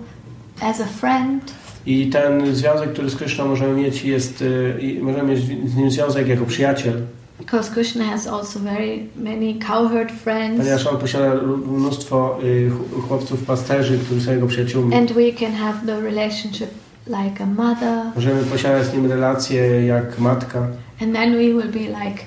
as 0.61 0.81
a 0.81 0.85
friend, 0.85 1.53
i 1.85 2.09
ten 2.09 2.55
związek, 2.55 2.93
który 2.93 3.09
z 3.09 3.15
Kryszną 3.15 3.47
możemy 3.47 3.81
mieć 3.81 4.03
jest, 4.03 4.41
y, 4.41 4.77
i 4.81 4.99
możemy 4.99 5.33
mieć 5.33 5.43
z 5.69 5.75
nim 5.75 5.91
związek 5.91 6.27
jako 6.27 6.45
przyjaciel, 6.45 7.01
because 7.39 7.69
Krishna 7.69 8.03
has 8.05 8.27
also 8.27 8.59
very 8.59 9.09
many 9.15 9.59
cowherd 9.67 10.11
friends, 10.11 10.57
ponieważ 10.57 10.87
on 10.87 10.97
posiada 10.97 11.35
mnóstwo 11.67 12.37
y, 12.43 12.69
ch- 12.71 13.07
chłopców 13.07 13.43
pasterzy, 13.45 13.97
którzy 13.99 14.21
są 14.21 14.31
jego 14.31 14.47
przyjaciółmi. 14.47 14.95
and 14.95 15.11
we 15.13 15.31
can 15.39 15.51
have 15.51 15.73
the 15.85 16.01
relationship 16.01 16.69
like 17.07 17.43
a 17.43 17.45
mother, 17.45 18.05
Możemy 18.15 18.43
posiadać 18.43 18.85
z 18.85 18.93
nim 18.93 19.05
relacje 19.05 19.85
jak 19.85 20.19
matka. 20.19 20.59
and 21.01 21.13
then 21.13 21.31
we 21.33 21.37
will 21.39 21.71
be 21.71 21.79
like 22.05 22.19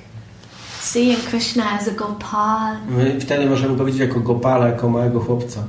seeing 0.81 1.19
Krishna 1.21 1.65
as 1.81 1.89
a 1.89 1.91
Gopal, 1.91 2.77
My 2.91 3.21
wtedy 3.21 3.47
możemy 3.47 3.77
go 3.77 3.85
widzieć 3.85 4.01
jako 4.01 4.21
Gopala, 4.21 4.69
jako 4.69 4.89
małego 4.89 5.21
chłopca. 5.21 5.61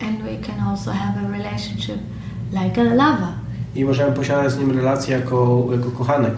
and 0.00 0.22
we 0.22 0.46
can 0.46 0.60
also 0.68 0.90
have 0.90 1.14
a 1.26 1.30
relationship 1.38 1.96
like 2.52 2.80
a 2.80 2.84
lover. 2.84 3.28
I 3.74 3.84
możemy 3.84 4.12
posiadać 4.12 4.52
z 4.52 4.58
nim 4.58 4.70
relacje 4.76 5.16
jako, 5.18 5.66
jako 5.72 5.90
kochanek, 5.90 6.32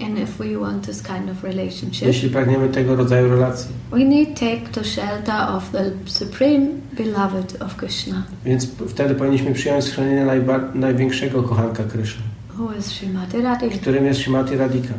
And 0.00 0.18
if 0.18 0.44
we 0.44 0.58
want 0.60 0.86
this 0.86 1.02
kind 1.02 1.30
of 1.30 1.44
relationship, 1.44 2.06
jeśli 2.06 2.30
pragniemy 2.30 2.68
tego 2.68 2.96
rodzaju 2.96 3.28
relacji. 3.30 3.66
we 3.90 3.98
need 4.04 4.28
take 4.40 4.60
the 4.72 4.84
shelter 4.84 5.34
of 5.56 5.70
the 5.70 5.90
supreme 6.06 6.66
beloved 6.92 7.62
of 7.62 7.76
Krishna, 7.76 8.22
Więc 8.44 8.66
wtedy 8.88 9.14
powinniśmy 9.14 9.52
przyjąć 9.54 9.84
schronienie 9.84 10.26
największego 10.74 11.42
kochanka 11.42 11.84
Kryszny, 11.84 12.22
who 12.58 12.72
is 12.78 12.86
Srimati 12.86 13.42
Radhika. 13.42 13.76
którym 13.76 14.06
jest 14.06 14.20
Shrimati 14.20 14.56
Radhika. 14.56 14.94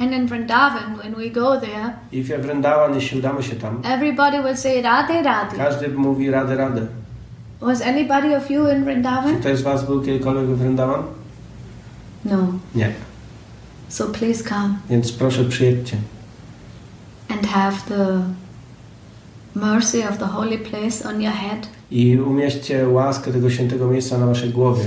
And 0.00 0.12
in 0.12 0.26
Vrindavan, 0.26 0.96
when 1.02 1.14
we 1.14 1.30
go 1.30 1.60
there, 1.60 1.90
I 2.12 2.22
w 2.22 2.28
Vrindavan, 2.28 2.94
jeśli 2.94 3.18
udamy 3.18 3.42
się 3.42 3.56
tam, 3.56 3.80
everybody 3.84 4.42
will 4.42 4.56
say 4.56 4.82
Radhe 4.82 5.22
Radhe. 5.22 5.56
każdy 5.56 5.88
mówi 5.88 6.30
radę, 6.30 6.56
radę. 6.56 6.86
Was 7.60 7.82
anybody 7.82 8.36
of 8.36 8.50
you 8.50 8.62
in 8.68 8.74
Czy 8.78 8.84
Vrindavan? 8.84 9.36
ktoś 9.40 9.58
z 9.58 9.62
Was 9.62 9.86
był 9.86 10.02
kiedykolwiek 10.02 10.44
w 10.46 10.58
Vrindavan? 10.58 11.02
No. 12.24 12.36
Nie. 12.74 12.92
So 13.92 14.04
please 14.06 14.44
come 14.44 14.74
Więc 14.90 15.12
proszę 15.12 15.44
przyjedźcie 15.44 15.96
and 17.28 17.46
have 17.46 17.76
the 17.88 18.22
mercy 19.60 20.08
of 20.08 20.18
the 20.18 20.26
holy 20.26 20.58
place 20.58 21.08
on 21.08 21.22
your 21.22 21.32
head. 21.34 21.68
i 21.90 22.18
umieśćcie 22.20 22.88
łaskę 22.88 23.32
tego 23.32 23.50
świętego 23.50 23.86
miejsca 23.86 24.18
na 24.18 24.26
Waszej 24.26 24.50
głowie. 24.50 24.84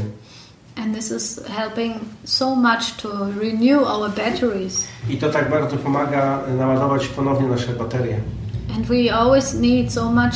And 0.78 0.96
this 0.96 1.12
is 1.12 1.42
helping 1.48 1.94
so 2.24 2.56
much 2.56 2.92
to 3.02 3.10
renew 3.42 3.88
our 3.88 4.10
batteries. 4.10 4.88
I 5.10 5.18
to 5.18 5.30
tak 5.30 5.50
bardzo 5.50 5.78
pomaga 5.78 6.40
naładować 6.58 7.08
ponownie 7.08 7.48
nasze 7.48 7.74
baterie. 7.74 8.18
And 8.76 8.86
we 8.86 9.14
always 9.14 9.54
need 9.54 9.94
so 9.94 10.12
much 10.12 10.36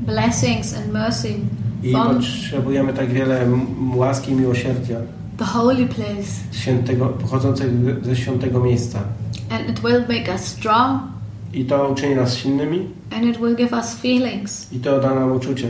blessings 0.00 0.76
and 0.76 0.92
mercy 0.92 1.34
I 1.82 1.92
potrzebujemy 1.92 2.92
tak 2.92 3.12
wiele 3.12 3.46
łaski 3.94 4.32
i 4.32 4.34
miłosierdzia 4.34 4.96
the 5.38 5.44
holy 5.44 5.86
place. 5.86 6.40
świętego, 6.52 7.06
pochodzącego 7.06 7.70
ze 8.02 8.16
świętego 8.16 8.60
miejsca. 8.60 8.98
And 9.50 9.70
it 9.70 9.80
will 9.80 10.00
make 10.08 10.34
us 10.34 10.40
strong 10.40 11.02
I 11.52 11.64
to 11.64 11.88
uczyni 11.88 12.14
nas 12.14 12.32
silnymi 12.36 12.90
and 13.10 13.24
it 13.24 13.38
will 13.38 13.56
give 13.56 13.72
us 13.72 13.94
feelings. 13.94 14.72
i 14.72 14.80
to 14.80 15.00
da 15.00 15.14
nam 15.14 15.32
uczucie. 15.32 15.68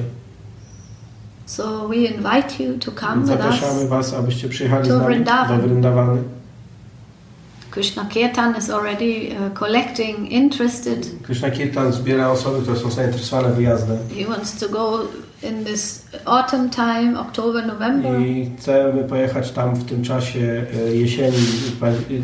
So 1.47 1.89
we 1.89 1.97
invite 1.97 2.65
you 2.65 2.79
to 2.79 2.93
come 2.93 3.17
with 3.17 3.29
Zapraszamy 3.29 3.83
us. 3.83 3.89
Was, 3.89 4.15
abyście 4.15 4.49
przyjechali 4.49 4.85
z 4.85 4.89
nami 4.89 5.01
do 5.01 5.69
Vrindavany. 5.69 6.23
Krishna 7.79 8.09
Kirtan 8.11 8.57
is 8.57 8.71
already 8.71 9.37
uh, 9.37 9.51
collecting 9.51 10.27
interested. 10.33 11.07
Krishna 11.23 11.51
Kirtan 11.51 11.93
zbiera 11.93 12.31
osoby, 12.31 12.63
które 12.63 12.77
są 12.77 12.91
zainteresowane 12.91 13.53
wyjazdem. 13.55 13.99
He 14.19 14.25
wants 14.25 14.61
to 14.61 14.69
go 14.69 15.01
in 15.43 15.65
this 15.65 16.05
autumn 16.25 16.71
time, 16.71 17.21
October, 17.21 17.67
November. 17.67 18.21
I 18.21 18.51
chcemy 18.59 19.05
pojechać 19.05 19.51
tam 19.51 19.75
w 19.75 19.85
tym 19.85 20.03
czasie 20.03 20.67
e, 20.75 20.95
jesieni, 20.95 21.39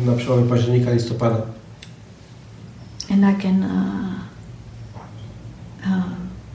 na 0.05 0.13
przełomie 0.13 0.49
października, 0.49 0.91
listopada. 0.91 1.41
And 3.11 3.23
I 3.23 3.41
can 3.41 3.63
uh, 3.63 3.69
uh, 5.87 6.03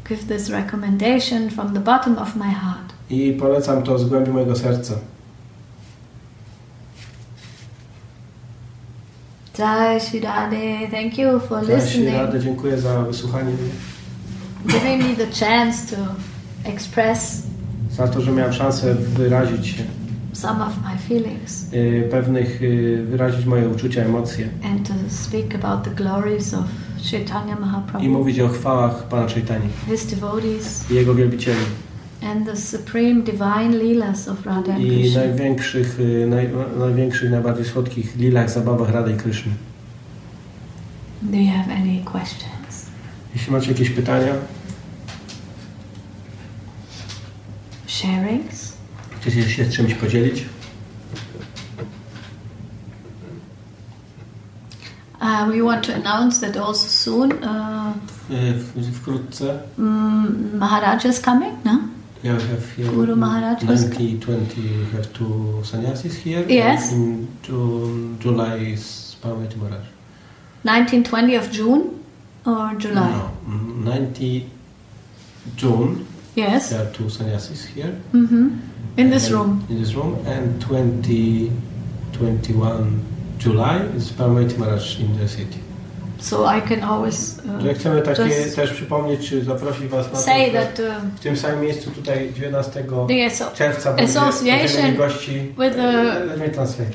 give 0.09 0.27
this 0.29 0.51
recommendation 0.51 1.51
from 1.51 1.75
the 1.75 1.81
bottom 1.81 2.19
of 2.19 2.37
my 2.37 2.51
heart. 2.51 2.93
I 3.11 3.33
polecam 3.33 3.83
to 3.83 3.99
z 3.99 4.05
głębi 4.05 4.31
mojego 4.31 4.57
serca. 4.57 4.95
Jai 9.61 10.01
Shri 10.01 10.21
Radhe, 10.21 10.91
thank 10.91 11.19
you 11.19 11.41
for 11.41 11.63
listening, 11.63 12.15
Radę, 12.15 12.41
dziękuję 12.41 12.79
za 12.79 13.03
wysłuchanie. 13.03 13.51
Mnie, 13.51 14.75
giving 14.75 15.03
me 15.03 15.27
the 15.27 15.47
chance 15.47 15.97
to 15.97 16.03
express 16.65 17.43
za 17.91 18.09
to, 18.09 18.21
że 18.21 18.33
miałem 18.33 18.53
szansę 18.53 18.95
wyrazić 18.95 19.67
się, 19.67 19.83
some 20.33 20.65
of 20.65 20.73
my 20.85 20.99
feelings. 21.09 21.67
E, 21.73 22.03
pewnych, 22.09 22.61
e, 22.63 23.03
wyrazić 23.03 23.47
moje 23.47 23.69
uczucia, 23.69 24.03
emocje. 24.03 24.49
And 24.65 24.89
to 24.89 24.95
speak 25.09 25.55
about 25.55 25.85
the 25.85 25.91
glories 26.05 26.55
of 26.55 26.65
Chaitanya 27.11 27.57
i 27.57 27.61
Mahaprabhu, 27.61 28.09
mówić 28.09 28.41
o 28.41 28.49
chwałach 28.49 29.03
Pana 29.03 29.27
Chaitani 29.29 29.69
his 29.91 30.07
devotees, 30.07 30.91
i 30.91 30.95
Jego 30.95 31.15
wielbicieli 31.15 31.61
and 32.23 32.47
the 32.47 32.57
supreme 32.57 33.23
divine 33.23 33.73
leelas 33.79 34.29
of 34.29 34.47
Radha 34.47 34.73
and 34.73 34.83
i 34.85 34.89
Krishna. 34.91 35.21
największych, 35.21 35.99
e, 36.23 36.27
naj, 36.27 36.49
największych, 36.79 37.31
najbardziej 37.31 37.65
słodkich 37.65 38.17
lilach, 38.17 38.51
zabawach 38.51 38.91
Rady 38.91 39.13
i 39.13 39.17
Kryszny. 39.17 39.53
Do 41.23 41.37
you 41.37 41.51
have 41.51 41.73
any 41.75 42.05
questions? 42.05 42.87
Jeśli 43.35 43.53
macie 43.53 43.69
jakieś 43.73 43.91
pytania, 43.91 44.33
Sharings? 47.87 48.73
chcecie 49.21 49.51
się 49.51 49.65
z 49.65 49.75
czymś 49.75 49.95
podzielić, 49.95 50.45
Uh, 55.23 55.47
we 55.53 55.61
want 55.63 55.87
to 55.87 55.95
announce 55.95 56.41
that 56.41 56.57
also 56.57 56.89
soon 56.89 57.33
uh, 57.33 57.93
w- 58.31 58.93
wkrótce 58.97 59.59
mm, 59.79 60.59
Maharaj 60.59 61.07
is 61.09 61.21
coming, 61.21 61.53
no? 61.65 61.79
Yeah, 62.23 62.37
we 62.37 62.43
have 62.43 62.71
here 62.77 62.91
Guru 62.91 63.17
Maharaj 63.17 63.63
was- 63.65 63.85
we 63.97 64.19
have 64.93 65.13
two 65.15 65.63
sannyasis 65.65 66.17
here. 66.17 66.45
Yes. 66.49 66.93
In 66.93 67.29
June, 67.43 68.19
July 68.21 68.57
is 68.75 69.17
Parvati 69.23 69.57
Maharaj. 69.57 69.87
1920 70.65 71.35
of 71.37 71.51
June 71.51 72.01
or 72.45 72.75
July? 72.79 73.11
No, 73.11 73.31
mm, 73.49 73.85
90 73.85 74.51
June 75.57 76.07
Yes. 76.35 76.71
there 76.71 76.83
are 76.83 76.93
two 76.93 77.09
sannyasis 77.09 77.65
here. 77.65 77.95
Mm-hmm. 78.13 78.49
In 78.99 79.11
this 79.11 79.31
room. 79.31 79.65
In 79.71 79.81
this 79.81 79.95
room. 79.95 80.19
And 80.27 80.61
20, 80.61 81.51
21 82.13 83.01
July 83.39 83.79
is 83.97 84.11
Parvati 84.13 84.57
Maharaj 84.59 85.01
in 85.01 85.17
the 85.17 85.27
city. 85.27 85.61
So 86.21 86.57
I 86.59 86.63
can 86.69 86.83
always 86.83 87.39
uh, 87.57 87.63
Że 87.63 87.75
chcemy 87.75 88.03
takie 88.03 88.31
też 88.57 88.73
przypomnieć, 88.73 89.29
czy 89.29 89.45
zaprosić 89.45 89.87
Was 89.87 90.07
na 90.07 90.13
to, 90.13 90.19
say 90.25 90.51
that 90.51 90.81
uh, 90.81 91.05
w 91.17 91.21
tym 91.21 91.37
samym 91.37 91.61
miejscu 91.61 91.91
tutaj 91.91 92.33
19 92.35 92.71
the 93.09 93.15
asso- 93.15 93.53
czerwca 93.55 93.93
będzie- 93.93 94.21
będziemy 94.63 94.93
gości 94.93 95.33
with 95.59 95.77
the 95.77 96.03
Let 96.27 96.39
me 96.39 96.49
translate. 96.49 96.91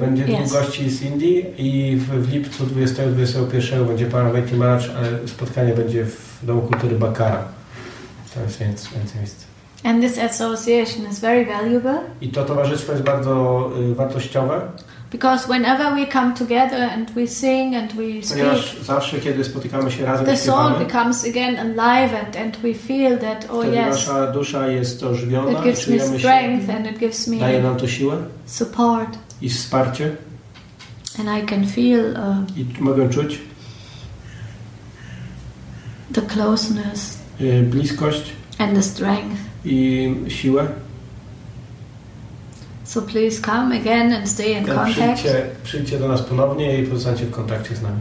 Będzie 0.00 0.24
Yes. 0.24 0.30
dwóch 0.30 0.52
gości 0.62 0.90
z 0.90 1.02
Indii 1.02 1.44
i 1.58 1.96
w, 1.96 2.04
w 2.08 2.32
lipcu 2.32 2.64
20-21 2.66 3.86
będzie 3.86 4.06
Veti 4.06 4.54
Maharaj, 4.54 4.90
ale 4.98 5.28
spotkanie 5.28 5.74
będzie 5.74 6.04
w 6.04 6.38
Domu 6.42 6.60
Kultury 6.62 6.96
Bakara. 6.98 7.44
To 8.34 8.40
jest 8.42 8.58
więc 8.58 8.88
więcej 8.88 9.18
miejsca. 9.20 9.44
And 9.84 10.02
this 10.02 10.18
association 10.18 11.10
is 11.12 11.18
very 11.20 11.44
valuable 11.46 11.98
I 12.20 12.28
to 12.28 12.44
towarzystwo 12.44 12.92
jest 12.92 13.04
bardzo 13.04 13.70
y, 13.90 13.94
wartościowe, 13.94 14.60
because 15.10 15.48
whenever 15.48 15.94
we 15.94 16.06
come 16.06 16.34
together 16.34 16.76
and 16.76 17.10
we 17.10 17.26
sing 17.26 17.74
and 17.74 17.92
we 17.92 18.22
speak, 18.22 18.28
ponieważ 18.28 18.76
zawsze, 18.82 19.18
kiedy 19.20 19.44
spotykamy 19.44 19.90
się 19.90 20.04
razem 20.04 20.26
the 20.26 20.36
soul 20.36 20.64
śpiewamy, 20.64 20.84
becomes 20.84 21.24
again 21.24 21.56
alive 21.58 22.14
and, 22.14 22.36
and 22.36 22.56
we 22.56 22.74
feel 22.74 23.18
that, 23.18 23.46
oh 23.50 23.64
yes, 23.66 23.74
nasza 23.90 24.26
dusza 24.26 24.68
jest 24.68 25.02
ożywiona, 25.02 25.50
it 25.50 25.64
gives 25.64 25.88
me 25.88 25.96
czujemy 25.96 26.12
się, 26.12 26.18
strength 26.18 26.70
and 26.70 26.86
it 26.86 26.98
gives 26.98 27.30
daje 27.30 27.58
me 27.58 27.68
nam 27.68 27.76
to 27.76 27.88
siłę 27.88 28.16
support. 28.46 29.18
i 29.42 29.48
wsparcie 29.48 30.16
And 31.18 31.28
I 31.42 31.46
can 31.46 31.66
feel 31.66 32.00
uh, 32.00 32.58
i 32.58 32.82
mogę 32.82 33.08
czuć 33.08 33.38
the 36.12 36.22
closeness 36.22 37.18
y, 37.40 37.62
bliskość 37.62 38.32
and 38.58 38.74
the 38.74 38.82
strength. 38.82 39.36
i 39.64 40.14
siłę. 40.28 40.66
So 42.86 43.02
please 43.02 43.40
come 43.42 43.76
again 43.76 44.12
and 44.12 44.28
stay 44.28 44.52
in 44.58 44.64
contact. 44.64 44.92
Przyjdźcie, 44.92 45.46
przyjdźcie 45.64 45.98
do 45.98 46.08
nas 46.08 46.22
ponownie 46.22 46.78
i 46.78 46.86
pozostańcie 46.86 47.24
w 47.24 47.30
kontakcie 47.30 47.76
z 47.76 47.82
nami. 47.82 47.98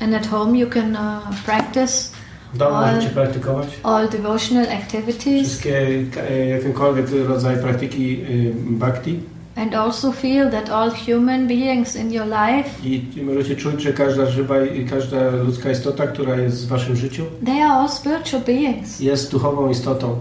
And 0.00 0.14
at 0.14 0.26
home 0.26 0.58
you 0.58 0.70
can 0.70 0.92
uh, 0.92 1.44
practice 1.44 2.10
W 2.54 2.58
domu 2.58 2.76
Ale- 2.76 2.92
możecie 2.94 3.14
praktykować 3.14 3.68
all 3.82 4.08
devotional 4.08 4.66
activities 4.68 5.48
wszystkie, 5.48 5.88
e, 6.30 6.46
jakiekolwiek 6.46 7.06
rodzaj 7.28 7.56
praktyki 7.56 8.22
y, 8.22 8.54
bhakti 8.70 9.20
and 9.56 9.74
also 9.74 10.12
feel 10.12 10.50
that 10.50 10.70
all 10.70 10.90
human 10.90 11.46
beings 11.48 11.96
in 11.96 12.12
your 12.12 12.26
life 12.26 12.70
i 12.84 13.04
i 13.16 13.22
możecie 13.22 13.56
czuć, 13.56 13.82
że 13.82 13.92
każda 13.92 14.26
żywa 14.26 14.64
i 14.64 14.84
każda 14.84 15.30
ludzka 15.30 15.70
istota, 15.70 16.06
która 16.06 16.36
jest 16.36 16.66
w 16.66 16.68
waszym 16.68 16.96
życiu, 16.96 17.24
they 17.46 17.54
are 17.62 17.72
all 17.72 17.88
spiritual 17.88 18.42
beings. 18.42 19.00
jest 19.00 19.30
duchową 19.32 19.70
istotą. 19.70 20.16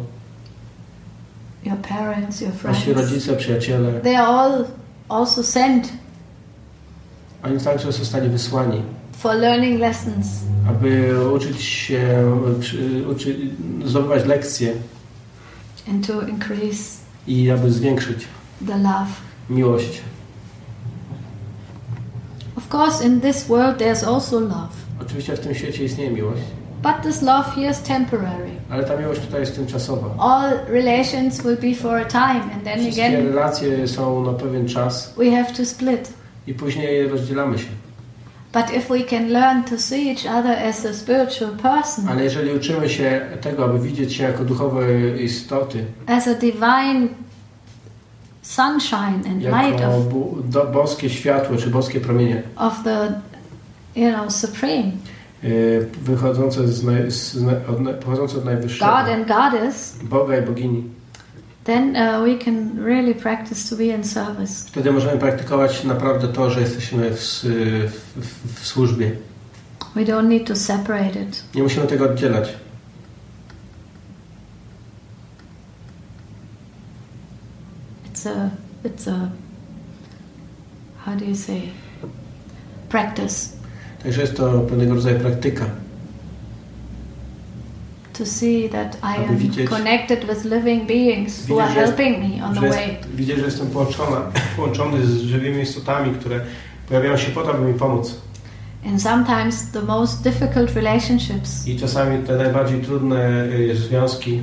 Your 1.65 1.77
parents, 1.77 2.41
your 2.41 2.51
friends. 2.53 2.87
rodzice, 2.87 3.35
przyjaciele, 3.35 3.99
They 4.01 4.15
are 4.17 4.27
all 4.27 4.65
also 5.09 5.43
sent 5.43 5.89
oni 7.43 7.59
także 7.59 7.91
zostali 7.91 8.29
wysłani, 8.29 8.81
for 9.17 9.35
learning 9.35 9.79
lessons. 9.79 10.27
aby 10.69 11.15
uczyć 11.33 11.61
się, 11.61 12.31
uczy, 13.11 13.37
zdobywać 13.85 14.25
lekcje 14.25 14.73
and 15.89 16.07
to 16.07 16.21
increase 16.27 16.97
i 17.27 17.51
aby 17.51 17.71
zwiększyć 17.71 18.27
the 18.67 18.77
love. 18.77 19.07
miłość. 19.49 20.01
Of 22.55 22.73
course, 22.73 23.05
in 23.05 23.21
this 23.21 23.43
world 23.47 23.77
there's 23.77 24.03
also 24.07 24.39
love, 24.39 24.69
Oczywiście 25.01 25.35
w 25.35 25.39
tym 25.39 25.55
świecie 25.55 25.83
istnieje 25.83 26.11
miłość, 26.11 26.41
but 26.81 27.01
this 27.03 27.21
love 27.21 27.45
here 27.55 27.71
is 27.71 27.81
temporary. 27.81 28.51
ale 28.69 28.83
ta 28.83 28.95
miłość 28.97 29.21
tutaj 29.21 29.39
jest 29.39 29.55
tymczasowa. 29.55 30.07
All 30.19 30.51
relations 30.67 31.41
will 31.43 31.57
be 31.57 31.75
for 31.75 31.95
a 31.95 32.05
time, 32.05 32.41
and 32.53 32.63
then 32.63 32.79
Wszystkie 32.79 33.05
again 33.05 33.25
relacje 33.27 33.87
są 33.87 34.25
na 34.25 34.33
pewien 34.33 34.67
czas 34.67 35.13
we 35.17 35.31
have 35.31 35.53
to 35.57 35.65
split. 35.65 36.13
i 36.47 36.53
później 36.53 37.07
rozdzielamy 37.07 37.57
się. 37.59 37.67
But 38.53 38.75
if 38.77 38.93
we 38.93 39.03
can 39.03 39.29
learn 39.29 39.63
to 39.63 39.77
see 39.77 40.09
each 40.09 40.25
other 40.39 40.59
as 40.67 40.85
a 40.85 40.93
spiritual 40.93 41.51
person, 41.51 42.09
Ale 42.09 42.23
jeżeli 42.23 42.51
uczymy 42.53 42.89
się 42.89 43.21
tego, 43.41 43.65
aby 43.65 43.79
widzieć 43.79 44.13
się 44.13 44.23
jako 44.23 44.45
duchowe 44.45 44.81
istoty, 45.17 45.85
as 46.07 46.27
a 46.27 46.33
divine 46.33 47.07
sunshine 48.41 49.21
and 49.31 49.43
light 49.43 49.85
of, 49.85 49.93
do, 50.49 50.65
boskie 50.65 51.09
światło 51.09 51.57
czy 51.57 51.69
boskie 51.69 51.99
promienie 51.99 52.43
of 52.55 52.83
the, 52.83 53.13
you 53.95 54.11
know, 54.13 54.31
supreme 54.33 54.91
wychodzące 56.01 56.67
z, 56.67 56.83
naj, 56.83 57.11
z 57.11 57.37
od, 57.67 57.95
pochodzące 58.03 58.37
od 58.37 58.45
najwyższego 58.45 58.91
God 58.91 59.09
and 59.09 59.27
Goddess, 59.27 59.97
Boga 60.03 60.37
i 60.37 60.41
bogini, 60.41 60.83
then 61.63 61.95
uh, 61.95 62.25
we 62.25 62.37
can 62.45 62.83
really 62.85 63.15
practice 63.15 63.69
to 63.69 63.75
be 63.75 63.85
in 63.85 64.03
service. 64.03 64.67
wtedy 64.67 64.91
możemy 64.91 65.17
praktykować 65.17 65.83
naprawdę 65.83 66.27
to, 66.27 66.49
że 66.49 66.61
jesteśmy 66.61 67.11
w, 67.11 67.19
w, 68.15 68.53
w 68.55 68.67
służbie. 68.67 69.11
We 69.95 70.05
don't 70.05 70.27
need 70.27 70.47
to 70.47 70.55
separate 70.55 71.21
it. 71.21 71.43
Nie 71.55 71.63
musimy 71.63 71.87
tego 71.87 72.05
oddzielać. 72.05 72.53
It's 78.11 78.29
a, 78.29 78.49
it's 78.87 79.11
a, 79.11 79.29
how 81.05 81.15
do 81.15 81.25
you 81.25 81.35
say, 81.35 81.61
practice 82.89 83.58
Także 84.03 84.21
jest 84.21 84.37
to 84.37 84.59
pewnego 84.59 84.95
rodzaju 84.95 85.19
praktyka. 85.19 85.65
to 88.13 88.25
see 88.25 88.69
that 88.69 88.97
I 89.03 89.29
am 89.29 89.37
widzieć- 89.37 89.69
connected 89.69 90.25
with 90.25 90.45
living 90.45 90.87
beings 90.87 91.49
who 91.49 91.61
are 91.63 91.71
helping 91.73 92.19
me 92.19 92.45
on 92.45 92.55
the 92.55 92.65
jest, 92.65 92.77
way. 92.77 92.97
widzę, 93.15 93.35
że 93.35 93.45
jestem 93.45 93.67
połączona, 93.67 94.21
połączony 94.55 95.05
z 95.05 95.21
żywymi 95.21 95.61
istotami, 95.61 96.13
które 96.15 96.41
pojawiają 96.87 97.17
się 97.17 97.31
po 97.31 97.41
to, 97.41 97.53
aby 97.53 97.65
mi 97.65 97.73
pomóc. 97.79 98.15
And 98.87 99.01
sometimes 99.01 99.71
the 99.71 99.81
most 99.81 100.23
difficult 100.23 100.75
relationships, 100.75 101.67
I 101.67 101.75
czasami 101.79 102.23
te 102.27 102.35
najbardziej 102.37 102.81
trudne 102.81 103.43
y, 103.45 103.75
związki 103.75 104.41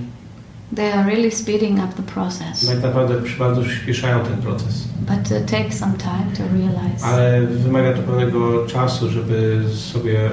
they 0.76 0.92
are 0.94 1.04
really 1.10 1.30
speeding 1.30 1.78
up 1.78 1.88
the 1.96 2.02
process. 2.02 2.66
tak 2.66 2.82
naprawdę 2.82 3.14
bardzo 3.38 3.62
przyspieszają 3.62 4.20
ten 4.24 4.36
proces. 4.36 4.85
But 5.06 5.30
it 5.30 5.46
takes 5.50 5.78
some 5.78 5.92
time 5.98 6.32
to 6.36 6.42
realize. 6.54 7.04
Ale 7.04 7.46
wymaga 7.46 7.92
to 7.92 8.02
pewnego 8.02 8.66
czasu, 8.66 9.10
żeby 9.10 9.64
sobie 9.74 10.30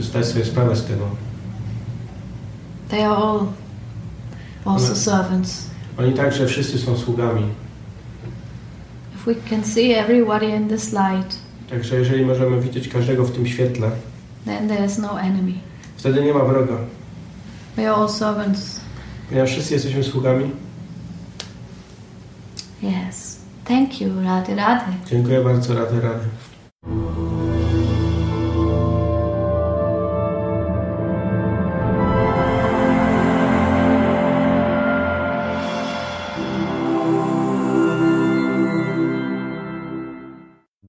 zdać 0.00 0.26
sobie 0.26 0.44
sprawę 0.44 0.76
z 0.76 0.84
tego. 0.84 1.04
They 2.88 3.06
are 3.06 3.16
all 3.16 3.40
also 4.64 4.86
Ale- 4.86 4.96
servants. 4.96 5.66
Oni 5.98 6.12
także 6.12 6.46
wszyscy 6.46 6.78
są 6.78 6.96
sługami. 6.98 7.42
If 9.14 9.34
we 9.34 9.50
can 9.50 9.64
see 9.64 9.92
everybody 9.92 10.46
in 10.46 10.68
this 10.68 10.92
light, 10.92 11.36
Także 11.70 11.96
jeżeli 11.96 12.26
możemy 12.26 12.60
widzieć 12.60 12.88
każdego 12.88 13.24
w 13.24 13.32
tym 13.32 13.46
świetle, 13.46 13.90
then 14.44 14.68
there 14.68 14.86
is 14.86 14.98
no 14.98 15.20
enemy. 15.20 15.52
wtedy 15.96 16.22
nie 16.22 16.34
ma 16.34 16.44
wroga. 16.44 16.76
We 17.76 17.90
are 17.90 17.96
all 18.02 18.08
servants. 18.08 18.80
Ponieważ 19.28 19.50
wszyscy 19.50 19.74
jesteśmy 19.74 20.04
sługami. 20.04 20.50
Yes. 22.82 23.33
Thank 23.64 24.00
you, 24.00 24.08
Rady 24.24 24.54
Rady. 24.54 24.92
Dziękuję 25.06 25.40
bardzo, 25.40 25.74
Rady 25.74 26.00
Rady. 26.00 26.24